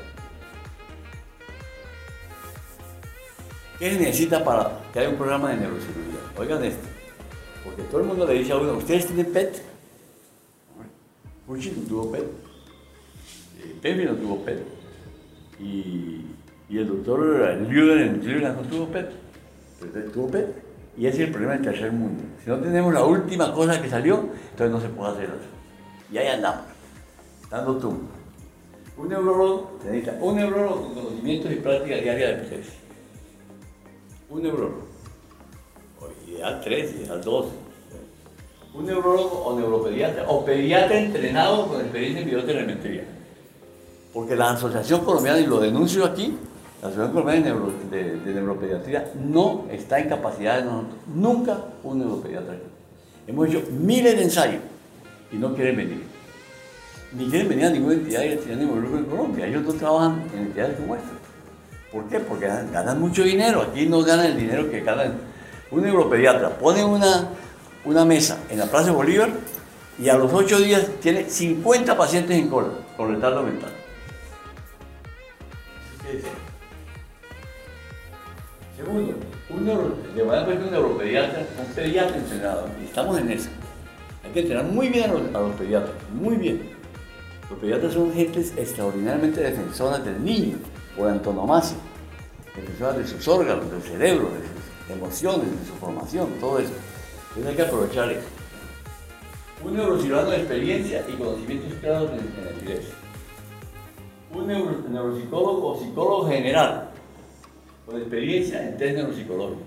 ¿Qué 3.78 3.90
se 3.92 3.98
necesita 3.98 4.42
para 4.42 4.80
que 4.92 5.00
haya 5.00 5.10
un 5.10 5.16
programa 5.16 5.50
de 5.50 5.58
neurocirugía? 5.58 6.20
Oigan 6.38 6.64
esto, 6.64 6.88
porque 7.62 7.82
todo 7.82 8.00
el 8.00 8.06
mundo 8.06 8.26
le 8.26 8.34
dice 8.34 8.52
a 8.52 8.56
uno, 8.56 8.72
¿ustedes 8.72 9.06
tienen 9.06 9.30
PET? 9.32 9.62
Fuchi 11.46 11.70
no 11.72 11.86
tuvo 11.86 12.10
PET. 12.10 12.24
Pepe 13.82 14.04
no 14.06 14.14
tuvo 14.14 14.44
PET. 14.44 14.62
Y, 15.60 16.22
y 16.68 16.78
el 16.78 16.88
doctor 16.88 17.20
Lüder 17.68 17.98
en 17.98 18.20
Cleveland 18.20 18.62
no 18.62 18.68
tuvo 18.68 18.86
PET. 18.86 19.10
Pero 19.92 20.10
tuvo 20.10 20.30
PET. 20.30 20.66
Y 20.96 21.06
ese 21.06 21.22
es 21.22 21.26
el 21.26 21.30
problema 21.30 21.52
del 21.52 21.62
tercer 21.62 21.92
mundo. 21.92 22.22
Si 22.42 22.48
no 22.48 22.58
tenemos 22.58 22.92
la 22.94 23.04
última 23.04 23.52
cosa 23.52 23.80
que 23.80 23.90
salió, 23.90 24.30
entonces 24.50 24.70
no 24.70 24.80
se 24.80 24.88
puede 24.88 25.12
hacer 25.12 25.26
otra. 25.26 25.55
Y 26.12 26.18
ahí 26.18 26.28
andamos, 26.28 26.64
dando 27.50 27.76
tú. 27.76 27.98
Un 28.96 29.08
neurólogo 29.08 29.78
necesita 29.84 30.16
un 30.20 30.36
neurólogo 30.36 30.82
con 30.82 30.94
conocimientos 30.94 31.52
y 31.52 31.56
práctica 31.56 31.96
diaria 31.96 32.28
de 32.28 32.32
epilepsia. 32.34 32.74
Un 34.30 34.42
neurólogo. 34.42 34.86
Ideal 36.26 36.60
tres, 36.62 36.94
ideal 36.94 37.22
dos. 37.22 37.46
un 38.74 38.86
neurólogo 38.86 39.42
o 39.44 39.58
neuropediatra 39.58 40.28
o 40.28 40.44
pediatra 40.44 40.98
entrenado 40.98 41.66
con 41.66 41.80
experiencia 41.80 42.20
en 42.20 42.26
videotelemetría. 42.26 43.04
Porque 44.12 44.36
la 44.36 44.50
Asociación 44.50 45.04
Colombiana, 45.04 45.40
y 45.40 45.46
lo 45.46 45.60
denuncio 45.60 46.04
aquí, 46.04 46.36
la 46.82 46.88
Asociación 46.88 47.12
Colombiana 47.12 47.58
de, 47.90 48.32
Neuropediatría 48.34 49.12
no 49.14 49.64
está 49.70 49.98
en 49.98 50.08
capacidad 50.08 50.58
de 50.58 50.64
nosotros, 50.64 50.94
nunca 51.14 51.58
un 51.82 51.98
neuropediatra 51.98 52.54
aquí. 52.54 52.66
Hemos 53.26 53.48
hecho 53.48 53.62
miles 53.70 54.16
de 54.16 54.22
ensayos 54.22 54.60
y 55.32 55.36
no 55.36 55.54
quieren 55.54 55.76
venir. 55.76 56.02
Ni 57.12 57.28
quieren 57.28 57.48
venir 57.48 57.66
a 57.66 57.70
ninguna 57.70 57.94
entidad 57.94 58.20
de 58.20 58.36
grupo 58.36 58.96
en 58.96 59.04
Colombia. 59.04 59.46
Ellos 59.46 59.62
no 59.62 59.72
trabajan 59.72 60.24
en 60.34 60.42
entidades 60.44 60.76
como 60.78 60.96
esta. 60.96 61.08
¿Por 61.92 62.08
qué? 62.08 62.20
Porque 62.20 62.46
ganan, 62.46 63.00
mucho 63.00 63.22
dinero. 63.22 63.62
Aquí 63.62 63.86
no 63.86 64.02
ganan 64.02 64.26
el 64.26 64.36
dinero 64.36 64.70
que 64.70 64.80
ganan 64.80 65.14
un 65.70 65.82
neuropediatra. 65.82 66.50
Pone 66.50 66.84
una, 66.84 67.28
una 67.84 68.04
mesa 68.04 68.38
en 68.50 68.58
la 68.58 68.66
Plaza 68.66 68.86
de 68.86 68.92
Bolívar 68.92 69.30
y 69.98 70.08
a 70.08 70.16
los 70.16 70.32
ocho 70.32 70.58
días 70.58 70.86
tiene 71.00 71.28
50 71.28 71.96
pacientes 71.96 72.36
en 72.36 72.48
cola 72.48 72.68
con 72.96 73.14
retardo 73.14 73.42
mental. 73.42 73.70
Segundo, 78.76 79.14
un 79.48 79.64
neuro, 79.64 79.96
de 80.14 80.22
un 80.22 80.70
neuropediatra, 80.70 81.46
un 81.58 81.74
pediatra 81.74 82.16
entrenado, 82.16 82.68
y 82.80 82.84
estamos 82.84 83.18
en 83.18 83.30
eso. 83.30 83.48
Hay 84.26 84.32
que 84.32 84.40
entrenar 84.40 84.64
muy 84.64 84.88
bien 84.88 85.08
a 85.08 85.40
los, 85.40 85.54
pediatras, 85.54 85.94
muy 86.12 86.36
bien. 86.36 86.60
Los 87.48 87.58
pediatras 87.60 87.92
son 87.92 88.12
gentes 88.12 88.52
extraordinariamente 88.56 89.40
defensoras 89.40 90.04
del 90.04 90.22
niño, 90.24 90.56
por 90.96 91.08
antonomasia, 91.08 91.76
defensoras 92.56 92.98
de 92.98 93.06
sus 93.06 93.28
órganos, 93.28 93.70
del 93.70 93.82
cerebro, 93.82 94.30
de 94.30 94.40
sus 94.40 94.96
emociones, 94.96 95.60
de 95.60 95.66
su 95.66 95.74
formación, 95.74 96.28
todo 96.40 96.58
eso. 96.58 96.72
Entonces 97.28 97.50
hay 97.50 97.56
que 97.56 97.62
aprovechar 97.62 98.10
eso. 98.10 98.26
Un 99.64 99.76
neurocirujano 99.76 100.30
de 100.30 100.36
experiencia 100.38 101.04
y 101.08 101.12
conocimientos 101.12 101.72
claros 101.80 102.10
en, 102.10 102.44
la 102.44 102.50
epilepsia. 102.50 102.94
Un 104.34 104.46
neuropsicólogo 104.92 105.68
o 105.68 105.80
psicólogo 105.80 106.28
general 106.28 106.90
con 107.86 107.96
experiencia 107.96 108.68
en 108.68 108.76
test 108.76 108.96
neuropsicológico. 108.96 109.62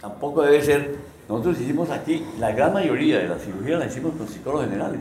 Tampoco 0.00 0.42
debe 0.42 0.62
ser, 0.62 0.96
nosotros 1.28 1.60
hicimos 1.60 1.90
aquí, 1.90 2.24
la 2.38 2.52
gran 2.52 2.72
mayoría 2.72 3.18
de 3.18 3.28
la 3.28 3.38
cirugía 3.38 3.78
la 3.78 3.86
hicimos 3.86 4.14
con 4.14 4.26
psicólogos 4.26 4.66
generales. 4.66 5.00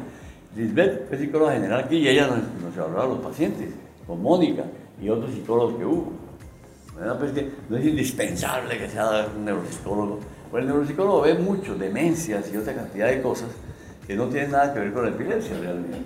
Lisbeth 0.55 1.07
fue 1.07 1.17
psicóloga 1.17 1.53
general 1.53 1.85
aquí 1.85 1.97
y 1.97 2.07
ella 2.09 2.27
nos, 2.27 2.75
nos 2.75 2.97
a 2.97 3.05
los 3.05 3.19
pacientes, 3.19 3.69
con 4.05 4.21
Mónica 4.21 4.63
y 5.01 5.07
otros 5.09 5.31
psicólogos 5.31 5.75
que 5.75 5.85
hubo. 5.85 6.11
Pues 7.19 7.31
no 7.69 7.77
es 7.77 7.85
indispensable 7.85 8.77
que 8.77 8.89
sea 8.89 9.27
un 9.37 9.45
neuropsicólogo. 9.45 10.19
Pues 10.49 10.61
el 10.61 10.67
neuropsicólogo 10.67 11.21
ve 11.21 11.35
mucho, 11.35 11.75
demencias 11.75 12.51
y 12.51 12.57
otra 12.57 12.73
cantidad 12.73 13.07
de 13.07 13.21
cosas 13.21 13.49
que 14.05 14.15
no 14.15 14.27
tienen 14.27 14.51
nada 14.51 14.73
que 14.73 14.79
ver 14.79 14.93
con 14.93 15.05
la 15.05 15.11
epilepsia 15.11 15.57
realmente. 15.59 15.97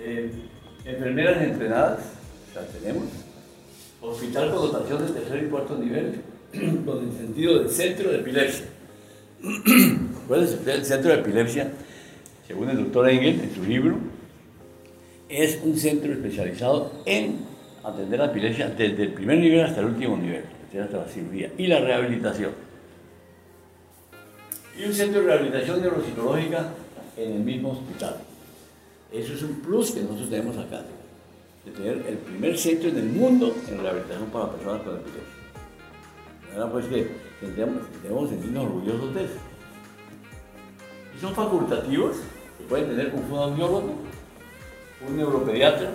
Eh, 0.00 0.48
enfermeras 0.84 1.42
entrenadas, 1.42 1.98
las 2.54 2.66
tenemos. 2.68 3.04
Hospital 4.00 4.50
con 4.50 4.72
dotación 4.72 5.06
de 5.06 5.12
tercer 5.12 5.44
y 5.44 5.46
cuarto 5.48 5.76
nivel, 5.76 6.22
con 6.84 7.08
el 7.08 7.12
sentido 7.12 7.58
del 7.58 7.70
centro 7.70 8.10
de 8.10 8.18
epilepsia. 8.18 8.66
¿Cuál 10.28 10.42
el 10.42 10.84
centro 10.84 11.12
de 11.12 11.20
epilepsia? 11.20 11.70
Según 12.46 12.70
el 12.70 12.78
doctor 12.78 13.08
Engel, 13.08 13.40
en 13.40 13.54
su 13.54 13.62
libro, 13.62 13.98
es 15.28 15.60
un 15.62 15.76
centro 15.76 16.12
especializado 16.12 16.92
en 17.04 17.40
atender 17.84 18.18
la 18.18 18.26
epilepsia 18.26 18.68
desde 18.70 19.02
el 19.02 19.12
primer 19.12 19.38
nivel 19.38 19.60
hasta 19.60 19.80
el 19.80 19.86
último 19.86 20.16
nivel, 20.16 20.44
hasta 20.82 20.96
la 20.96 21.06
cirugía 21.06 21.52
y 21.58 21.66
la 21.66 21.80
rehabilitación. 21.80 22.52
Y 24.78 24.84
un 24.84 24.94
centro 24.94 25.20
de 25.20 25.26
rehabilitación 25.26 25.82
neuropsicológica 25.82 26.72
en 27.16 27.32
el 27.32 27.40
mismo 27.40 27.72
hospital. 27.72 28.16
Eso 29.12 29.34
es 29.34 29.42
un 29.42 29.60
plus 29.60 29.90
que 29.90 30.00
nosotros 30.02 30.30
tenemos 30.30 30.56
acá, 30.56 30.82
de 31.64 31.72
tener 31.72 32.06
el 32.08 32.16
primer 32.16 32.56
centro 32.56 32.88
en 32.88 32.98
el 32.98 33.06
mundo 33.06 33.54
en 33.68 33.82
rehabilitación 33.82 34.30
para 34.30 34.52
personas 34.52 34.82
con 34.82 34.96
epilepsia. 34.96 35.37
Ahora 36.58 36.72
pues 36.72 36.86
que 36.86 37.08
debemos 37.40 38.30
sentirnos 38.30 38.64
orgullosos 38.64 39.14
de 39.14 39.24
eso. 39.26 39.34
Y 41.16 41.20
son 41.20 41.32
facultativos, 41.32 42.16
que 42.58 42.64
pueden 42.64 42.88
tener 42.88 43.14
un 43.14 43.22
fonoaudiólogo, 43.28 43.94
un 45.06 45.16
neuropediatra, 45.16 45.90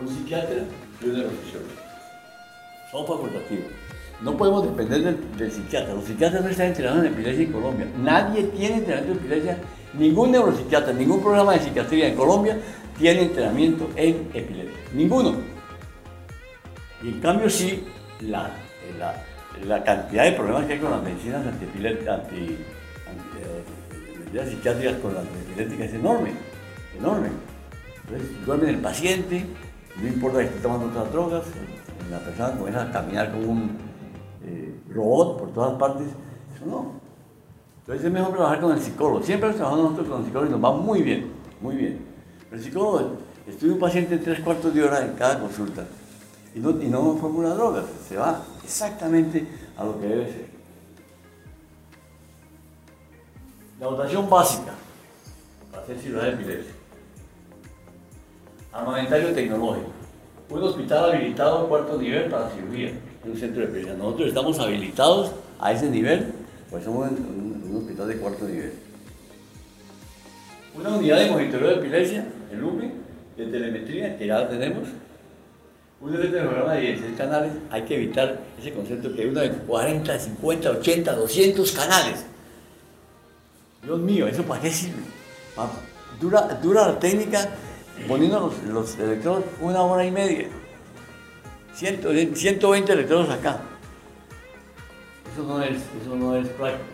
un 0.00 0.08
psiquiatra 0.08 0.64
y 1.00 1.04
un 1.04 1.14
neurofisiólogo. 1.14 1.70
Son 2.90 3.06
facultativos. 3.06 3.66
No 4.22 4.36
podemos 4.36 4.64
depender 4.64 5.16
del, 5.36 5.52
psiquiatra. 5.52 5.94
Los 5.94 6.04
psiquiatras 6.04 6.42
no 6.42 6.50
están 6.50 6.66
entrenados 6.66 7.04
en 7.04 7.12
epilepsia 7.12 7.44
en 7.44 7.52
Colombia. 7.52 7.86
Nadie 8.02 8.42
tiene 8.44 8.78
entrenamiento 8.78 9.12
en 9.12 9.18
epilepsia. 9.18 9.58
Ningún 9.94 10.32
neuropsiquiatra, 10.32 10.92
ningún 10.92 11.22
programa 11.22 11.52
de 11.52 11.60
psiquiatría 11.60 12.08
en 12.08 12.16
Colombia 12.16 12.58
tiene 12.98 13.22
entrenamiento 13.22 13.88
en 13.94 14.30
epilepsia. 14.34 14.78
Ninguno. 14.94 15.36
Y 17.04 17.08
en 17.08 17.20
cambio 17.20 17.48
sí, 17.48 17.84
la, 18.20 18.50
cantidad 19.84 20.24
de 20.24 20.32
problemas 20.32 20.66
que 20.66 20.72
hay 20.74 20.78
con 20.78 20.90
las 20.90 21.02
medicinas 21.02 21.46
antiepilépticas, 21.46 22.20
anti, 22.20 22.58
anti, 23.06 24.38
eh, 24.38 24.46
psiquiátricas 24.46 24.96
con 24.96 25.14
las 25.14 25.24
epilépticas 25.24 25.88
es 25.88 25.94
enorme, 25.94 26.32
enorme. 26.98 27.28
Entonces, 28.04 28.46
duerme 28.46 28.70
el 28.70 28.78
paciente, 28.78 29.46
no 30.00 30.08
importa 30.08 30.38
que 30.38 30.46
esté 30.46 30.60
tomando 30.60 30.86
otras 30.86 31.12
drogas, 31.12 31.42
la 32.10 32.18
persona 32.18 32.52
comienza 32.52 32.82
a 32.82 32.90
caminar 32.90 33.30
como 33.32 33.52
un 33.52 33.76
eh, 34.44 34.74
robot 34.88 35.38
por 35.38 35.52
todas 35.52 35.78
partes, 35.78 36.06
eso 36.56 36.66
no. 36.66 37.00
Entonces 37.80 38.04
es 38.04 38.12
mejor 38.12 38.32
trabajar 38.34 38.60
con 38.60 38.72
el 38.72 38.80
psicólogo. 38.80 39.22
Siempre 39.22 39.52
trabajamos 39.52 39.92
nosotros 39.92 40.08
con 40.08 40.20
el 40.20 40.26
psicólogo 40.26 40.48
y 40.48 40.52
nos 40.52 40.64
va 40.64 40.76
muy 40.76 41.02
bien, 41.02 41.26
muy 41.60 41.76
bien. 41.76 41.98
el 42.50 42.62
psicólogo 42.62 43.12
estudia 43.46 43.74
un 43.74 43.80
paciente 43.80 44.14
en 44.14 44.22
tres 44.22 44.40
cuartos 44.40 44.74
de 44.74 44.82
hora 44.82 45.04
en 45.04 45.12
cada 45.12 45.40
consulta 45.40 45.84
y 46.54 46.60
no 46.60 47.16
formula 47.16 47.50
drogas, 47.50 47.84
se 48.08 48.16
va 48.16 48.42
exactamente 48.70 49.44
a 49.76 49.84
lo 49.84 50.00
que 50.00 50.06
debe 50.06 50.24
ser. 50.26 50.46
La 53.80 53.86
dotación 53.86 54.30
básica 54.30 54.72
para 55.70 55.82
hacer 55.82 55.98
ciudad 55.98 56.22
de 56.22 56.30
epilepsia. 56.30 56.72
Armamentario 58.72 59.34
tecnológico. 59.34 59.90
Un 60.50 60.62
hospital 60.62 61.10
habilitado 61.10 61.68
cuarto 61.68 61.98
nivel 61.98 62.30
para 62.30 62.50
cirugía, 62.50 62.92
un 63.24 63.36
centro 63.36 63.62
de 63.62 63.68
epilepsia. 63.68 63.94
Nosotros 63.94 64.28
estamos 64.28 64.58
habilitados 64.60 65.32
a 65.58 65.72
ese 65.72 65.90
nivel, 65.90 66.32
pues 66.70 66.84
somos 66.84 67.10
un, 67.10 67.76
hospital 67.76 68.08
de 68.08 68.16
cuarto 68.18 68.44
nivel. 68.44 68.72
Una 70.76 70.90
unidad 70.90 71.18
de 71.18 71.30
monitoreo 71.30 71.70
de 71.70 71.74
epilepsia, 71.76 72.24
el 72.52 72.62
UME, 72.62 72.92
de 73.36 73.46
telemetría, 73.46 74.16
que 74.16 74.26
ya 74.26 74.48
tenemos. 74.48 74.88
Un 76.00 76.12
programa 76.12 76.72
de 76.72 76.80
16 76.80 77.18
canales, 77.18 77.52
hay 77.70 77.82
que 77.82 77.94
evitar 77.96 78.40
ese 78.58 78.72
concepto 78.72 79.14
que 79.14 79.20
hay 79.20 79.28
una 79.28 79.42
de 79.42 79.50
40, 79.50 80.18
50, 80.18 80.70
80, 80.70 81.12
200 81.14 81.72
canales. 81.72 82.24
Dios 83.82 83.98
mío, 83.98 84.26
¿eso 84.26 84.42
para 84.44 84.62
qué 84.62 84.70
sirve? 84.70 85.02
Dura, 86.18 86.58
dura 86.62 86.88
la 86.88 86.98
técnica 86.98 87.50
poniendo 88.08 88.50
los, 88.68 88.98
electrodos 88.98 89.44
una 89.60 89.82
hora 89.82 90.04
y 90.06 90.10
media. 90.10 90.48
120 91.74 92.92
electrodos 92.92 93.28
acá. 93.28 93.60
Eso 95.32 95.42
no 95.44 95.62
es, 95.62 95.76
eso 96.00 96.16
no 96.16 96.34
es 96.34 96.48
práctico. 96.48 96.84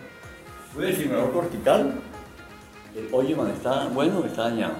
Un 0.75 0.83
estimulador 0.83 1.31
cortical, 1.31 1.93
el 2.93 3.07
Oyeman 3.13 3.51
está 3.51 3.87
bueno 3.87 4.19
o 4.19 4.25
está 4.25 4.49
dañado. 4.49 4.75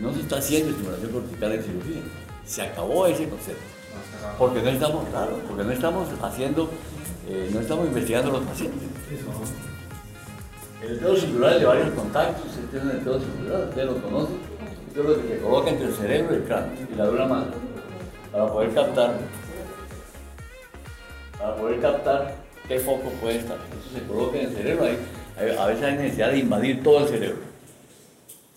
No 0.00 0.12
se 0.14 0.20
está 0.20 0.38
haciendo 0.38 0.70
estimulación 0.70 1.12
cortical 1.12 1.52
en 1.52 1.62
cirugía. 1.62 2.02
Se 2.44 2.62
acabó 2.62 3.06
ese 3.06 3.28
concepto. 3.28 3.62
Porque 4.38 4.62
no 4.62 4.70
estamos, 4.70 5.08
claro, 5.08 5.38
porque 5.46 5.64
no 5.64 5.72
estamos 5.72 6.08
haciendo, 6.22 6.70
eh, 7.28 7.50
no 7.52 7.60
estamos 7.60 7.86
investigando 7.86 8.30
los 8.32 8.42
pacientes. 8.42 8.88
El 10.82 10.88
electrodo 10.88 11.16
circular 11.16 11.58
de 11.58 11.64
varios 11.64 11.90
contactos, 11.90 12.46
este 12.56 12.78
es 12.78 12.82
un 12.82 12.90
electrodo 12.90 13.20
circular, 13.20 13.68
ustedes 13.68 13.86
lo 13.86 14.02
conocen. 14.02 14.36
Esto 14.88 15.00
es 15.02 15.08
lo 15.08 15.22
que 15.22 15.28
se 15.28 15.38
coloca 15.38 15.70
entre 15.70 15.86
el 15.86 15.94
cerebro 15.94 16.34
y 16.34 16.36
el 16.38 16.44
cráneo 16.44 16.72
y 16.92 16.96
la 16.96 17.06
dura 17.06 17.26
mano 17.26 17.46
para 18.32 18.46
poder 18.46 18.74
captar, 18.74 19.14
para 21.38 21.56
poder 21.56 21.80
captar 21.80 22.34
qué 22.66 22.78
foco 22.80 23.10
puede 23.20 23.38
estar. 23.38 23.56
Eso 23.56 23.98
se 23.98 24.06
coloca 24.06 24.38
en 24.38 24.48
el 24.48 24.56
cerebro, 24.56 24.84
ahí, 24.84 25.56
a 25.58 25.66
veces 25.66 25.84
hay 25.84 25.96
necesidad 25.96 26.30
de 26.30 26.38
invadir 26.38 26.82
todo 26.82 27.00
el 27.00 27.08
cerebro. 27.08 27.49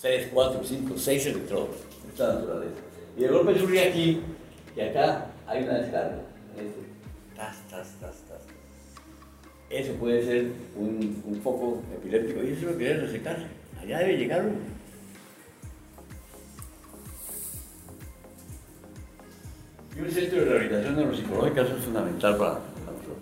3, 0.03 0.31
4, 0.33 0.61
5, 0.61 0.97
6 0.97 1.25
electrodos, 1.27 1.69
esta 2.11 2.33
naturaleza. 2.33 2.75
Y 3.17 3.23
el 3.23 3.31
golpe 3.31 3.57
surge 3.57 3.87
aquí 3.87 4.21
y 4.75 4.81
acá 4.81 5.27
hay 5.47 5.63
una 5.63 5.75
descarga. 5.75 6.17
Este, 6.57 6.81
tas, 7.37 7.55
tas, 7.69 7.87
tas, 8.01 8.21
tas. 8.27 8.41
Eso 9.69 9.93
puede 9.93 10.25
ser 10.25 10.51
un, 10.75 11.23
un 11.25 11.41
foco 11.41 11.81
epiléptico 11.95 12.43
y 12.43 12.51
eso 12.51 12.65
lo 12.65 12.77
quiere 12.77 12.99
resecarse. 12.99 13.45
Allá 13.81 13.99
debe 13.99 14.17
llegar 14.17 14.45
uno. 14.45 14.57
Y 19.95 20.01
un 20.01 20.11
centro 20.11 20.39
de 20.39 20.45
rehabilitación 20.45 20.95
neuropsicológica, 20.97 21.61
eso 21.61 21.77
es 21.77 21.83
fundamental 21.85 22.37
para, 22.37 22.51
nosotros. 22.51 23.17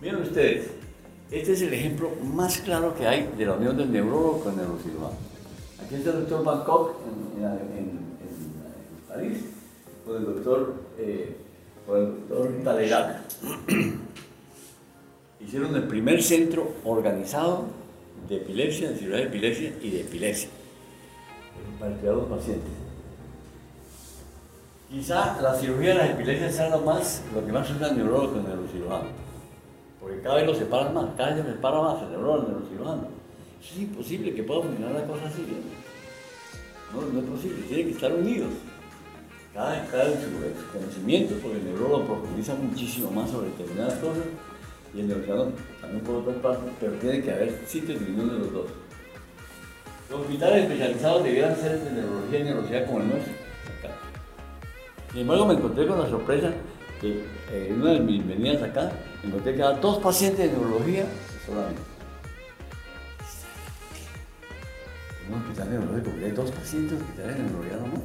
Miren 0.00 0.22
ustedes, 0.22 0.66
este 1.32 1.52
es 1.52 1.62
el 1.62 1.72
ejemplo 1.72 2.10
más 2.34 2.58
claro 2.58 2.94
que 2.94 3.06
hay 3.06 3.32
de 3.38 3.46
la 3.46 3.54
unión 3.54 3.74
del 3.76 3.90
neurólogo 3.90 4.40
con 4.40 4.52
el 4.52 4.58
neurocirujano. 4.58 5.16
Aquí 5.82 5.94
está 5.94 6.10
el 6.10 6.20
doctor 6.20 6.44
Bangkok 6.44 6.96
en, 7.38 8.02
París, 9.08 9.38
con 10.04 10.16
el 10.16 10.24
doctor, 10.26 10.74
eh, 10.98 11.36
con 11.86 11.98
el 11.98 12.28
doctor 12.28 12.64
Talleyrand. 12.64 13.16
Hicieron 15.40 15.74
el 15.74 15.84
primer 15.84 16.22
centro 16.22 16.70
organizado 16.84 17.64
de 18.28 18.36
epilepsia, 18.36 18.90
de 18.90 18.96
cirugía 18.98 19.16
de 19.16 19.24
epilepsia 19.24 19.72
y 19.82 19.90
de 19.90 20.00
epilepsia, 20.02 20.50
para 21.80 21.94
cuidar 21.96 22.14
a 22.14 22.18
los 22.18 22.28
pacientes. 22.28 22.70
Quizá 24.90 25.40
la 25.40 25.54
cirugía 25.54 25.90
de 25.90 25.94
las 25.94 26.10
epilepsias 26.10 26.54
sea 26.54 26.68
lo, 26.68 26.82
más, 26.82 27.22
lo 27.34 27.44
que 27.44 27.52
más 27.52 27.70
usa 27.70 27.88
el 27.88 27.96
neurólogo 27.96 28.34
con 28.34 28.40
el 28.40 28.48
neurocirujano. 28.48 29.31
Porque 30.02 30.20
cada 30.20 30.34
vez 30.34 30.46
lo 30.46 30.54
separan 30.54 30.92
más, 30.92 31.06
cada 31.16 31.32
vez 31.32 31.44
se 31.44 31.52
separa 31.52 31.80
más 31.80 32.02
el 32.02 32.10
neurólogo 32.10 32.42
del 32.42 32.50
neurocirujano. 32.50 33.06
Es 33.62 33.78
imposible 33.78 34.34
que 34.34 34.42
pueda 34.42 34.62
funcionar 34.62 34.92
la 34.92 35.04
cosa 35.06 35.26
así. 35.26 35.46
No, 36.92 37.00
no 37.02 37.20
es 37.20 37.24
posible, 37.24 37.62
tienen 37.68 37.86
que 37.86 37.92
estar 37.92 38.12
unidos. 38.12 38.50
Cada, 39.54 39.86
cada 39.86 40.06
su 40.06 40.72
conocimiento, 40.76 41.36
porque 41.40 41.58
el 41.58 41.64
neurólogo 41.66 42.04
profundiza 42.04 42.54
muchísimo 42.56 43.12
más 43.12 43.30
sobre 43.30 43.50
determinadas 43.50 43.94
cosas 43.94 44.24
y 44.92 45.00
el 45.00 45.08
neurocirujano 45.08 45.52
también 45.80 46.02
por 46.02 46.16
otras 46.16 46.36
partes, 46.38 46.72
pero 46.80 46.92
tiene 46.94 47.22
que 47.22 47.30
haber 47.30 47.60
sitios 47.66 48.00
de 48.00 48.06
unión 48.06 48.28
de 48.28 48.38
los 48.40 48.52
dos. 48.52 48.66
Los 50.10 50.20
hospitales 50.22 50.64
especializados 50.64 51.22
debieran 51.22 51.56
ser 51.56 51.78
de 51.78 51.92
neurología 51.92 52.40
y 52.40 52.42
neurología 52.42 52.86
como 52.86 53.00
el 53.00 53.08
nuestro. 53.08 53.32
Acá. 53.78 53.94
Sin 55.12 55.20
embargo, 55.20 55.46
me 55.46 55.54
encontré 55.54 55.86
con 55.86 56.00
la 56.00 56.08
sorpresa 56.08 56.52
que 57.00 57.24
eh, 57.52 57.68
en 57.70 57.80
una 57.80 57.92
de 57.92 58.00
mis 58.00 58.26
venidas 58.26 58.62
acá, 58.62 58.90
encontré 59.22 59.54
que 59.54 59.62
había 59.62 59.78
dos 59.78 59.98
pacientes 59.98 60.50
de 60.50 60.56
neurología 60.56 61.06
solamente. 61.46 61.82
En 65.26 65.34
un 65.34 65.40
hospital 65.40 65.70
neurológico, 65.70 66.10
porque 66.10 66.24
hay 66.24 66.32
dos 66.32 66.50
pacientes 66.50 67.00
hospitales 67.00 67.36
de 67.36 67.42
neurología 67.42 67.76
nomás. 67.76 68.00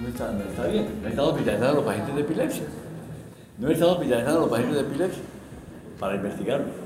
No 0.00 0.08
está, 0.08 0.32
no 0.32 0.44
está 0.44 0.66
bien, 0.66 1.02
no 1.02 1.08
están 1.08 1.24
hospitalizando 1.24 1.68
a 1.68 1.74
los 1.74 1.84
pacientes 1.84 2.14
de 2.14 2.20
epilepsia. 2.20 2.64
No 3.58 3.70
están 3.70 3.88
hospitalizando 3.88 4.38
a 4.38 4.42
los 4.42 4.50
pacientes 4.50 4.76
de 4.76 4.88
epilepsia 4.88 5.22
para 5.98 6.16
investigarlos. 6.16 6.85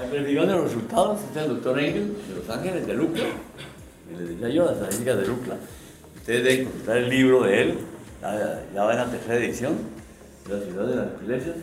La 0.00 0.06
verificación 0.06 0.48
de 0.48 0.54
los 0.54 0.64
resultados 0.64 1.20
está 1.20 1.42
el 1.42 1.48
doctor 1.48 1.78
Engel 1.78 2.16
de 2.26 2.34
Los 2.36 2.48
Ángeles, 2.48 2.86
de 2.86 2.94
Lucla. 2.94 3.24
Y 4.10 4.18
les 4.18 4.28
decía 4.30 4.48
yo 4.48 4.64
las 4.64 4.74
estadísticas 4.76 5.18
de 5.18 5.26
Lucla. 5.26 5.56
Ustedes 6.16 6.44
deben 6.44 6.64
consultar 6.64 6.96
el 6.96 7.08
libro 7.10 7.42
de 7.42 7.62
él, 7.62 7.78
ya, 8.22 8.82
va 8.82 8.92
en 8.92 8.98
la 8.98 9.10
tercera 9.10 9.36
edición, 9.36 9.76
de 10.48 10.56
la 10.56 10.64
ciudad 10.64 10.86
de 10.86 10.96
las 10.96 11.22
iglesias. 11.22 11.56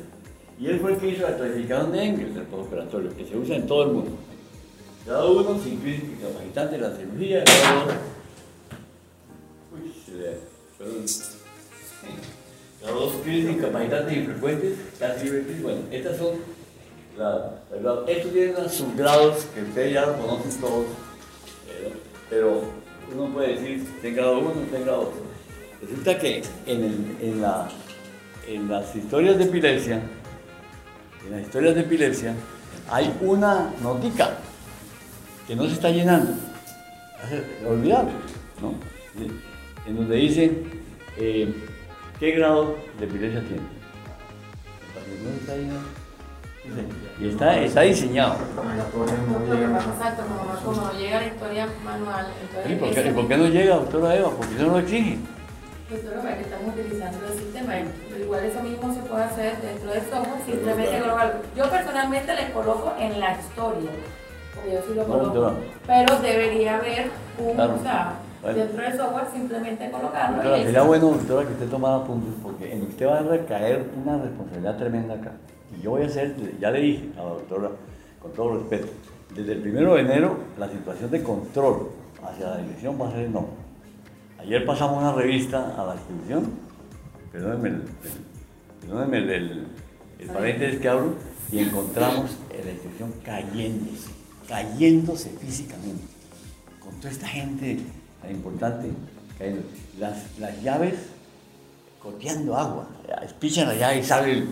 Y 0.60 0.68
él 0.68 0.80
fue 0.80 0.94
el 0.94 1.00
que 1.00 1.10
hizo 1.10 1.24
la 1.24 1.36
clasificación 1.36 1.92
de 1.92 2.04
Engel 2.04 2.36
del 2.36 2.44
postoperatorio, 2.44 3.18
que 3.18 3.26
se 3.26 3.38
usa 3.38 3.56
en 3.56 3.66
todo 3.66 3.84
el 3.84 3.92
mundo. 3.94 4.12
Cada 5.08 5.26
uno 5.26 5.60
sin 5.60 5.80
crisis 5.80 6.04
incapacitante 6.04 6.76
de 6.76 6.82
la 6.82 6.96
cirugía, 6.96 7.44
cada 7.44 7.84
uno. 7.86 7.94
Uy, 9.74 9.94
se 10.06 10.12
le. 10.12 10.38
Perdón. 10.78 11.06
Cada 12.80 12.92
dos 12.92 13.14
crisis 13.24 13.50
incapacitantes 13.50 14.16
y 14.16 14.22
frecuentes, 14.22 14.74
casi 15.00 15.28
crisis. 15.28 15.64
Bueno, 15.64 15.80
estas 15.92 16.16
son 16.18 16.36
la, 17.18 17.62
la, 17.82 18.12
estos 18.12 18.32
tienen 18.32 18.56
unos 18.56 18.72
subgrados 18.74 19.46
que 19.54 19.62
ustedes 19.64 19.94
ya 19.94 20.06
lo 20.06 20.18
conocen 20.18 20.62
todos, 20.62 20.86
pero, 21.66 21.96
pero 22.30 22.62
uno 23.14 23.34
puede 23.34 23.56
decir, 23.56 23.88
está 23.96 24.08
en 24.08 24.16
grado 24.16 24.40
1, 24.40 24.52
está 24.66 24.78
en 24.78 24.84
grado 24.84 25.02
2. 25.82 25.90
Resulta 25.90 26.20
que 26.20 26.44
en 26.66 27.42
las 28.70 28.96
historias 28.96 29.38
de 29.38 29.44
epilepsia, 29.46 30.02
en 31.26 31.32
las 31.32 31.42
historias 31.42 31.76
de 31.76 31.82
epilepsia, 31.82 32.34
hay 32.90 33.14
una 33.22 33.74
notica 33.82 34.38
que 35.48 35.56
no 35.56 35.66
se 35.66 35.74
está 35.74 35.90
llenando. 35.90 36.34
Olvidable, 37.68 38.12
¿no? 38.62 38.76
En 39.86 39.96
donde 39.96 40.16
dice 40.16 40.52
eh, 41.18 41.54
qué 42.20 42.32
grado 42.32 42.76
de 43.00 43.06
epilepsia 43.06 43.42
tiene. 43.42 43.64
No 45.24 45.30
se 45.32 45.38
está 45.38 45.56
llenando. 45.56 45.97
Y 47.20 47.30
está, 47.30 47.60
está 47.60 47.82
diseñado. 47.82 48.36
Exacto, 48.36 50.24
como, 50.64 50.78
como 50.78 50.92
llega 50.94 51.20
la 51.22 51.28
historia 51.28 51.68
manual. 51.84 52.28
¿Y 52.70 52.76
por 52.76 52.90
qué, 52.92 53.02
por 53.12 53.28
qué 53.28 53.38
no 53.38 53.48
llega, 53.48 53.76
doctora 53.76 54.16
Eva? 54.16 54.30
Porque 54.38 54.54
no 54.60 54.68
lo 54.70 54.80
exige. 54.80 55.18
Doctora, 55.90 56.36
que 56.36 56.42
estamos 56.42 56.74
utilizando 56.76 57.28
el 57.28 57.40
sistema. 57.40 57.74
Igual 58.20 58.44
eso 58.46 58.62
mismo 58.62 58.94
se 58.94 59.00
puede 59.02 59.24
hacer 59.24 59.58
dentro 59.62 59.92
del 59.92 60.02
software, 60.02 60.42
simplemente 60.46 61.00
colocarlo. 61.00 61.34
Yo 61.56 61.70
personalmente 61.70 62.36
le 62.36 62.52
coloco 62.52 62.94
en 63.00 63.20
la 63.20 63.32
historia, 63.40 63.90
porque 64.54 64.74
yo 64.74 64.80
sí 64.88 64.94
lo 64.96 65.04
coloco. 65.06 65.54
Pero 65.88 66.20
debería 66.20 66.76
haber 66.76 67.10
un, 67.40 67.56
Claro. 67.56 67.76
o 67.76 67.82
sea, 67.84 68.14
Bueno. 68.42 68.58
dentro 68.60 68.84
del 68.84 68.98
software 68.98 69.26
simplemente 69.34 69.90
colocarlo. 69.92 70.36
Doctora, 70.38 70.58
sería 70.64 70.82
bueno, 70.84 71.06
doctora, 71.08 71.48
que 71.48 71.54
usted 71.54 71.70
tomara 71.70 71.96
apuntes, 71.96 72.34
porque 72.44 72.74
en 72.74 72.82
usted 72.84 73.08
va 73.08 73.20
a 73.20 73.24
recaer 73.24 73.86
una 74.04 74.18
responsabilidad 74.22 74.78
tremenda 74.78 75.14
acá. 75.16 75.32
Y 75.78 75.82
yo 75.82 75.92
voy 75.92 76.04
a 76.04 76.08
hacer, 76.08 76.36
ya 76.60 76.72
le 76.72 76.82
dije 76.82 77.10
a 77.16 77.24
la 77.24 77.30
doctora, 77.30 77.72
con 78.22 78.32
todo 78.34 78.58
respeto, 78.58 78.88
desde 79.36 79.54
el 79.54 79.62
primero 79.62 79.96
de 79.96 80.02
enero 80.02 80.38
la 80.58 80.70
situación 80.70 81.12
de 81.12 81.22
control 81.24 81.90
hacia 82.24 82.50
la 82.50 82.58
dirección 82.58 83.00
va 83.00 83.10
a 83.10 83.12
ser 83.12 83.26
enorme. 83.26 83.50
Ayer 84.40 84.66
pasamos 84.66 84.98
una 85.00 85.14
revista 85.14 85.76
a 85.82 85.86
la 85.86 85.96
institución, 85.96 86.52
perdónenme 87.32 87.70
el, 87.70 87.84
perdónenme 88.82 89.18
el, 89.18 89.30
el- 90.20 90.28
paréntesis 90.30 90.80
que 90.80 90.90
abro, 90.90 91.14
y 91.52 91.60
encontramos 91.60 92.32
en 92.58 92.66
la 92.66 92.72
institución 92.72 93.14
cayéndose, 93.24 94.10
cayéndose 94.48 95.30
físicamente 95.32 96.04
con 96.84 96.94
toda 96.98 97.12
esta 97.12 97.28
gente 97.28 97.80
tan 98.22 98.32
importante 98.32 98.90
cayendo. 99.38 99.62
Las, 100.00 100.18
las 100.40 100.62
llaves 100.62 100.96
goteando 102.04 102.56
agua, 102.58 102.88
espichan 103.24 103.68
la 103.68 103.76
llave 103.76 104.00
y 104.00 104.04
sale, 104.04 104.44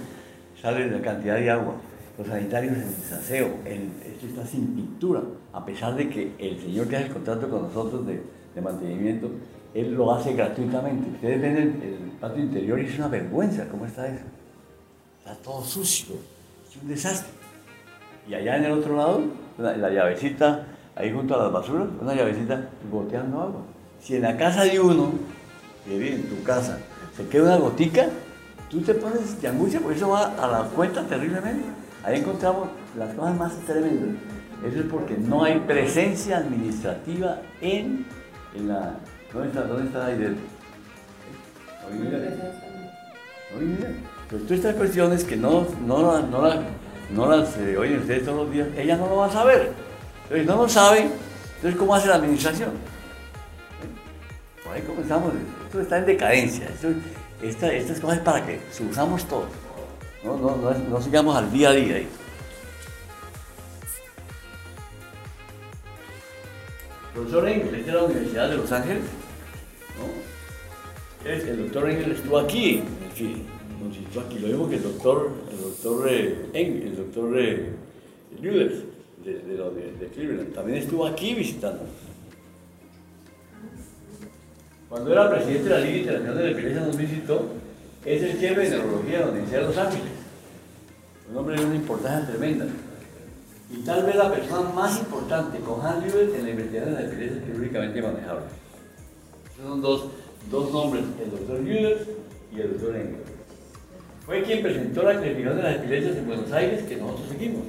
sale 0.66 0.90
la 0.90 1.00
cantidad 1.00 1.36
de 1.36 1.52
agua. 1.52 1.76
Los 2.18 2.28
sanitarios 2.28 2.74
en 2.74 2.90
desaseo, 2.90 3.58
esto 3.66 4.26
está 4.26 4.46
sin 4.48 4.68
pintura, 4.74 5.22
a 5.54 5.64
pesar 5.64 5.96
de 5.96 6.10
que 6.10 6.32
el 6.40 6.60
señor 6.60 6.88
que 6.88 6.96
hace 6.96 7.06
el 7.08 7.14
contrato 7.14 7.50
con 7.50 7.64
nosotros 7.64 8.08
de, 8.08 8.22
mantenimiento, 8.62 9.30
él 9.74 9.94
lo 9.94 10.14
hace 10.14 10.34
gratuitamente. 10.34 11.10
Ustedes 11.12 11.42
ven 11.42 11.58
el, 11.58 11.64
el 11.64 12.12
patio 12.20 12.42
interior 12.42 12.80
y 12.80 12.86
es 12.86 12.98
una 12.98 13.10
vergüenza, 13.10 13.68
¿cómo 13.70 13.86
está 13.86 14.08
eso? 14.08 14.24
Está 15.20 15.36
todo 15.36 15.62
sucio, 15.62 16.16
es 16.68 16.82
un 16.82 16.88
desastre. 16.88 17.32
Y 18.28 18.34
allá 18.34 18.58
en 18.58 18.64
el 18.64 18.72
otro 18.72 18.96
lado, 18.96 19.22
la, 19.60 19.76
la 19.76 19.90
llavecita, 19.90 20.66
ahí 20.96 21.12
junto 21.12 21.36
a 21.36 21.44
las 21.44 21.52
basuras, 21.52 21.90
una 22.02 22.16
llavecita 22.16 22.70
goteando 22.90 23.42
agua. 23.42 23.62
Si 24.00 24.16
en 24.16 24.24
la 24.24 24.38
casa 24.38 24.64
de 24.64 24.80
uno, 24.80 25.12
que 25.86 26.00
vive 26.00 26.16
en 26.16 26.24
tu 26.24 26.42
casa, 26.44 26.80
se 27.16 27.28
queda 27.28 27.44
una 27.44 27.58
gotica, 27.58 28.08
tú 28.70 28.82
te 28.82 28.94
pones 28.94 29.42
de 29.42 29.48
angustia 29.48 29.80
porque 29.80 29.98
eso 29.98 30.10
va 30.10 30.34
a 30.42 30.48
la 30.48 30.64
cuenta 30.70 31.04
terriblemente. 31.04 31.66
Ahí 32.04 32.20
encontramos 32.20 32.70
las 32.98 33.14
cosas 33.16 33.36
más 33.38 33.54
tremendas. 33.66 34.16
Eso 34.66 34.80
es 34.80 34.86
porque 34.86 35.18
no 35.18 35.44
hay 35.44 35.60
presencia 35.60 36.38
administrativa 36.38 37.40
en, 37.62 38.06
en 38.56 38.68
la... 38.68 38.96
¿Dónde 39.34 39.50
está, 39.50 39.62
dónde 39.64 39.88
está 39.88 40.06
Aidel? 40.06 40.38
Oye, 41.88 42.00
mira. 42.00 42.18
Oye, 43.58 43.66
mira, 43.66 43.90
pues 44.30 44.42
todas 44.44 44.58
estas 44.58 44.76
cuestiones 44.76 45.24
que 45.24 45.36
no, 45.36 45.68
no, 45.86 46.22
no, 46.22 46.42
la- 46.48 46.62
no 47.14 47.28
las 47.30 47.58
eh, 47.58 47.78
oyen 47.78 48.00
ustedes 48.00 48.26
todos 48.26 48.46
los 48.46 48.52
días, 48.52 48.68
ella 48.78 48.98
no 48.98 49.08
lo 49.08 49.18
va 49.18 49.28
a 49.28 49.32
saber. 49.32 49.72
Entonces, 50.24 50.48
no 50.48 50.56
lo 50.58 50.68
sabe, 50.70 51.02
entonces, 51.58 51.76
¿cómo 51.80 51.94
hace 51.94 52.08
la 52.08 52.16
administración? 52.16 52.72
Por 54.64 54.74
ahí 54.74 54.82
comenzamos, 54.82 55.34
esto 55.66 55.82
está 55.82 56.00
en 56.00 56.06
decadencia, 56.08 56.66
esto, 56.68 56.88
esta- 57.48 57.74
estas 57.74 58.00
cosas 58.00 58.20
para 58.20 58.46
que 58.46 58.60
usamos 58.90 59.26
todos, 59.26 59.50
no, 60.24 60.38
no, 60.38 60.56
no, 60.56 60.72
no 60.72 61.02
sigamos 61.02 61.36
al 61.36 61.52
día 61.52 61.70
a 61.70 61.74
día. 61.74 61.96
ahí. 61.96 62.08
Profesor 67.14 67.48
Engel, 67.48 67.76
es 67.76 67.86
de 67.86 67.92
la 67.94 68.04
Universidad 68.04 68.50
de 68.50 68.58
Los 68.58 68.72
Ángeles, 68.72 69.04
el 71.26 71.64
doctor 71.64 71.90
Engel 71.90 72.12
estuvo 72.12 72.38
aquí, 72.38 72.84
nos 73.82 73.96
citó 73.96 74.20
aquí, 74.22 74.40
lo 74.40 74.48
mismo 74.48 74.70
que 74.70 74.76
el 74.76 74.84
doctor, 74.84 75.32
el 75.52 75.62
doctor 75.62 76.08
eh, 76.10 76.46
Engel, 76.54 76.88
el 76.88 76.98
doctor 76.98 77.40
eh, 77.40 77.70
Lüders, 78.42 78.84
de, 79.24 79.34
de, 79.34 80.08
Cleveland, 80.14 80.54
también 80.54 80.78
estuvo 80.80 81.06
aquí 81.06 81.34
visitándonos. 81.34 81.90
Cuando 84.90 85.12
era 85.12 85.30
presidente 85.30 85.64
de 85.64 85.70
la 85.70 85.80
Liga 85.80 85.98
Internacional 85.98 86.38
de 86.38 86.44
la 86.44 86.52
Epilepsia 86.52 86.82
nos 86.82 86.98
visitó, 86.98 87.50
es 88.06 88.22
el 88.22 88.38
jefe 88.38 88.62
de 88.62 88.70
neurología 88.70 89.20
de 89.20 89.26
la 89.26 89.32
Universidad 89.32 89.62
de 89.62 89.68
Los 89.68 89.78
Ángeles. 89.78 90.12
Un 91.32 91.38
hombre 91.38 91.56
de 91.56 91.66
una 91.66 91.76
importancia 91.76 92.28
tremenda. 92.28 92.68
y 93.72 93.78
tal 93.78 94.06
vez 94.06 94.16
la 94.16 94.32
persona 94.32 94.70
más 94.70 95.00
importante 95.00 95.60
con 95.60 95.84
Hans 95.84 96.06
en 96.14 96.44
la 96.44 96.50
investigación 96.52 96.96
de 96.96 97.02
la 97.02 97.08
epilepsia 97.08 97.44
quirúrgicamente 97.46 98.02
manejable. 98.02 98.46
son 99.58 99.82
dos, 99.82 100.06
dos 100.52 100.72
nombres, 100.72 101.04
el 101.24 101.32
doctor 101.32 101.60
Lüder 101.62 102.08
y 102.56 102.62
el 102.62 102.72
doctor 102.74 102.96
Engel. 102.96 103.24
Fue 104.24 104.44
quien 104.44 104.62
presentó 104.62 105.02
la 105.02 105.14
clasificación 105.14 105.58
de 105.58 105.64
las 105.64 105.76
epilepsias 105.78 106.18
en 106.18 106.28
Buenos 106.28 106.52
Aires 106.52 106.84
que 106.84 106.96
nosotros 106.98 107.30
seguimos. 107.30 107.64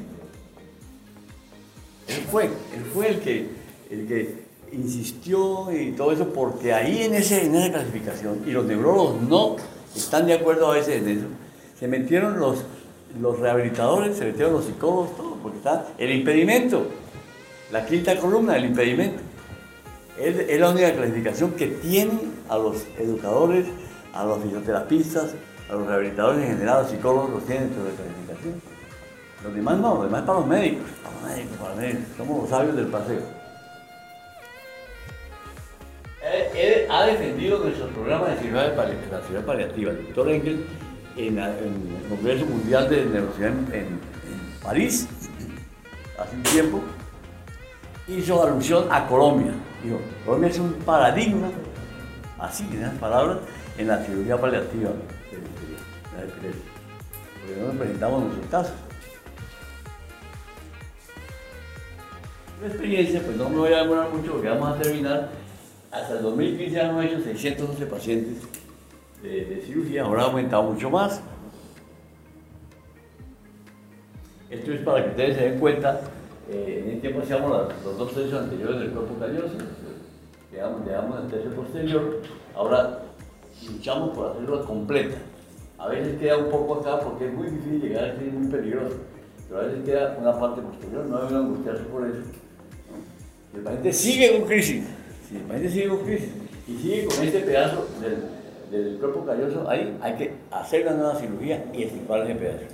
Él 2.08 2.22
fue, 2.30 2.44
él 2.44 2.84
fue 2.92 3.08
el 3.08 3.20
que, 3.20 3.48
el 3.90 4.06
que 4.06 4.45
insistió 4.72 5.72
y 5.72 5.92
todo 5.92 6.12
eso, 6.12 6.28
porque 6.32 6.72
ahí 6.72 7.02
en, 7.02 7.14
ese, 7.14 7.44
en 7.44 7.54
esa 7.54 7.72
clasificación, 7.72 8.42
y 8.46 8.50
los 8.50 8.64
neurólogos 8.64 9.22
no 9.22 9.56
están 9.94 10.26
de 10.26 10.34
acuerdo 10.34 10.70
a 10.70 10.74
veces 10.74 11.02
en 11.02 11.08
eso, 11.08 11.26
se 11.78 11.88
metieron 11.88 12.38
los, 12.38 12.64
los 13.20 13.38
rehabilitadores, 13.38 14.16
se 14.16 14.26
metieron 14.26 14.54
los 14.54 14.64
psicólogos, 14.64 15.16
todo, 15.16 15.36
porque 15.42 15.58
está 15.58 15.86
el 15.98 16.10
impedimento, 16.12 16.86
la 17.72 17.84
quinta 17.86 18.16
columna 18.18 18.54
del 18.54 18.66
impedimento. 18.66 19.22
Es, 20.18 20.36
es 20.48 20.60
la 20.60 20.70
única 20.70 20.94
clasificación 20.94 21.52
que 21.52 21.66
tiene 21.66 22.18
a 22.48 22.56
los 22.56 22.86
educadores, 22.98 23.66
a 24.14 24.24
los 24.24 24.42
fisioterapistas, 24.42 25.34
a 25.68 25.74
los 25.74 25.86
rehabilitadores 25.86 26.42
en 26.42 26.56
general, 26.56 26.82
los 26.82 26.90
psicólogos 26.90 27.30
los 27.30 27.44
tienen 27.44 27.64
dentro 27.64 27.84
de 27.84 27.90
la 27.90 27.96
clasificación. 27.96 28.76
Los 29.44 29.54
demás 29.54 29.78
no, 29.78 29.94
los 29.96 30.04
demás 30.04 30.22
para 30.22 30.38
los 30.38 30.48
médicos, 30.48 30.86
para 31.02 31.14
los 31.14 31.36
médicos, 31.36 31.56
para 31.58 31.70
los 31.70 31.80
médicos. 31.80 32.04
Somos 32.16 32.40
los 32.40 32.50
sabios 32.50 32.76
del 32.76 32.86
paseo. 32.86 33.35
Él, 36.32 36.86
ha 36.90 37.06
defendido 37.06 37.58
nuestro 37.58 37.88
programa 37.88 38.28
de 38.28 38.38
cirugía, 38.38 39.46
paliativa, 39.46 39.90
el 39.92 40.06
doctor 40.06 40.30
Engel, 40.30 40.66
en, 41.16 41.38
el 41.38 42.08
Congreso 42.08 42.46
Mundial 42.46 42.88
de 42.90 43.04
Neurocirugía 43.06 43.48
en, 43.48 44.16
París, 44.62 45.08
hace 46.18 46.36
un 46.36 46.42
tiempo, 46.42 46.82
hizo 48.08 48.42
alusión 48.42 48.88
a 48.90 49.06
Colombia. 49.06 49.52
Dijo, 49.84 50.00
Colombia 50.24 50.50
es 50.50 50.58
un 50.58 50.72
paradigma, 50.72 51.50
así 52.38 52.66
en 52.72 52.82
esas 52.82 52.94
palabras, 52.98 53.38
en 53.78 53.86
la 53.86 54.04
cirugía 54.04 54.40
paliativa 54.40 54.90
de 54.90 55.36
la. 55.38 56.28
Porque 57.40 57.60
no 57.60 57.66
nos 57.68 57.76
presentamos 57.76 58.22
nuestros 58.24 58.50
casos. 58.50 58.74
La 62.60 62.68
experiencia, 62.68 63.22
pues 63.22 63.36
no 63.36 63.48
me 63.50 63.58
voy 63.58 63.72
a 63.72 63.82
demorar 63.82 64.08
mucho 64.10 64.32
porque 64.32 64.48
vamos 64.48 64.76
a 64.76 64.82
terminar. 64.82 65.45
Hasta 65.90 66.14
el 66.14 66.22
2015 66.22 66.80
hemos 66.80 67.04
hecho 67.04 67.20
612 67.20 67.86
pacientes 67.86 68.42
de, 69.22 69.62
cirugía, 69.64 70.02
ahora 70.02 70.22
ha 70.22 70.26
aumentado 70.26 70.64
mucho 70.64 70.90
más. 70.90 71.20
Esto 74.50 74.72
es 74.72 74.80
para 74.82 75.04
que 75.04 75.10
ustedes 75.10 75.36
se 75.36 75.44
den 75.50 75.58
cuenta, 75.58 76.00
eh, 76.48 76.82
en 76.84 76.90
el 76.92 77.00
tiempo 77.00 77.20
hacíamos 77.20 77.50
los 77.84 77.98
dos 77.98 78.14
tercios 78.14 78.42
anteriores 78.42 78.80
del 78.80 78.90
cuerpo 78.90 79.14
calloso, 79.18 79.56
dejamos, 80.52 81.24
el 81.24 81.30
tercio 81.30 81.50
posterior, 81.54 82.22
ahora 82.54 83.02
luchamos 83.70 84.10
por 84.10 84.30
hacerlo 84.30 84.64
completa. 84.64 85.16
A 85.78 85.88
veces 85.88 86.18
queda 86.18 86.38
un 86.38 86.50
poco 86.50 86.80
acá 86.80 87.00
porque 87.00 87.26
es 87.26 87.34
muy 87.34 87.48
difícil 87.48 87.80
llegar 87.80 88.16
ser 88.16 88.32
muy 88.32 88.48
peligroso, 88.48 88.96
pero 89.48 89.60
a 89.60 89.64
veces 89.64 89.84
queda 89.84 90.16
una 90.20 90.38
parte 90.38 90.62
posterior, 90.62 91.04
no 91.06 91.18
deben 91.18 91.36
angustiarse 91.36 91.82
por 91.84 92.06
eso. 92.06 92.20
El 93.54 93.62
paciente 93.62 93.92
sigue 93.92 94.38
con 94.38 94.46
crisis, 94.46 94.84
el 95.34 95.42
paciente 95.42 95.70
sigue 95.70 95.88
con 95.88 95.98
crisis 95.98 96.30
y 96.68 96.76
sigue 96.76 97.04
con 97.06 97.24
este 97.24 97.40
pedazo 97.40 97.86
del, 98.70 98.98
cuerpo 98.98 99.24
calloso, 99.24 99.68
ahí 99.68 99.96
hay 100.00 100.14
que 100.14 100.32
hacer 100.50 100.84
la 100.84 100.92
nueva 100.92 101.14
cirugía 101.16 101.64
y 101.72 101.84
extirpar 101.84 102.22
ese 102.22 102.34
pedazo. 102.34 102.64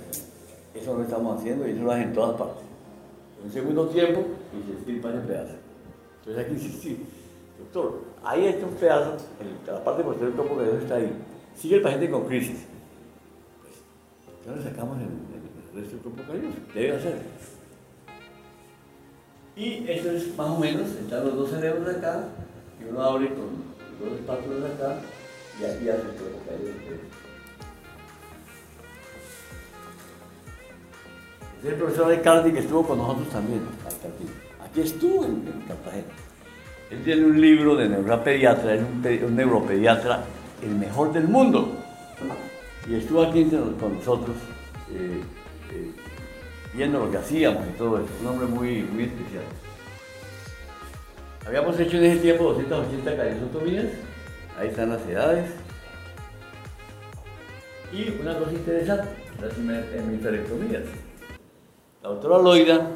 Eso 0.73 0.95
lo 0.95 1.03
estamos 1.03 1.39
haciendo 1.39 1.67
y 1.67 1.71
eso 1.71 1.83
lo 1.83 1.91
hacen 1.91 2.03
en 2.09 2.13
todas 2.13 2.35
partes. 2.35 2.63
En 3.39 3.47
un 3.47 3.53
segundo 3.53 3.87
tiempo 3.87 4.21
y 4.57 4.67
se 4.67 4.73
extirpa 4.73 5.09
ese 5.09 5.19
pedazo. 5.19 5.53
Entonces 6.19 6.43
hay 6.43 6.45
que 6.45 6.63
insistir. 6.63 6.97
Doctor, 7.59 8.01
ahí 8.23 8.47
está 8.47 8.65
un 8.65 8.73
pedazo, 8.73 9.17
la 9.67 9.83
parte 9.83 10.03
posterior 10.03 10.35
del 10.35 10.41
cuerpo 10.41 10.57
calloso 10.57 10.77
está 10.79 10.95
ahí. 10.95 11.11
Sigue 11.55 11.75
el 11.75 11.81
paciente 11.81 12.09
con 12.09 12.25
crisis. 12.25 12.65
Pues, 13.61 14.45
ya 14.45 14.55
le 14.55 14.63
sacamos 14.63 14.97
el, 14.97 15.79
resto 15.79 15.95
del 15.95 16.01
cuerpo 16.01 16.31
calloso. 16.31 16.57
Debe 16.73 16.97
hacer. 16.97 17.21
Y 19.55 19.85
esto 19.87 20.11
es 20.11 20.35
más 20.35 20.49
o 20.49 20.57
menos, 20.57 20.89
están 20.89 21.25
los 21.25 21.35
dos 21.35 21.51
cerebros 21.51 21.95
acá, 21.95 22.27
y 22.83 22.89
uno 22.89 23.01
abre 23.01 23.27
con 23.29 23.45
los 23.99 24.11
dos 24.11 24.19
espátulas 24.19 24.59
de 24.61 24.67
acá, 24.67 24.99
y 25.59 25.63
aquí 25.63 25.89
hace 25.89 26.01
todo 26.01 26.29
lo 26.29 26.43
que 26.43 26.49
hay 26.51 26.99
Es 31.59 31.69
el 31.69 31.75
profesor 31.75 32.07
Ricardi 32.09 32.51
que 32.51 32.59
estuvo 32.59 32.85
con 32.85 32.97
nosotros 32.97 33.29
también, 33.29 33.61
aquí. 33.85 34.29
Aquí 34.65 34.81
estuvo 34.81 35.23
en, 35.23 35.43
Cartagena. 35.67 36.03
Él 36.91 37.03
tiene 37.03 37.25
un 37.25 37.39
libro 37.39 37.75
de 37.75 37.87
neuropediatra, 37.87 38.75
es 38.75 38.81
un, 38.81 39.35
neuropediatra, 39.35 40.23
el 40.61 40.75
mejor 40.75 41.13
del 41.13 41.27
mundo. 41.27 41.69
Y 42.89 42.95
estuvo 42.95 43.23
aquí 43.23 43.45
con 43.79 43.95
nosotros. 43.95 44.35
Eh, 44.91 45.21
eh, 45.71 45.91
viendo 46.73 46.99
lo 46.99 47.11
que 47.11 47.17
hacíamos 47.17 47.63
y 47.67 47.77
todo 47.77 47.97
eso. 47.97 48.07
Un 48.21 48.27
hombre 48.27 48.47
muy, 48.47 48.83
muy 48.83 49.03
especial. 49.03 49.43
Habíamos 51.45 51.77
hecho 51.77 51.97
en 51.97 52.05
ese 52.05 52.21
tiempo 52.21 52.45
280 52.53 53.17
callosotomías, 53.17 53.85
ahí 54.57 54.69
están 54.69 54.89
las 54.89 55.05
edades. 55.07 55.51
Y 57.91 58.09
una 58.21 58.37
cosa 58.39 58.53
interesante, 58.53 59.09
las 59.41 59.57
hemiferectomías. 59.57 60.83
La 62.01 62.09
doctora 62.09 62.37
Loida 62.37 62.87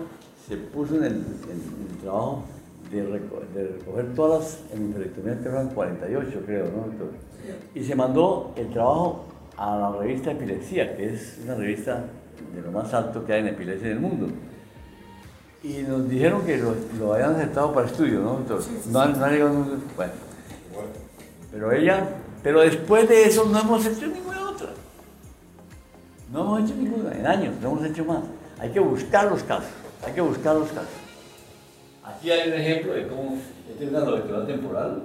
se 0.48 0.56
puso 0.56 0.96
en 0.96 1.04
el, 1.04 1.24
trabajo 2.02 2.46
de, 2.90 3.04
recoger, 3.04 4.16
todas 4.16 4.40
las 4.40 4.74
hemiferectomías, 4.74 5.40
que 5.40 5.50
eran 5.50 5.70
48 5.70 6.44
creo, 6.46 6.66
¿no, 6.66 6.88
doctor? 6.88 7.12
Y 7.76 7.84
se 7.84 7.96
mandó 7.96 8.54
el 8.56 8.70
trabajo 8.70 9.26
a 9.58 9.78
la 9.78 9.92
revista 10.00 10.32
Epilepsia, 10.32 10.96
que 10.96 11.14
es 11.14 11.40
una 11.44 11.56
revista 11.56 12.06
de 12.56 12.62
lo 12.62 12.72
más 12.72 12.94
alto 12.94 13.26
que 13.26 13.34
hay 13.34 13.42
en 13.42 13.48
epilepsia 13.48 13.88
en 13.88 13.94
el 13.94 14.00
mundo. 14.00 14.28
Y 15.64 15.80
nos 15.80 16.08
dijeron 16.08 16.46
que 16.46 16.58
lo, 16.58 16.76
lo 17.00 17.14
habían 17.14 17.36
aceptado 17.36 17.74
para 17.74 17.88
estudio, 17.88 18.20
¿no? 18.20 18.38
Entonces, 18.38 18.86
no, 18.88 19.06
no, 19.06 19.82
bueno. 19.96 20.14
Pero 21.52 21.72
ella, 21.72 22.08
pero 22.44 22.62
después 22.62 23.10
de 23.10 23.24
eso 23.24 23.46
no 23.46 23.60
hemos 23.60 23.86
hecho 23.86 24.08
ninguna 24.08 24.50
otra. 24.50 24.70
No 26.32 26.42
hemos 26.42 26.70
hecho 26.70 26.80
ninguna, 26.80 27.12
en 27.18 27.26
años, 27.26 27.56
no 27.62 27.72
hemos 27.72 27.86
hecho 27.86 28.06
más. 28.06 28.20
Hay 28.60 28.70
que 28.72 28.80
buscar 28.80 29.26
los 29.26 29.44
casos, 29.44 29.70
hay 30.06 30.14
que 30.14 30.22
buscar 30.22 30.56
los 30.56 30.70
casos. 30.70 30.90
Aquí 32.04 32.32
hay 32.32 32.50
un 32.50 32.54
ejemplo 32.54 32.94
de 32.94 33.08
cómo, 33.08 33.38
este 33.70 33.86
es 33.86 33.90
una 33.90 34.00
lobectomía 34.02 34.46
temporal, 34.46 35.02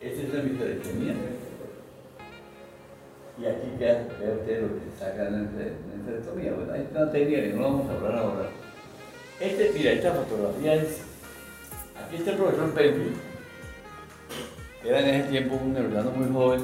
este 0.00 0.22
es 0.26 0.32
una 0.32 0.42
microectomía 0.42 1.14
y 3.40 3.46
aquí 3.46 3.68
queda, 3.78 4.06
usted 4.38 4.62
lo 4.62 4.68
que 4.74 4.80
se 4.90 4.98
saca 4.98 5.28
en 5.28 5.32
la. 5.32 6.54
Bueno, 6.54 6.72
hay 6.72 6.88
una 6.90 7.10
técnica 7.10 7.40
que 7.40 7.52
no 7.54 7.62
vamos 7.62 7.88
a 7.88 7.94
hablar 7.94 8.14
ahora. 8.16 8.50
Este, 9.40 9.72
mira, 9.74 9.92
esta 9.92 10.12
fotografía 10.12 10.74
es. 10.74 11.00
Aquí 11.96 12.16
está 12.16 12.32
el 12.32 12.36
profesor 12.36 12.70
Penfield. 12.74 13.16
Era 14.84 15.00
en 15.00 15.14
ese 15.14 15.28
tiempo 15.30 15.54
un 15.56 15.72
neurologano 15.72 16.10
muy 16.10 16.30
joven. 16.30 16.60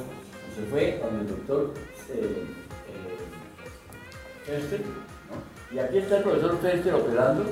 Se 0.55 0.61
fue 0.69 0.99
con 1.01 1.19
el 1.19 1.27
doctor 1.27 1.73
eh, 2.09 2.45
eh, 4.47 4.81
¿no? 5.29 5.75
Y 5.75 5.79
aquí 5.79 5.97
está 5.97 6.17
el 6.17 6.23
profesor 6.23 6.59
Fester 6.61 6.93
operando 6.93 7.45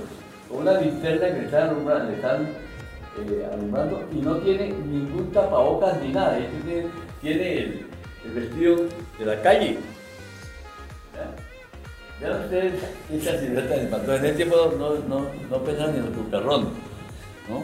con 0.48 0.60
una 0.60 0.80
linterna 0.80 1.28
que 1.28 1.40
le 1.40 1.46
están 1.46 1.70
alumbrando, 1.70 2.14
eh, 3.18 4.06
y 4.14 4.22
no 4.22 4.38
tiene 4.38 4.70
ningún 4.70 5.32
tapabocas 5.32 6.00
ni 6.02 6.14
nada. 6.14 6.38
Este 6.38 6.88
tiene, 7.22 7.86
el 8.26 8.32
vestido 8.32 8.76
de 9.20 9.26
la 9.26 9.42
calle. 9.42 9.78
¿Ya? 12.22 12.30
¿Vean 12.30 12.44
ustedes 12.44 12.74
esa 13.12 13.40
silueta 13.40 13.76
de 13.76 13.88
patrón? 13.88 14.16
En 14.18 14.26
ese 14.26 14.36
tiempo 14.36 14.56
no, 14.78 14.96
no, 15.08 15.26
no 15.50 15.64
pensaban 15.64 15.96
en 15.96 16.06
el 16.06 16.12
cucarrón, 16.12 16.70
¿no? 17.50 17.64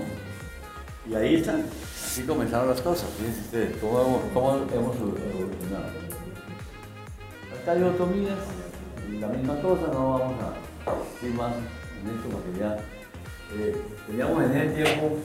Y 1.09 1.15
ahí 1.15 1.35
están, 1.35 1.65
así 2.05 2.23
comenzaron 2.23 2.69
las 2.69 2.81
cosas, 2.81 3.09
fíjense 3.17 3.41
ustedes, 3.41 3.77
cómo 3.77 4.01
hemos, 4.01 4.21
cómo 4.33 4.51
hemos 4.51 4.95
evolucionado. 4.95 5.85
Las 7.49 7.59
cariotomías, 7.65 8.37
la 9.19 9.27
misma 9.29 9.61
cosa, 9.61 9.87
no 9.91 10.19
vamos 10.19 10.35
a 10.41 10.93
decir 11.13 11.35
más 11.35 11.53
en 11.55 12.15
esto 12.15 12.29
porque 12.29 12.59
ya 12.59 12.77
eh, 13.55 13.75
teníamos 14.07 14.43
en 14.43 14.57
ese 14.57 14.83
tiempo 14.83 15.17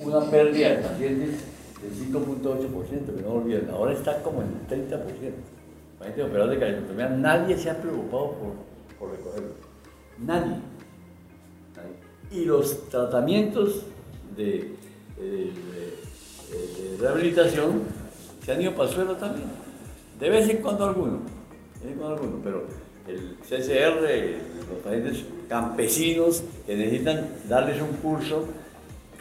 una 0.00 0.30
pérdida 0.30 0.70
de 0.70 0.76
pacientes 0.76 1.44
del 1.82 2.12
5.8%, 2.12 3.16
que 3.16 3.22
no 3.22 3.28
olviden, 3.34 3.70
ahora 3.70 3.92
está 3.92 4.22
como 4.22 4.42
en 4.42 4.48
el 4.48 4.88
30%. 4.88 5.55
Pacientes 5.98 6.24
operados 6.26 6.50
de 6.50 7.08
nadie 7.10 7.56
se 7.56 7.70
ha 7.70 7.80
preocupado 7.80 8.32
por, 8.32 8.52
por 8.98 9.10
recogerlo. 9.16 9.54
Nadie. 10.18 10.56
Y 12.30 12.44
los 12.44 12.88
tratamientos 12.88 13.82
de, 14.36 14.74
de, 15.18 15.52
rehabilitación 17.00 17.82
se 18.44 18.52
han 18.52 18.60
ido 18.60 18.72
para 18.72 18.88
el 18.88 18.94
suelo 18.94 19.16
también. 19.16 19.48
De 20.18 20.30
vez 20.30 20.48
en 20.48 20.58
cuando 20.58 20.86
de 20.86 20.92
vez 20.92 21.92
en 21.92 21.98
cuando 21.98 22.14
alguno, 22.14 22.40
pero 22.42 22.64
el 23.06 23.36
CCR, 23.42 24.02
los 24.70 24.80
pacientes 24.82 25.24
campesinos 25.48 26.42
que 26.66 26.76
necesitan 26.76 27.28
darles 27.48 27.80
un 27.80 27.96
curso. 27.98 28.44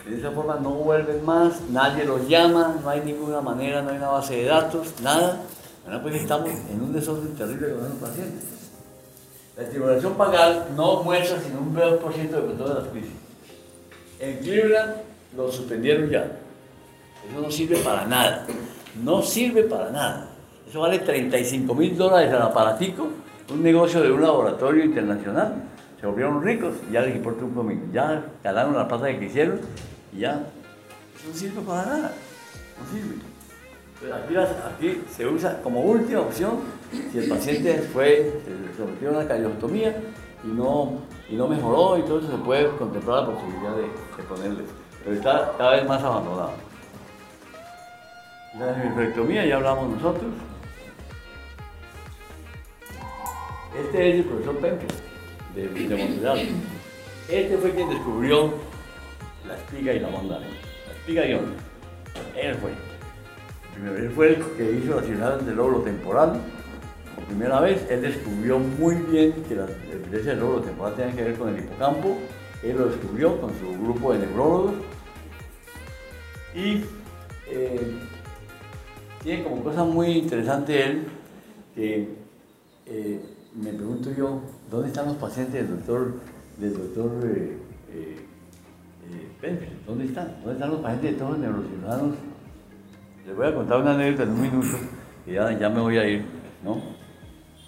De 0.08 0.18
esa 0.18 0.32
forma 0.32 0.56
no 0.62 0.70
vuelven 0.72 1.26
más, 1.26 1.62
nadie 1.72 2.06
los 2.06 2.28
llama, 2.28 2.80
no 2.82 2.90
hay 2.90 3.02
ninguna 3.02 3.42
manera, 3.42 3.82
no 3.82 3.90
hay 3.90 3.98
una 3.98 4.10
base 4.10 4.36
de 4.36 4.46
datos, 4.46 4.94
nada. 5.02 5.42
Ahora 5.86 6.02
pues 6.02 6.16
estamos 6.16 6.50
en 6.50 6.82
un 6.82 6.92
desorden 6.92 7.36
terrible 7.36 7.74
con 7.74 7.84
los 7.84 7.98
pacientes. 8.00 8.44
La 9.56 9.64
estimulación 9.64 10.14
pagal 10.16 10.68
no 10.76 11.04
muestra 11.04 11.40
sino 11.40 11.60
un 11.60 11.76
2% 11.76 12.30
de 12.30 12.64
de 12.64 12.74
las 12.74 12.88
crisis. 12.88 13.12
En 14.20 14.40
Cleveland 14.40 14.96
lo 15.38 15.52
suspendieron 15.52 16.10
ya. 16.10 16.24
Eso 17.30 17.42
no 17.42 17.52
sirve 17.52 17.78
para 17.78 18.06
nada. 18.06 18.48
No 19.04 19.22
sirve 19.22 19.64
para 19.64 19.92
nada. 19.92 20.30
Eso 20.68 20.82
vale 20.82 21.00
35 21.00 21.76
mil 21.76 21.96
dólares 21.96 22.34
al 22.34 22.42
aparatico, 22.42 23.08
un 23.52 23.64
negocio 23.64 24.02
de 24.02 24.12
un 24.12 24.22
laboratorio 24.22 24.84
internacional. 24.84 25.64
Se 26.00 26.08
volvieron 26.08 26.42
ricos 26.44 26.76
y 26.90 26.94
ya 26.94 27.02
les 27.02 27.16
importa 27.16 27.46
un 27.46 27.52
comino. 27.52 27.82
Ya 27.94 28.26
ganaron 28.44 28.76
la 28.76 28.88
plata 28.88 29.08
que 29.08 29.20
quisieron 29.20 29.60
y 30.14 30.22
ya. 30.22 30.44
Eso 31.18 31.28
no 31.30 31.34
sirve 31.36 31.62
para 31.62 31.86
nada. 31.86 32.12
No 32.80 32.92
sirve. 32.92 33.35
Aquí, 33.96 34.36
aquí, 34.36 35.04
se 35.10 35.26
usa 35.26 35.62
como 35.64 35.82
última 35.82 36.20
opción 36.20 36.60
si 37.12 37.18
el 37.18 37.30
paciente 37.30 37.82
fue 37.94 38.42
sometido 38.78 39.12
a 39.12 39.20
una 39.20 39.28
cardiostomía 39.28 39.96
y 40.44 40.48
no, 40.48 41.00
y 41.30 41.36
no 41.36 41.48
mejoró 41.48 41.98
y 41.98 42.02
todo 42.04 42.20
eso 42.20 42.30
se 42.30 42.38
puede 42.38 42.70
contemplar 42.78 43.24
la 43.24 43.34
posibilidad 43.34 43.76
de, 43.78 44.24
ponerle. 44.24 44.64
Pero 45.04 45.16
está 45.16 45.54
cada 45.58 45.72
vez 45.72 45.88
más 45.88 46.04
abandonado. 46.04 46.52
La 48.60 48.76
nefrectomía 48.78 49.46
ya 49.46 49.56
hablamos 49.56 49.90
nosotros. 49.96 50.32
Este 53.80 54.10
es 54.10 54.16
el 54.16 54.24
profesor 54.26 54.58
Penke, 54.58 54.88
de, 55.56 55.68
de. 55.68 56.50
Este 57.30 57.58
fue 57.58 57.72
quien 57.72 57.90
descubrió 57.90 58.54
la 59.48 59.56
espiga 59.56 59.94
y 59.94 60.00
la 60.00 60.08
onda. 60.10 60.40
La 60.40 60.94
espiga 60.94 61.26
y 61.26 61.34
onda. 61.34 61.56
Él 62.36 62.56
fue. 62.56 62.95
Él 63.84 64.12
fue 64.16 64.30
el 64.30 64.44
que 64.58 64.72
hizo 64.72 64.96
las 64.96 65.06
cirugías 65.06 65.46
del 65.46 65.56
lóbulo 65.56 65.80
temporal. 65.80 66.40
Por 67.16 67.26
primera 67.26 67.60
vez, 67.60 67.86
él 67.90 68.02
descubrió 68.02 68.60
muy 68.60 68.96
bien 68.96 69.34
que 69.48 69.56
la 69.56 69.66
epilepsia 69.66 70.32
del 70.32 70.40
lóbulo 70.40 70.62
temporal 70.62 70.96
tenía 70.96 71.16
que 71.16 71.24
ver 71.24 71.36
con 71.36 71.50
el 71.50 71.60
hipocampo. 71.60 72.18
Él 72.64 72.78
lo 72.78 72.88
descubrió 72.88 73.40
con 73.40 73.52
su 73.60 73.72
grupo 73.84 74.14
de 74.14 74.20
neurólogos. 74.20 74.74
Y 76.56 76.84
eh, 77.48 77.98
tiene 79.22 79.44
como 79.44 79.64
cosa 79.64 79.84
muy 79.84 80.12
interesante 80.12 80.86
él 80.86 81.08
que 81.76 82.08
eh, 82.86 83.20
me 83.56 83.74
pregunto 83.74 84.12
yo, 84.14 84.42
¿dónde 84.72 84.88
están 84.88 85.08
los 85.08 85.18
pacientes 85.18 85.54
del 85.54 85.78
doctor, 85.78 86.14
del 86.58 86.74
doctor 86.74 87.12
eh, 87.24 87.58
eh, 87.92 88.26
¿Dónde 89.86 90.06
están? 90.06 90.36
¿Dónde 90.44 90.54
están 90.54 90.70
los 90.72 90.80
pacientes 90.80 91.12
de 91.12 91.18
todos 91.18 91.32
los 91.32 91.40
neurocirujanos? 91.40 92.16
Les 93.26 93.36
voy 93.36 93.48
a 93.48 93.56
contar 93.56 93.82
una 93.82 93.94
anécdota 93.94 94.24
en 94.24 94.30
un 94.30 94.42
minuto 94.42 94.78
y 95.26 95.34
ya, 95.34 95.70
me 95.70 95.82
voy 95.82 95.98
a 95.98 96.08
ir, 96.08 96.26
¿no? 96.64 96.82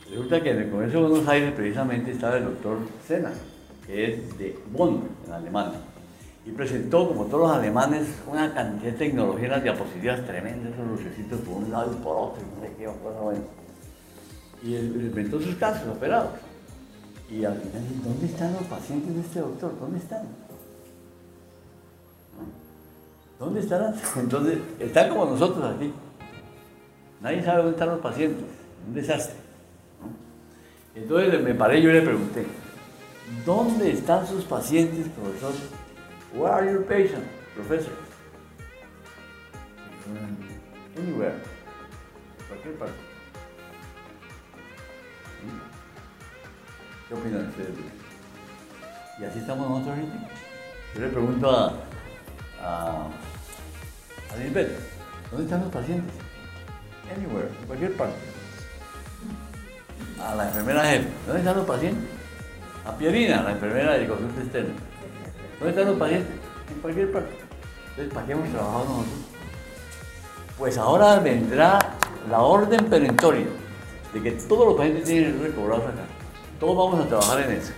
Resulta 0.09 0.41
que 0.41 0.51
en 0.51 0.57
el 0.59 0.69
Congreso 0.69 1.01
de 1.01 1.09
Buenos 1.09 1.27
Aires 1.27 1.53
precisamente 1.53 2.11
estaba 2.11 2.37
el 2.37 2.45
doctor 2.45 2.77
Sena, 3.05 3.31
que 3.85 4.13
es 4.13 4.37
de 4.37 4.57
Bonn, 4.71 5.01
en 5.25 5.33
Alemania 5.33 5.79
y 6.47 6.51
presentó, 6.51 7.09
como 7.09 7.25
todos 7.25 7.49
los 7.49 7.57
alemanes, 7.57 8.07
una 8.25 8.53
cantidad 8.53 8.91
de 8.93 8.97
tecnología 8.97 9.45
en 9.45 9.51
las 9.51 9.63
diapositivas 9.63 10.25
tremendas, 10.25 10.73
esos 10.73 10.87
lucecitos 10.87 11.41
por 11.41 11.57
un 11.57 11.71
lado 11.71 11.91
y 11.91 11.95
por 12.01 12.15
otro, 12.15 12.41
y 12.41 12.55
no 12.55 12.61
sé 12.61 12.73
qué, 12.77 12.85
cosa 12.85 13.19
buena. 13.19 13.41
Y 14.63 14.75
él 14.75 14.93
inventó 14.95 15.41
sus 15.41 15.55
casos 15.55 15.89
operados. 15.89 16.31
Y 17.29 17.43
al 17.43 17.57
final, 17.57 17.83
¿dónde 18.01 18.25
están 18.27 18.53
los 18.53 18.63
pacientes 18.63 19.13
de 19.13 19.21
este 19.21 19.39
doctor? 19.41 19.77
¿Dónde 19.77 19.99
están? 19.99 20.21
¿Dónde 23.39 23.59
estarán? 23.59 23.95
Entonces, 24.15 24.59
están 24.79 25.09
como 25.09 25.25
nosotros 25.25 25.75
aquí. 25.75 25.93
Nadie 27.21 27.43
sabe 27.43 27.57
dónde 27.57 27.71
están 27.71 27.89
los 27.89 27.99
pacientes. 27.99 28.45
Un 28.87 28.93
desastre. 28.93 29.35
Entonces 30.95 31.43
me 31.43 31.53
paré 31.53 31.79
yo 31.79 31.91
y 31.91 31.93
le 31.93 32.01
pregunté, 32.01 32.43
¿dónde 33.45 33.91
están 33.91 34.25
sus 34.25 34.43
pacientes, 34.45 35.07
profesor? 35.09 35.53
Where 36.33 36.51
are 36.51 36.71
your 36.71 36.83
patients, 36.85 37.27
professor? 37.53 37.93
Anywhere. 40.97 41.35
Cualquier 42.47 42.75
parte. 42.79 42.93
¿Qué 47.07 47.13
opinan 47.13 47.47
ustedes? 47.47 47.69
Y 49.19 49.23
así 49.23 49.39
estamos 49.39 49.69
nosotros 49.69 49.97
ahorita. 49.97 50.29
Yo 50.95 51.01
le 51.01 51.07
pregunto 51.09 51.51
a, 51.51 51.73
a, 52.61 53.07
a 54.31 54.37
Lisbeth, 54.37 54.71
¿dónde 55.31 55.45
están 55.45 55.61
los 55.61 55.71
pacientes? 55.71 56.15
Anywhere, 57.15 57.49
en 57.59 57.67
cualquier 57.67 57.95
parte. 57.95 58.17
A 60.21 60.35
la 60.35 60.47
enfermera 60.47 60.83
jefe, 60.85 61.07
¿dónde 61.25 61.39
están 61.39 61.57
los 61.57 61.65
pacientes? 61.65 62.09
A 62.85 62.97
Pierina, 62.97 63.43
la 63.43 63.51
enfermera 63.51 63.93
de 63.93 64.07
consulta 64.07 64.41
externa. 64.41 64.73
¿Dónde 65.59 65.69
están 65.69 65.87
los 65.87 65.99
pacientes? 65.99 66.33
En 66.71 66.81
cualquier 66.81 67.11
parte. 67.11 67.29
Entonces, 67.89 68.13
¿para 68.13 68.25
qué 68.25 68.31
hemos 68.33 68.49
trabajado 68.49 68.83
nosotros? 68.83 69.13
Pues 70.57 70.77
ahora 70.77 71.19
vendrá 71.19 71.79
la 72.29 72.41
orden 72.41 72.85
perentoria 72.85 73.45
de 74.13 74.21
que 74.21 74.31
todos 74.31 74.67
los 74.67 74.75
pacientes 74.75 75.05
tienen 75.05 75.41
recobrados 75.41 75.85
acá. 75.85 76.03
Todos 76.59 76.77
vamos 76.77 77.05
a 77.05 77.07
trabajar 77.07 77.41
en 77.41 77.51
eso. 77.57 77.73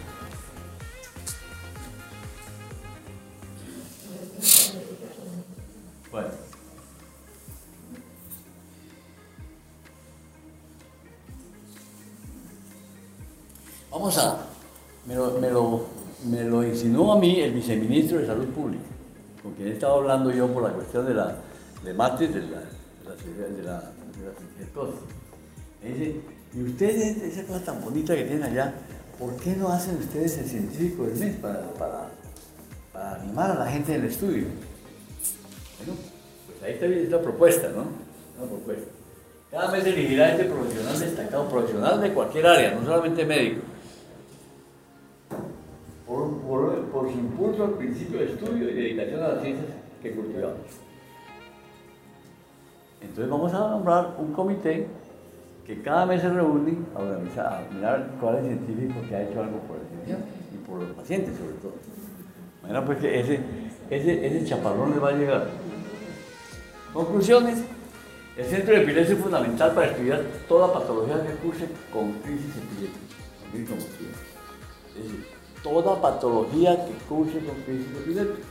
Vamos 13.99 14.17
a... 14.17 14.37
Me 15.05 15.13
lo, 15.13 15.31
me 15.41 15.49
lo, 15.49 15.85
me 16.23 16.43
lo 16.45 16.63
insinuó 16.63 17.11
a 17.13 17.19
mí 17.19 17.41
el 17.41 17.51
viceministro 17.51 18.19
de 18.19 18.27
Salud 18.27 18.45
Pública, 18.47 18.83
con 19.43 19.51
quien 19.55 19.67
he 19.67 19.71
estado 19.73 19.95
hablando 19.95 20.31
yo 20.31 20.47
por 20.47 20.63
la 20.63 20.69
cuestión 20.69 21.05
de 21.05 21.15
la 21.15 21.35
de 21.83 21.93
mates 21.93 22.33
de 22.33 22.39
la, 22.43 22.59
de 22.59 23.63
la, 23.63 23.71
la, 23.73 23.81
la 23.81 24.83
Me 25.83 25.89
dice, 25.89 26.21
y 26.53 26.63
ustedes, 26.63 27.17
esa 27.17 27.43
cosa 27.45 27.65
tan 27.65 27.83
bonita 27.83 28.15
que 28.15 28.23
tienen 28.23 28.43
allá, 28.43 28.73
¿por 29.19 29.35
qué 29.35 29.53
no 29.57 29.67
hacen 29.67 29.97
ustedes 29.97 30.37
el 30.37 30.45
científico 30.45 31.03
del 31.03 31.17
mes 31.17 31.35
para, 31.35 31.59
para, 31.73 32.07
para 32.93 33.15
animar 33.15 33.51
a 33.51 33.55
la 33.55 33.65
gente 33.65 33.91
del 33.91 34.05
estudio? 34.05 34.45
Bueno, 35.77 35.99
pues 36.47 36.63
ahí 36.63 36.73
está 36.75 36.85
bien 36.85 37.03
esta 37.03 37.21
propuesta, 37.21 37.67
¿no? 37.75 37.81
Una 38.37 38.49
propuesta. 38.49 38.91
Cada 39.51 39.71
mes 39.71 39.85
elegirá 39.85 40.31
este 40.31 40.45
profesional 40.45 40.97
destacado, 40.97 41.49
profesional 41.49 41.99
de 41.99 42.13
cualquier 42.13 42.47
área, 42.47 42.71
no 42.75 42.85
solamente 42.85 43.25
médico. 43.25 43.61
Impulso 47.19 47.65
al 47.65 47.71
principio 47.71 48.19
de 48.19 48.25
estudio 48.25 48.69
y 48.69 48.73
dedicación 48.73 49.23
a 49.23 49.27
las 49.29 49.41
ciencias 49.41 49.67
que 50.01 50.11
cultivamos. 50.11 50.57
Entonces 53.01 53.29
vamos 53.29 53.53
a 53.53 53.59
nombrar 53.59 54.15
un 54.17 54.33
comité 54.33 54.87
que 55.65 55.81
cada 55.81 56.05
mes 56.05 56.21
se 56.21 56.29
reúne 56.29 56.77
a, 56.95 56.99
organizar, 56.99 57.45
a 57.45 57.73
mirar 57.73 58.09
cuál 58.19 58.37
es 58.37 58.45
el 58.45 58.57
científico 58.57 58.95
que 59.07 59.15
ha 59.15 59.23
hecho 59.23 59.39
algo 59.41 59.59
por 59.59 59.77
el 59.77 59.99
paciente 59.99 60.23
y 60.53 60.57
por 60.67 60.81
los 60.81 60.91
pacientes 60.91 61.37
sobre 61.37 61.53
todo. 61.61 61.73
Manera 62.63 62.85
pues 62.85 62.97
que 62.97 63.19
ese, 63.19 63.39
ese, 63.89 64.25
ese 64.25 64.45
chaparrón 64.45 64.91
le 64.91 64.99
va 64.99 65.09
a 65.09 65.13
llegar. 65.13 65.47
Conclusiones. 66.93 67.63
El 68.35 68.45
centro 68.45 68.73
de 68.73 68.83
epilepsia 68.83 69.15
es 69.15 69.21
fundamental 69.21 69.73
para 69.73 69.87
estudiar 69.87 70.21
toda 70.47 70.71
patología 70.71 71.21
que 71.21 71.33
curse 71.45 71.65
con 71.91 72.13
crisis 72.23 72.55
epiléptica. 72.55 73.19
Es 74.95 75.38
toda 75.63 76.01
patología 76.01 76.85
que 76.85 76.93
curse 77.07 77.39
con 77.39 77.55
crisis 77.63 77.87
epiléptica. 77.97 78.47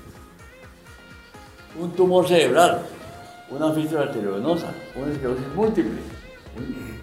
Un 1.80 1.92
tumor 1.92 2.26
cerebral, 2.26 2.82
una 3.50 3.72
fístula 3.72 4.02
arteriovenosa, 4.02 4.72
una 4.96 5.12
esclerosis 5.12 5.46
múltiple, 5.54 6.00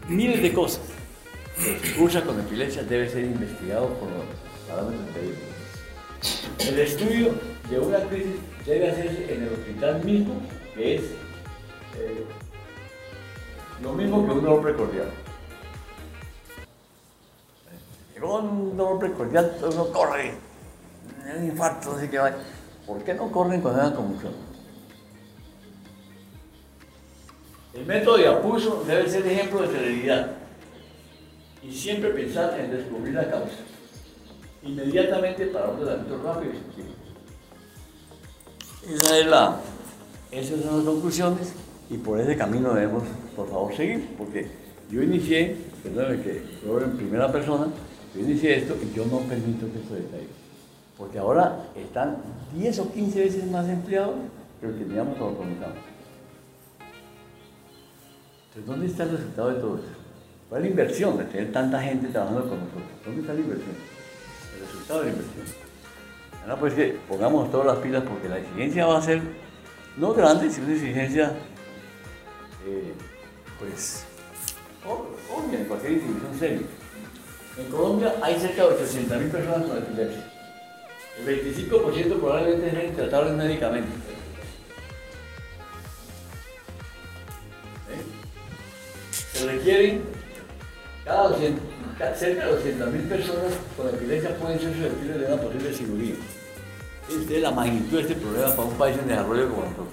miles 0.07 0.41
de 0.41 0.53
cosas. 0.53 0.81
que 1.81 1.93
cursa 1.93 2.21
con 2.21 2.39
epilepsia 2.39 2.83
debe 2.83 3.09
ser 3.09 3.23
investigado 3.23 3.87
por 3.87 4.09
los 4.09 4.25
parámetros 4.67 5.05
médicos. 5.15 5.55
El 6.67 6.79
estudio 6.79 7.33
de 7.69 7.79
una 7.79 7.99
crisis 8.09 8.35
debe 8.65 8.89
hacerse 8.89 9.33
en 9.33 9.43
el 9.43 9.53
hospital 9.53 10.03
mismo, 10.03 10.35
que 10.75 10.95
es 10.95 11.01
eh, 11.97 12.25
lo 13.81 13.93
mismo 13.93 14.25
que 14.25 14.31
un 14.31 14.43
dolor 14.43 14.61
precordial. 14.61 15.07
Llegó 18.15 18.39
un 18.39 18.77
dolor 18.77 18.97
precordial, 18.97 19.57
uno 19.61 19.91
corre, 19.91 20.31
un 21.37 21.45
infarto, 21.45 21.91
así 21.97 22.07
que 22.07 22.17
va. 22.17 22.31
¿Por 22.87 23.03
qué 23.03 23.13
no 23.13 23.29
corren 23.29 23.59
cuando 23.59 23.81
hay 23.81 23.87
una 23.87 23.95
convulsión? 23.95 24.33
El 27.73 27.85
método 27.85 28.17
de 28.17 28.27
apuso 28.27 28.85
debe 28.87 29.09
ser 29.09 29.27
ejemplo 29.27 29.63
de 29.63 29.67
celeridad 29.67 30.31
y 31.61 31.73
siempre 31.73 32.11
pensar 32.11 32.57
en 32.57 32.71
descubrir 32.71 33.15
la 33.15 33.29
causa. 33.29 33.57
Inmediatamente 34.63 35.47
para 35.47 35.67
un 35.69 35.79
tratamiento 35.79 36.23
rápido 36.23 36.53
y 36.53 36.55
efectivo. 36.55 36.87
Esa 38.87 39.19
es 39.19 39.25
la, 39.25 39.57
esas 40.31 40.61
son 40.61 40.77
las 40.77 40.85
conclusiones 40.85 41.53
y 41.89 41.97
por 41.97 42.19
ese 42.19 42.37
camino 42.37 42.73
debemos, 42.73 43.03
por 43.35 43.49
favor, 43.49 43.75
seguir, 43.75 44.15
porque 44.17 44.47
yo 44.89 45.01
inicié, 45.03 45.57
perdóname 45.83 46.21
que 46.21 46.43
yo 46.65 46.79
en 46.79 46.95
primera 46.95 47.29
persona, 47.29 47.67
yo 48.15 48.21
inicié 48.21 48.59
esto 48.59 48.77
y 48.81 48.95
yo 48.95 49.05
no 49.05 49.19
permito 49.19 49.71
que 49.71 49.79
esto 49.79 49.93
decaiga. 49.93 50.31
Porque 50.97 51.19
ahora 51.19 51.65
están 51.75 52.17
10 52.55 52.79
o 52.79 52.93
15 52.93 53.19
veces 53.19 53.51
más 53.51 53.67
empleados 53.67 54.15
que 54.61 54.67
lo 54.67 54.73
que 54.77 54.85
teníamos 54.85 55.17
cuando 55.17 55.37
comenzamos. 55.37 55.77
Entonces, 58.47 58.65
¿dónde 58.65 58.85
está 58.87 59.03
el 59.03 59.11
resultado 59.11 59.49
de 59.49 59.59
todo 59.59 59.75
eso? 59.75 59.87
¿Cuál 60.47 60.61
es 60.61 60.65
la 60.65 60.71
inversión 60.71 61.17
de 61.17 61.25
tener 61.25 61.51
tanta 61.51 61.81
gente 61.81 62.07
trabajando 62.07 62.47
con 62.47 62.59
nosotros? 62.59 62.83
¿Dónde 63.03 63.21
está 63.21 63.33
la 63.33 63.39
inversión? 63.41 63.75
El 64.55 64.65
resultado 64.65 64.99
de 65.01 65.05
la 65.07 65.11
inversión. 65.11 65.45
Ahora 66.43 66.59
pues 66.59 66.73
que 66.73 66.97
pongamos 67.09 67.51
todas 67.51 67.67
las 67.67 67.77
pilas 67.79 68.03
porque 68.03 68.29
la 68.29 68.37
exigencia 68.37 68.85
va 68.85 68.99
a 68.99 69.01
ser 69.01 69.21
no 69.97 70.13
grande, 70.13 70.49
sino 70.49 70.67
una 70.67 70.75
exigencia, 70.75 71.33
eh, 72.65 72.93
pues, 73.59 74.05
obvia 74.85 75.59
en 75.59 75.65
cualquier 75.65 75.93
institución 75.93 76.39
seria. 76.39 76.67
En 77.57 77.65
Colombia 77.71 78.15
hay 78.21 78.37
cerca 78.37 78.63
de 78.63 78.69
800.000 78.69 79.31
personas 79.31 79.65
con 79.65 79.77
epilepsia. 79.77 80.23
El 81.19 81.69
25% 81.69 82.19
probablemente 82.19 82.67
es 82.67 82.89
intratables 82.89 83.33
médicamente. 83.33 83.89
¿Eh? 87.91 88.01
Se 89.31 89.45
requieren 89.45 90.03
cada 91.05 91.29
200, 91.29 91.63
cerca 92.17 92.47
de 92.47 92.75
200.000 92.77 93.07
personas 93.07 93.53
con 93.77 93.87
epilepsia 93.87 94.35
pueden 94.37 94.59
ser 94.59 94.73
susceptibles 94.73 95.19
de 95.21 95.25
una 95.27 95.41
posible 95.41 95.73
cirugía. 95.73 96.15
Esta 97.09 97.33
es 97.33 97.41
la 97.41 97.51
magnitud 97.51 97.97
de 97.97 98.01
este 98.01 98.15
problema 98.15 98.49
para 98.49 98.67
un 98.67 98.77
país 98.77 98.97
en 98.97 99.07
desarrollo 99.07 99.49
como 99.49 99.61
nosotros. 99.61 99.87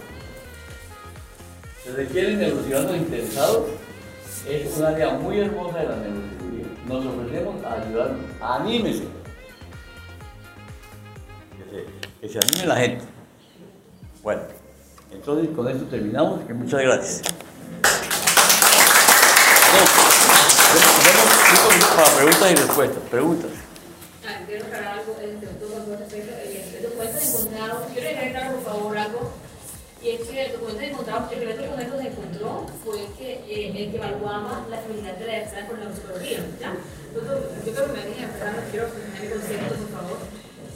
Se 1.85 1.93
requieren 1.93 2.41
neurocirujanos 2.41 2.97
interesados. 2.97 3.69
Es 4.49 4.77
un 4.77 4.85
área 4.85 5.11
muy 5.11 5.39
hermosa 5.39 5.79
de 5.79 5.85
la 5.85 5.97
neurocirugía. 5.97 6.32
Nos 6.93 7.07
ofrecemos 7.07 7.65
a 7.65 7.73
ayudarnos. 7.73 8.21
Anímese. 8.39 9.05
Que 12.21 12.29
se, 12.29 12.39
anime 12.39 12.67
la 12.67 12.77
gente. 12.77 13.05
Bueno, 14.23 14.43
entonces 15.11 15.57
con 15.57 15.69
esto 15.69 15.87
terminamos. 15.87 16.43
Que 16.47 16.53
muchas 16.53 16.83
gracias. 16.83 17.23
para 21.97 22.11
preguntas 22.17 22.51
y 22.51 22.55
respuestas. 22.57 23.03
Preguntas. 23.11 23.51
Ah, 24.27 24.41
quiero 24.47 24.67
aclarar 24.67 24.99
algo 24.99 25.17
el 25.23 25.41
documento 25.41 27.19
encontrado. 27.19 27.87
Quiero 27.95 28.09
dejar 28.09 28.53
por 28.53 28.65
favor 28.65 28.99
algo. 28.99 29.31
Y 30.03 30.11
es 30.11 30.29
que 30.29 30.45
el 30.45 30.53
documento 30.53 30.83
encontrado, 30.83 31.31
el 31.33 31.57
documento 31.57 31.99
que 31.99 32.11
fue 32.85 33.07
que 33.19 33.33
eh, 33.49 33.73
el 33.77 33.91
que 33.91 33.97
evaluaba 33.97 34.67
la 34.69 34.77
finalidad 34.79 35.17
de 35.17 35.27
la 35.27 35.39
examen 35.39 35.67
con 35.67 35.81
la 35.81 35.95
psicología. 35.95 36.39
¿ya? 36.61 36.75
Entonces, 37.09 37.67
yo 37.67 37.73
creo 37.73 37.87
que 37.87 37.93
me 37.93 38.07
dije, 38.07 38.27
quiero 38.71 38.87
que 38.87 38.99
me 38.99 39.31
concierto, 39.31 39.75
por 39.75 39.89
favor. 39.89 40.19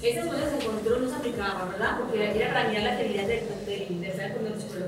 Ese 0.02 0.20
documento 0.20 0.50
se 0.50 0.64
encontró, 0.64 0.98
no 0.98 1.08
se 1.08 1.16
aplicaba, 1.16 1.64
¿verdad? 1.64 1.98
Porque 1.98 2.30
era 2.36 2.52
para 2.52 2.68
mirar 2.68 2.84
la 2.84 2.92
actividad 2.92 3.26
del. 3.26 3.40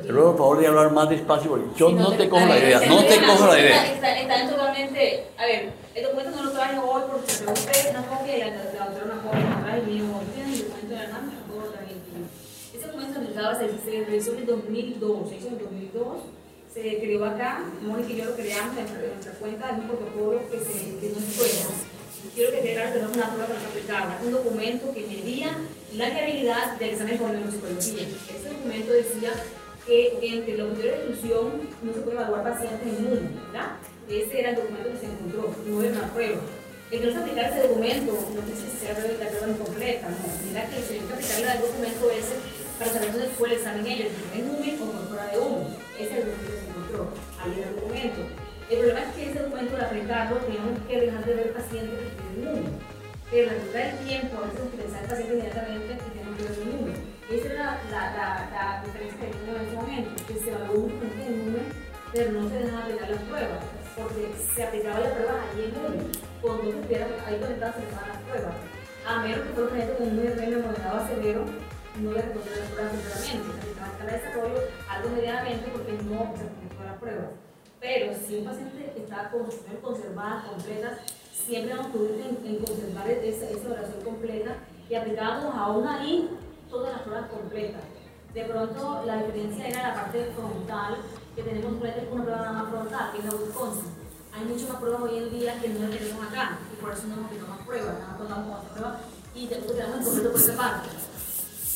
Te 0.03 0.13
ruego, 0.13 0.31
por 0.33 0.39
favor, 0.39 0.61
de 0.61 0.67
hablar 0.67 0.93
más 0.93 1.09
despacio 1.09 1.51
porque 1.51 1.67
yo 1.77 1.91
no, 1.91 2.13
te, 2.13 2.29
cojo 2.29 2.47
la 2.47 2.59
idea. 2.59 2.81
No 2.87 3.05
te 3.05 3.21
cojo 3.21 3.47
la 3.47 3.59
idea. 3.59 3.93
Están 3.93 4.51
totalmente. 4.51 5.27
A 5.37 5.45
ver, 5.45 5.73
el 5.95 6.03
documento 6.05 6.31
no 6.37 6.45
lo 6.45 6.51
traje 6.53 6.79
hoy 6.79 7.03
porque 7.11 7.31
se 7.31 7.45
pregunté 7.45 7.91
una 7.91 8.07
copia 8.07 8.37
y 8.37 8.41
la 8.41 8.47
otra 8.47 9.05
una 9.05 9.23
copia, 9.23 9.45
no 9.45 9.65
traje 9.65 9.83
mío. 9.83 10.05
Tienen 10.35 10.53
el 10.53 10.59
documento 10.61 10.95
de 10.95 11.09
NAM, 11.09 11.27
me 11.27 11.53
puedo 11.53 11.73
traer 11.73 11.89
Ese 12.75 12.87
documento 12.87 13.21
se 13.35 14.05
realizó 14.05 14.33
en 14.33 14.39
el 14.39 14.47
2002, 14.47 15.29
se 15.29 15.37
hizo 15.37 15.47
en 15.49 15.53
el 15.55 15.59
2002 15.59 16.38
se 16.73 16.99
creó 16.99 17.25
acá, 17.25 17.65
Mónica 17.83 18.13
y 18.13 18.17
yo 18.17 18.25
lo 18.27 18.35
creamos 18.35 18.77
en, 18.77 18.85
nuestra 18.85 19.33
cuenta, 19.35 19.71
es 19.71 19.79
un 19.79 19.89
protocolo 19.89 20.41
que, 20.51 20.59
se, 20.59 20.99
que 21.01 21.09
no 21.09 21.19
puede 21.37 21.89
quiero 22.35 22.53
que 22.53 22.61
quede 22.61 22.75
es 22.75 23.17
una 23.17 23.31
prueba 23.31 23.47
es 24.21 24.27
un 24.27 24.33
documento 24.33 24.93
que 24.93 25.01
medía 25.01 25.57
la 25.97 26.11
viabilidad 26.11 26.79
del 26.79 26.91
examen 26.91 27.19
por 27.19 27.31
neuropsicología. 27.31 28.03
Ese 28.03 28.49
documento 28.49 28.93
decía 28.93 29.33
que 29.87 30.19
entre 30.23 30.59
los 30.59 30.73
criterios 30.75 30.99
de 30.99 31.05
exclusión 31.05 31.53
no 31.83 31.93
se 31.93 32.01
puede 32.01 32.17
evaluar 32.17 32.43
pacientes 32.45 32.87
en 32.87 33.35
¿verdad? 33.53 33.79
Ese 34.09 34.41
era 34.41 34.51
el 34.51 34.57
documento 34.57 34.91
que 34.93 34.99
se 34.99 35.07
encontró, 35.07 35.55
no 35.67 35.83
era 35.83 35.93
una 35.99 36.13
prueba. 36.13 36.41
Se 36.91 36.97
aplicara 36.97 37.49
ese 37.49 37.69
documento, 37.69 38.13
no 38.13 38.41
sé 38.47 38.53
si 38.55 38.79
sea 38.79 38.93
la 38.93 39.29
prueba 39.29 39.49
incompleta, 39.49 40.09
no, 40.09 40.17
mira 40.49 40.67
que 40.71 40.83
se 40.83 40.89
tiene 40.95 41.07
que 41.07 41.15
aplicarle 41.15 41.49
al 41.49 41.61
documento 41.61 42.11
ese 42.11 42.35
para 42.79 42.93
saber 42.93 43.13
dónde 43.13 43.29
fue 43.37 43.49
el 43.49 43.55
examen 43.57 43.87
ellos, 43.87 44.13
en 44.35 44.49
humo 44.49 44.85
o 44.85 44.93
por 44.93 45.09
fuera 45.09 45.27
de 45.33 45.39
humo. 45.39 45.67
Ahí 47.41 47.53
era 47.59 47.69
el 47.69 47.77
documento. 47.77 48.21
El 48.71 48.79
problema 48.79 49.01
es 49.01 49.15
que 49.15 49.31
ese 49.31 49.43
documento, 49.43 49.77
al 49.77 49.85
aplicarlo, 49.85 50.37
teníamos 50.45 50.79
que 50.87 51.01
dejar 51.01 51.25
de 51.25 51.35
ver 51.35 51.53
pacientes 51.53 51.99
que 52.01 52.21
tienen 52.21 52.45
número. 52.45 52.73
Pero 53.31 53.51
en 53.53 53.61
el 53.61 53.99
tiempo, 54.09 54.37
a 54.37 54.47
veces 54.49 54.61
utilizar 54.73 55.03
el 55.05 55.09
paciente 55.09 55.35
inmediatamente 55.35 55.89
y 55.93 56.11
tenemos 56.17 56.37
que 56.37 56.43
ver 56.45 56.53
el 56.53 56.69
número. 56.69 56.99
Esa 57.29 57.47
era 57.53 57.65
la, 57.93 58.03
la, 58.17 58.27
la, 58.53 58.83
diferencia 58.85 59.21
que 59.21 59.37
tuvimos 59.37 59.61
en 59.61 59.67
ese 59.69 59.77
momento, 59.77 60.11
que 60.25 60.35
se 60.41 60.49
un 60.49 60.93
paciente 60.97 61.27
en 61.29 61.39
número, 61.45 61.65
pero 62.13 62.33
no 62.33 62.49
se 62.49 62.57
dejaba 62.57 62.83
aplicar 62.85 63.11
las 63.11 63.23
pruebas, 63.29 63.61
porque 63.97 64.23
se 64.33 64.63
aplicaba 64.65 65.01
la 65.01 65.13
prueba 65.13 65.35
allí 65.45 65.61
en 65.65 65.73
número. 65.77 66.05
Cuando 66.41 66.73
supiera, 66.73 67.07
ahí 67.27 67.37
conectadas 67.37 67.77
se 67.77 67.83
estaban 67.85 68.09
las 68.09 68.23
pruebas. 68.25 68.55
A 69.05 69.13
menos 69.21 69.41
que 69.45 69.53
fuera 69.53 69.65
un 69.65 69.73
paciente 69.77 69.97
con 69.97 70.09
un 70.09 70.25
RM 70.25 70.61
moderado 70.65 71.09
severo, 71.09 71.45
no 72.01 72.13
le 72.13 72.21
respondía 72.23 72.57
las 72.57 72.69
pruebas 72.73 72.93
temporalmente. 72.93 73.49
Se 73.49 73.61
aplicaba 73.61 73.99
cada 73.99 74.13
desarrollo 74.13 74.61
algo 74.89 75.09
medianamente 75.09 75.67
porque 75.69 75.93
no 76.05 76.21
se 76.33 76.45
las 76.49 76.68
pruebas. 77.09 77.31
Pero 77.81 78.13
si 78.27 78.37
un 78.39 78.45
paciente 78.45 78.93
está 78.97 79.31
con 79.31 79.45
conservada, 79.81 80.45
completa, 80.51 80.99
siempre 81.33 81.75
vamos 81.75 81.95
a 81.95 82.29
en, 82.29 82.47
en 82.47 82.65
conservar 82.65 83.09
esa, 83.09 83.49
esa 83.49 83.71
oración 83.71 84.03
completa 84.05 84.57
y 84.91 84.95
aplicamos 84.95 85.55
aún 85.55 85.87
ahí 85.87 86.31
todas 86.69 86.93
las 86.93 87.03
pruebas 87.03 87.31
completas. 87.31 87.83
De 88.35 88.45
pronto 88.45 89.03
la 89.07 89.23
diferencia 89.23 89.69
era 89.69 89.89
la 89.89 89.95
parte 89.95 90.33
frontal, 90.35 90.97
que 91.35 91.43
tenemos 91.43 91.73
una 91.73 92.25
prueba 92.25 92.53
más 92.53 92.69
frontal, 92.69 93.13
que 93.13 93.19
es 93.19 93.25
la 93.25 93.35
Wisconsin. 93.35 93.91
Hay 94.33 94.45
muchas 94.45 94.69
más 94.69 94.79
pruebas 94.79 95.03
hoy 95.03 95.19
en 95.19 95.31
día 95.31 95.61
que 95.61 95.69
no 95.69 95.81
las 95.81 95.99
tenemos 95.99 96.27
acá, 96.27 96.59
y 96.73 96.81
por 96.81 96.93
eso 96.93 97.07
no 97.07 97.15
hemos 97.15 97.27
aplicado 97.27 97.49
más 97.49 97.67
pruebas, 97.67 97.95
nada 97.95 98.09
más 98.09 98.19
contamos 98.19 98.45
con 98.45 98.57
otra 98.57 98.75
prueba 98.75 99.01
y 99.35 99.47
tenemos 99.47 99.71
el 99.73 100.05
completo 100.05 100.33
por 100.33 100.41
esa 100.41 100.57
parte. 100.57 100.89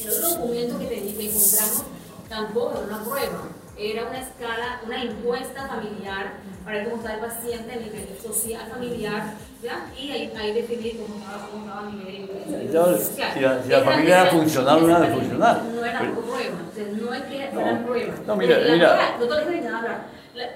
El 0.00 0.10
otro 0.10 0.28
documento 0.30 0.78
que, 0.78 0.88
que 0.88 1.30
encontramos 1.30 1.84
tampoco 2.28 2.72
era 2.72 2.86
una 2.86 3.04
prueba, 3.04 3.42
era 3.78 4.06
una 4.06 4.20
escala, 4.20 4.80
una 4.84 5.02
encuesta 5.02 5.66
familiar 5.66 6.32
para 6.64 6.78
ver 6.78 6.90
cómo 6.90 6.96
estaba 7.02 7.14
el 7.14 7.20
paciente 7.20 7.72
a 7.72 7.76
nivel 7.76 8.18
social 8.22 8.62
familiar, 8.70 9.34
¿ya? 9.62 9.86
Y 9.98 10.10
ahí, 10.10 10.32
ahí 10.38 10.52
definir 10.52 11.00
cómo 11.00 11.18
estaba, 11.18 11.48
cómo 11.48 11.64
estaba 11.64 11.88
a 11.88 11.90
nivel 11.90 12.30
Entonces, 12.48 13.12
si, 13.16 13.40
la, 13.40 13.62
si 13.62 13.68
la 13.68 13.80
familia 13.80 14.22
era 14.22 14.30
funcional 14.30 14.76
o 14.76 14.86
no 14.86 14.96
era 14.96 15.14
funcional. 15.14 15.74
No 15.74 15.84
era 15.84 15.98
pues, 15.98 16.26
prueba, 16.26 16.56
no 17.00 17.14
es 17.14 17.22
que 17.22 17.50
fueran 17.52 17.84
pruebas. 17.84 18.20
No, 18.26 18.36
mira, 18.36 18.58
mira. 18.58 19.16
Doctor, 19.18 19.62
nada 19.62 20.06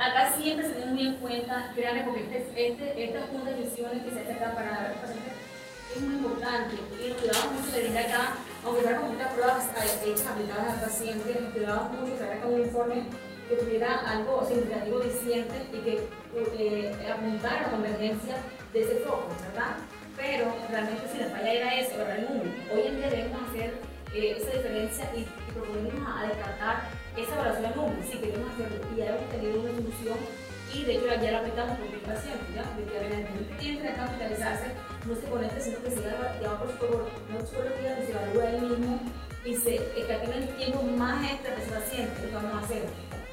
Acá 0.01 0.33
siempre 0.41 0.67
se 0.67 0.73
tiene 0.73 0.93
muy 0.93 1.07
en 1.07 1.15
cuenta, 1.17 1.71
créanme, 1.75 2.05
porque 2.05 2.23
este, 2.23 2.69
este, 2.69 3.05
esta 3.05 3.27
junta 3.31 3.51
de 3.51 3.57
misiones 3.57 4.03
que 4.05 4.11
se 4.11 4.21
hace 4.21 4.33
acá 4.33 4.55
para 4.55 4.93
el 4.93 4.99
paciente 5.01 5.31
es 5.97 6.03
muy 6.03 6.15
importante 6.17 6.77
y 7.01 7.09
nos 7.09 7.19
cuidamos 7.19 7.53
mucho 7.53 7.73
de 7.73 7.83
venir 7.83 7.99
acá 7.99 8.35
aunque 8.65 8.83
fuera 8.83 9.01
con 9.01 9.13
muchas 9.13 9.33
pruebas 9.33 9.65
hechas 10.05 10.27
aplicadas 10.27 10.75
al 10.75 10.81
paciente, 10.81 11.41
nos 11.41 11.53
cuidábamos 11.53 12.01
mucho 12.01 12.19
que 12.19 12.25
era 12.25 12.47
un 12.47 12.61
informe 12.61 13.03
que 13.49 13.55
tuviera 13.57 14.11
algo 14.11 14.45
significativo 14.45 14.99
diciente 15.01 15.55
y 15.73 15.79
que 15.79 16.09
eh, 16.59 17.13
apuntara 17.13 17.59
a 17.59 17.63
la 17.63 17.71
convergencia 17.71 18.35
de 18.73 18.83
ese 18.83 18.97
foco, 19.07 19.29
¿verdad? 19.49 19.77
Pero 20.17 20.53
realmente 20.69 21.03
si 21.13 21.19
la 21.19 21.29
falla 21.29 21.53
era 21.53 21.79
eso, 21.79 21.95
era 21.95 22.17
el 22.17 22.25
número. 22.27 22.51
Hoy 22.75 22.83
en 22.89 22.97
día 22.97 23.09
debemos 23.09 23.39
hacer 23.49 23.75
eh, 24.15 24.37
esa 24.37 24.51
diferencia 24.51 25.13
y, 25.15 25.21
y 25.21 25.53
proponernos 25.55 26.03
a 26.11 26.27
descartar 26.27 26.91
esa 27.17 27.35
evaluación 27.35 27.67
al 27.67 27.77
número. 27.77 28.03
Sí, 28.03 28.19
queremos 28.19 28.51
hacerlo 28.51 28.83
y 28.93 28.97
ya 28.99 29.07
hemos 29.15 29.31
tenido 29.31 29.61
una 29.61 29.71
solución 29.71 30.19
y 30.75 30.85
de 30.85 30.97
hecho 30.97 31.07
ya 31.07 31.31
la 31.31 31.39
aplicamos 31.39 31.79
con 31.79 31.87
el 31.87 32.01
paciente, 32.01 32.45
¿ya? 32.53 32.67
De 32.75 32.83
que 32.83 33.55
tiene 33.61 33.81
que 33.81 33.95
capitalizarse 33.95 34.75
no 35.07 35.15
se 35.15 35.29
conecte, 35.31 35.61
sino 35.61 35.79
que 35.83 35.91
se 35.91 36.03
llama 36.03 36.59
por 36.59 36.71
psicólogo, 36.71 37.07
no 37.31 37.47
psicología, 37.47 37.97
que 37.97 38.07
se 38.07 38.13
evalúa 38.13 38.51
él 38.51 38.63
mismo 38.63 39.01
y 39.45 39.55
se 39.55 39.77
escatima 39.77 40.35
el 40.35 40.49
tiempo 40.57 40.83
más 40.83 41.31
extra 41.31 41.55
de 41.55 41.63
ese 41.63 41.71
paciente, 41.71 42.23
lo 42.23 42.29
que 42.29 42.35
vamos 42.35 42.55
a 42.55 42.65
hacer. 42.65 42.83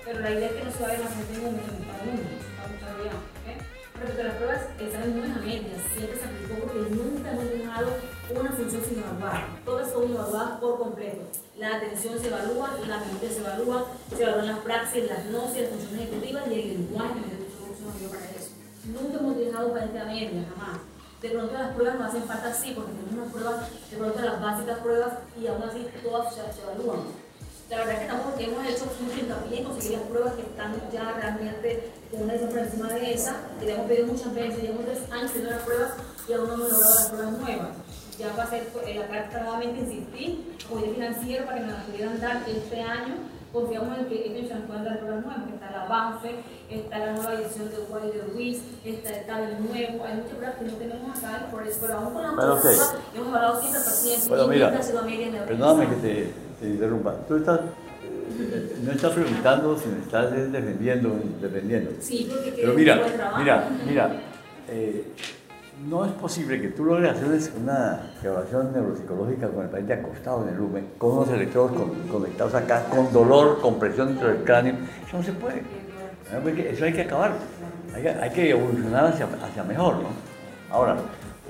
Pero 0.05 0.19
la 0.19 0.32
idea 0.32 0.49
es 0.49 0.53
que 0.53 0.63
no 0.63 0.71
se 0.71 0.84
vaya 0.84 0.99
más 0.99 1.13
en 1.13 1.26
un 1.34 1.43
número, 1.43 1.74
en 1.74 1.84
cada 1.84 2.05
número, 2.05 2.30
está 2.38 2.89
bien, 3.01 3.15
¿ok? 3.17 3.47
Respecto 3.93 4.21
a 4.21 4.26
las 4.26 4.36
pruebas, 4.36 4.61
examen 4.80 5.17
no 5.17 5.24
es 5.24 5.32
a 5.32 5.39
medias, 5.39 5.82
siempre 5.95 6.17
se 6.19 6.26
aplicó 6.26 6.53
porque 6.61 6.80
nunca 6.93 7.32
hemos 7.32 7.49
dejado 7.49 7.88
una 8.30 8.51
función 8.51 8.82
sin 8.84 8.99
evaluar. 8.99 9.47
Todas 9.65 9.91
son 9.91 10.11
evaluadas 10.11 10.59
por 10.59 10.78
completo. 10.78 11.24
La 11.57 11.78
atención 11.78 12.19
se 12.19 12.28
evalúa, 12.28 12.78
la 12.88 12.99
memoria 12.99 13.30
se 13.30 13.39
evalúa, 13.39 13.86
se 14.15 14.24
evalúan 14.24 14.47
las 14.47 14.59
praxis, 14.59 15.09
las 15.09 15.26
gnosis, 15.30 15.61
las 15.61 15.69
funciones 15.69 16.01
ejecutivas 16.01 16.43
y 16.47 16.53
el 16.53 16.67
lenguaje 16.69 17.13
que 17.13 17.99
dio 17.99 18.09
para 18.09 18.26
eso. 18.32 18.49
Nunca 18.86 19.19
hemos 19.19 19.38
dejado 19.38 19.74
a 19.74 20.05
media, 20.05 20.45
jamás. 20.53 20.92
De 21.24 21.30
pronto 21.30 21.53
las 21.53 21.71
pruebas 21.71 21.97
no 21.97 22.05
hacen 22.05 22.24
falta 22.24 22.53
sí, 22.53 22.74
porque 22.76 22.91
tenemos 22.91 23.13
unas 23.13 23.32
pruebas, 23.32 23.55
de 23.89 23.95
pronto 23.95 24.19
las 24.19 24.41
básicas 24.41 24.80
pruebas, 24.80 25.13
y 25.39 25.47
aún 25.47 25.63
así 25.63 25.88
todas 26.03 26.36
se, 26.36 26.41
evalúan. 26.61 26.99
La 27.69 27.78
verdad 27.78 27.93
es 27.93 27.99
que 27.99 28.05
estamos, 28.05 28.26
porque 28.26 28.43
hemos 28.43 28.67
hecho 28.67 28.86
mucho 28.99 29.19
hincapié 29.24 29.59
en 29.59 29.63
conseguir 29.63 29.99
las 29.99 30.07
pruebas 30.09 30.34
que 30.34 30.41
están 30.41 30.76
ya 30.91 31.13
realmente 31.13 31.91
con 32.11 32.24
una 32.24 32.34
por 32.34 32.59
encima 32.59 32.89
de 32.89 33.13
esa, 33.13 33.38
que 33.57 33.65
le 33.65 33.74
hemos 33.74 33.88
pedido 33.88 34.07
muchas 34.07 34.36
veces, 34.36 34.61
llevamos 34.63 34.86
tres 34.86 35.11
años 35.11 35.32
haciendo 35.32 35.49
las 35.51 35.61
pruebas 35.61 35.91
y 36.28 36.34
aún 36.34 36.47
no 36.47 36.53
hemos 36.55 36.71
logrado 36.71 36.95
las 36.95 37.09
pruebas 37.09 37.38
nuevas. 37.39 37.69
Ya 38.19 38.36
va 38.36 38.43
a 38.43 38.49
ser 38.49 38.67
eh, 38.86 39.05
carta 39.09 39.43
nuevamente 39.43 39.80
insistir, 39.80 40.57
el 40.76 40.93
financiero 40.93 41.45
para 41.45 41.57
que 41.57 41.63
nos 41.63 41.71
las 41.71 41.86
pudieran 41.86 42.19
dar 42.19 42.43
este 42.49 42.82
año 42.82 43.15
confiamos 43.54 43.99
en 43.99 44.06
que 44.08 44.26
ellos 44.26 44.49
nos 44.49 44.66
puedan 44.66 44.84
dar 44.84 44.99
pruebas 44.99 45.24
nuevas, 45.24 45.43
que 45.45 45.54
está 45.54 45.70
el 45.70 45.76
avance, 45.76 46.36
está 46.70 46.97
la 46.97 47.14
nueva 47.14 47.34
edición 47.36 47.70
de 47.70 47.78
Wilder 47.88 48.34
Ruiz, 48.34 48.62
está 48.84 49.10
el 49.16 49.26
tablet 49.28 49.60
nuevo, 49.60 50.06
hay 50.06 50.16
muchas 50.16 50.32
pruebas 50.32 50.56
que 50.58 50.66
no 50.66 50.74
tenemos 50.74 51.18
acá, 51.18 51.47
por 51.51 51.68
eso, 51.68 51.78
pero 51.80 51.93
aún 51.93 52.14
con 52.14 52.24
la 52.24 52.32
bueno, 52.32 52.54
okay. 52.56 52.76
hemos 53.16 53.36
hablado 53.36 53.62
siempre 53.62 53.80
al 53.80 53.86
paciente 53.86 54.30
bueno, 54.30 54.47
mira, 54.47 55.45
perdóname 55.45 55.89
que 55.89 55.95
te, 55.95 56.34
te, 56.60 56.68
interrumpa. 56.68 57.14
Tú 57.28 57.36
estás, 57.36 57.60
eh, 58.39 58.76
no 58.84 58.91
estás 58.91 59.12
preguntando, 59.12 59.78
sino 59.78 59.97
estás 59.97 60.32
defendiendo, 60.32 61.16
defendiendo. 61.39 61.91
Sí, 61.99 62.28
porque 62.30 62.54
pero 62.56 62.74
mira, 62.74 63.01
mira, 63.38 63.70
mira, 63.88 64.22
eh, 64.68 65.14
no 65.88 66.05
es 66.05 66.11
posible 66.13 66.61
que 66.61 66.69
tú 66.69 66.86
logres 66.86 67.11
hacer 67.11 67.51
una 67.61 68.13
evaluación 68.21 68.71
neuropsicológica 68.73 69.47
con 69.49 69.63
el 69.63 69.69
paciente 69.69 69.93
acostado 69.93 70.43
en 70.43 70.49
el 70.49 70.55
lumen, 70.55 70.88
con 70.97 71.11
unos 71.11 71.29
electrodos 71.29 71.71
conectados 72.09 72.53
acá, 72.53 72.86
con 72.89 73.11
dolor, 73.11 73.59
con 73.61 73.79
presión 73.79 74.09
dentro 74.09 74.29
del 74.29 74.43
cráneo. 74.43 74.75
Eso 75.07 75.17
no 75.17 75.23
se 75.23 75.34
puede. 75.34 75.63
Eso 76.71 76.86
hay 76.86 76.93
que 76.93 77.01
acabar. 77.01 77.34
Hay 77.93 78.29
que, 78.31 78.49
evolucionar 78.49 79.05
hacia, 79.05 79.27
hacia, 79.43 79.63
mejor, 79.63 79.95
¿no? 79.97 80.09
Ahora, 80.71 80.95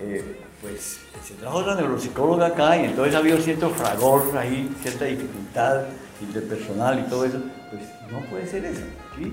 eh, 0.01 0.41
pues 0.61 0.99
se 1.23 1.35
trajo 1.35 1.59
otra 1.59 1.75
neuropsicóloga 1.75 2.47
acá 2.47 2.75
y 2.77 2.85
entonces 2.85 3.15
ha 3.15 3.19
habido 3.19 3.37
cierto 3.37 3.69
fragor 3.69 4.37
ahí, 4.37 4.75
cierta 4.81 5.05
dificultad 5.05 5.83
interpersonal 6.21 6.99
y 6.99 7.03
todo 7.03 7.25
eso. 7.25 7.39
Pues 7.69 7.83
no 8.11 8.19
puede 8.29 8.45
ser 8.47 8.65
eso, 8.65 8.83
¿sí? 9.17 9.31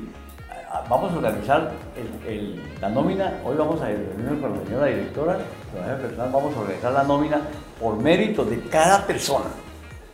Vamos 0.88 1.12
a 1.12 1.16
organizar 1.16 1.72
la 2.80 2.88
nómina, 2.88 3.40
hoy 3.44 3.56
vamos 3.56 3.80
a 3.80 3.86
reunirnos 3.86 4.40
con 4.40 4.58
la 4.58 4.64
señora 4.64 4.86
directora, 4.86 5.38
vamos 6.16 6.56
a 6.56 6.60
organizar 6.60 6.92
la 6.92 7.02
nómina 7.02 7.40
por 7.80 7.96
mérito 7.96 8.44
de 8.44 8.60
cada 8.68 9.04
persona. 9.06 9.46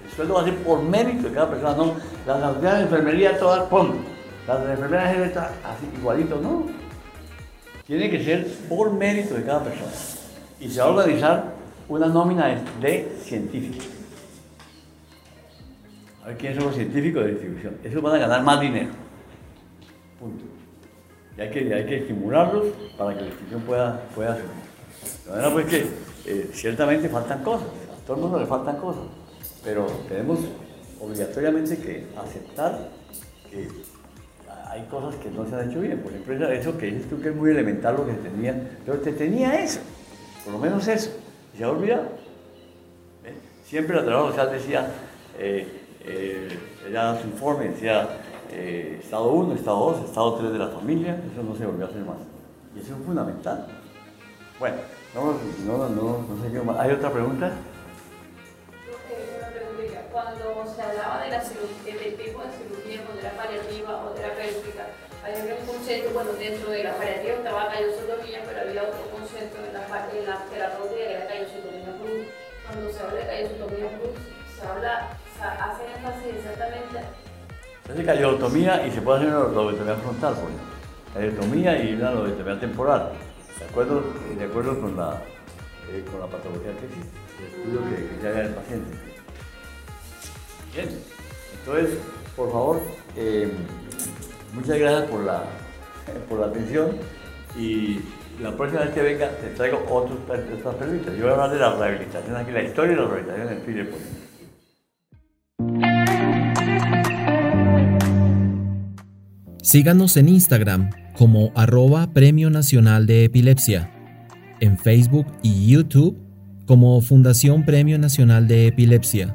El 0.04 0.10
sueldo 0.12 0.34
va 0.34 0.42
a 0.42 0.44
ser 0.44 0.56
por 0.58 0.82
mérito 0.82 1.28
de 1.28 1.34
cada 1.34 1.50
persona, 1.50 1.76
no 1.76 1.94
las 2.26 2.42
autoridades 2.42 2.78
de 2.78 2.84
enfermería 2.84 3.38
todas, 3.38 3.64
pum, 3.68 3.96
las 4.46 4.64
de 4.64 4.72
enfermería 4.72 5.50
así 5.64 5.86
igualito, 5.98 6.40
no. 6.40 6.66
Tiene 7.86 8.10
que 8.10 8.24
ser 8.24 8.46
por 8.68 8.92
mérito 8.92 9.34
de 9.34 9.44
cada 9.44 9.62
persona. 9.62 9.92
Y 10.58 10.68
se 10.68 10.80
va 10.80 10.86
a 10.86 10.90
organizar 10.90 11.44
una 11.88 12.06
nómina 12.06 12.62
de 12.80 13.16
científicos. 13.22 13.86
A 16.24 16.28
ver 16.28 16.36
quiénes 16.38 16.58
son 16.58 16.66
los 16.66 16.74
científicos 16.74 17.24
de 17.24 17.30
distribución. 17.32 17.76
Esos 17.84 18.02
van 18.02 18.14
a 18.16 18.18
ganar 18.18 18.42
más 18.42 18.60
dinero. 18.60 18.88
Punto. 20.18 20.45
Y 21.36 21.40
hay 21.40 21.50
que, 21.50 21.74
hay 21.74 21.86
que 21.86 21.96
estimularlos 21.98 22.66
para 22.96 23.14
que 23.14 23.20
la 23.22 23.26
institución 23.26 23.62
pueda, 23.62 24.00
pueda. 24.14 24.36
De 24.36 25.30
manera 25.30 25.52
pues 25.52 25.66
que 25.66 25.86
eh, 26.26 26.50
ciertamente 26.52 27.08
faltan 27.08 27.42
cosas, 27.42 27.68
a 27.68 28.06
todo 28.06 28.16
el 28.16 28.22
mundo 28.22 28.38
le 28.38 28.46
faltan 28.46 28.76
cosas, 28.76 29.02
pero 29.62 29.86
tenemos 30.08 30.40
obligatoriamente 31.00 31.76
que 31.78 32.06
aceptar 32.16 32.88
que 33.50 33.68
hay 34.76 34.82
cosas 34.90 35.14
que 35.16 35.30
no 35.30 35.48
se 35.48 35.54
han 35.54 35.70
hecho 35.70 35.80
bien. 35.80 35.98
Por 36.00 36.12
ejemplo, 36.12 36.50
eso 36.50 36.76
que 36.76 36.86
dices 36.86 37.08
tú 37.08 37.20
que 37.20 37.30
es 37.30 37.34
muy 37.34 37.50
elemental 37.50 37.96
lo 37.96 38.06
que 38.06 38.12
tenía, 38.14 38.54
pero 38.84 38.98
te 38.98 39.12
tenía 39.12 39.60
eso, 39.60 39.80
por 40.44 40.52
lo 40.52 40.58
menos 40.58 40.86
eso, 40.88 41.10
y 41.54 41.58
se 41.58 41.64
ha 41.64 41.70
olvidado. 41.70 42.08
¿Eh? 43.24 43.34
Siempre 43.64 43.96
la 43.96 44.04
trabajo 44.04 44.30
social 44.30 44.52
decía, 44.52 44.88
eh, 45.38 45.66
eh, 46.04 46.48
ella 46.88 47.18
su 47.20 47.28
informe 47.28 47.68
decía, 47.68 48.08
eh, 48.50 49.00
estado 49.02 49.30
1, 49.32 49.54
estado 49.54 49.92
2, 49.92 50.04
estado 50.04 50.34
3 50.34 50.52
de 50.52 50.58
la 50.58 50.68
familia, 50.68 51.20
eso 51.32 51.42
no 51.42 51.56
se 51.56 51.66
volvió 51.66 51.86
a 51.86 51.88
hacer 51.88 52.02
más. 52.02 52.16
Y 52.74 52.80
eso 52.80 52.94
es 52.94 53.04
fundamental. 53.04 53.66
Bueno, 54.58 54.76
no, 55.14 55.34
no, 55.64 55.88
no, 55.88 56.42
sé 56.42 56.52
qué 56.52 56.60
más. 56.60 56.78
¿Hay 56.78 56.92
otra 56.92 57.12
pregunta? 57.12 57.52
Cuando 60.12 60.64
se 60.74 60.80
hablaba 60.80 61.24
de 61.24 61.30
la 61.30 61.44
del 61.44 62.16
tipo 62.16 62.40
de 62.40 62.50
cirugía, 62.56 63.04
cuando 63.04 63.20
era 63.20 63.36
paliativa 63.36 64.02
o 64.02 64.10
terapéutica, 64.16 64.88
había 65.22 65.56
un 65.60 65.66
concepto, 65.66 66.10
bueno, 66.14 66.32
dentro 66.32 66.70
de 66.70 66.84
la 66.84 66.96
paliativa 66.96 67.34
estaba 67.34 67.68
callosotomía, 67.68 68.40
pero 68.46 68.60
había 68.60 68.82
otro 68.82 69.04
concepto 69.12 69.58
en 69.60 69.74
la, 69.74 69.84
en 69.84 70.26
la 70.26 70.44
que 70.48 70.56
era 70.56 71.26
callosotomía 71.28 71.92
plus. 72.00 72.32
Cuando 72.64 72.92
se 72.92 73.02
habla 73.02 73.20
de 73.20 73.26
callosotomía 73.26 73.88
plus, 73.98 74.16
se 74.56 74.66
habla, 74.66 75.18
se 75.36 75.44
hace 75.44 75.84
énfasis 75.84 76.32
exactamente 76.32 77.25
hace 77.90 78.04
callotomía 78.04 78.86
y 78.86 78.90
se 78.90 79.00
puede 79.00 79.18
hacer 79.18 79.34
una 79.34 79.48
lobotomía 79.48 79.94
frontal, 79.96 80.34
pues. 80.34 80.54
Callotomía 81.14 81.82
y 81.82 81.94
una 81.94 82.10
lobotomía 82.12 82.60
temporal. 82.60 83.12
¿De 83.58 83.64
acuerdo, 83.64 84.02
de 84.36 84.44
acuerdo 84.44 84.80
con, 84.80 84.96
la, 84.96 85.22
eh, 85.90 86.04
con 86.10 86.20
la 86.20 86.26
patología 86.26 86.72
que 86.78 86.86
existe, 86.86 87.26
estudio 87.46 87.80
que, 87.88 88.20
que 88.20 88.28
haga 88.28 88.42
el 88.42 88.54
paciente. 88.54 88.96
Bien, 90.74 90.88
entonces, 91.58 91.98
por 92.36 92.52
favor, 92.52 92.82
eh, 93.16 93.50
muchas 94.52 94.78
gracias 94.78 95.10
por 95.10 95.20
la, 95.20 95.44
por 96.28 96.40
la 96.40 96.46
atención 96.46 96.98
y 97.56 98.00
la 98.42 98.54
próxima 98.54 98.82
vez 98.82 98.90
que 98.90 99.02
venga 99.02 99.30
te 99.30 99.48
traigo 99.50 99.82
otras 99.88 100.74
preguntas. 100.76 101.14
Yo 101.14 101.22
voy 101.22 101.30
a 101.30 101.32
hablar 101.32 101.50
de 101.50 101.58
la 101.58 101.74
rehabilitación 101.76 102.36
aquí, 102.36 102.50
la 102.50 102.62
historia 102.62 102.94
de 102.94 103.02
la 103.02 103.08
rehabilitación 103.08 103.52
en 103.52 103.64
Chile, 103.64 103.84
por 103.84 104.00
ejemplo. 104.00 104.25
Síganos 109.66 110.16
en 110.16 110.28
Instagram 110.28 110.90
como 111.14 111.50
arroba 111.56 112.12
Premio 112.12 112.50
Nacional 112.50 113.06
de 113.06 113.24
Epilepsia, 113.24 113.90
en 114.60 114.78
Facebook 114.78 115.26
y 115.42 115.66
YouTube 115.66 116.16
como 116.66 117.00
Fundación 117.00 117.64
Premio 117.64 117.98
Nacional 117.98 118.46
de 118.46 118.68
Epilepsia 118.68 119.34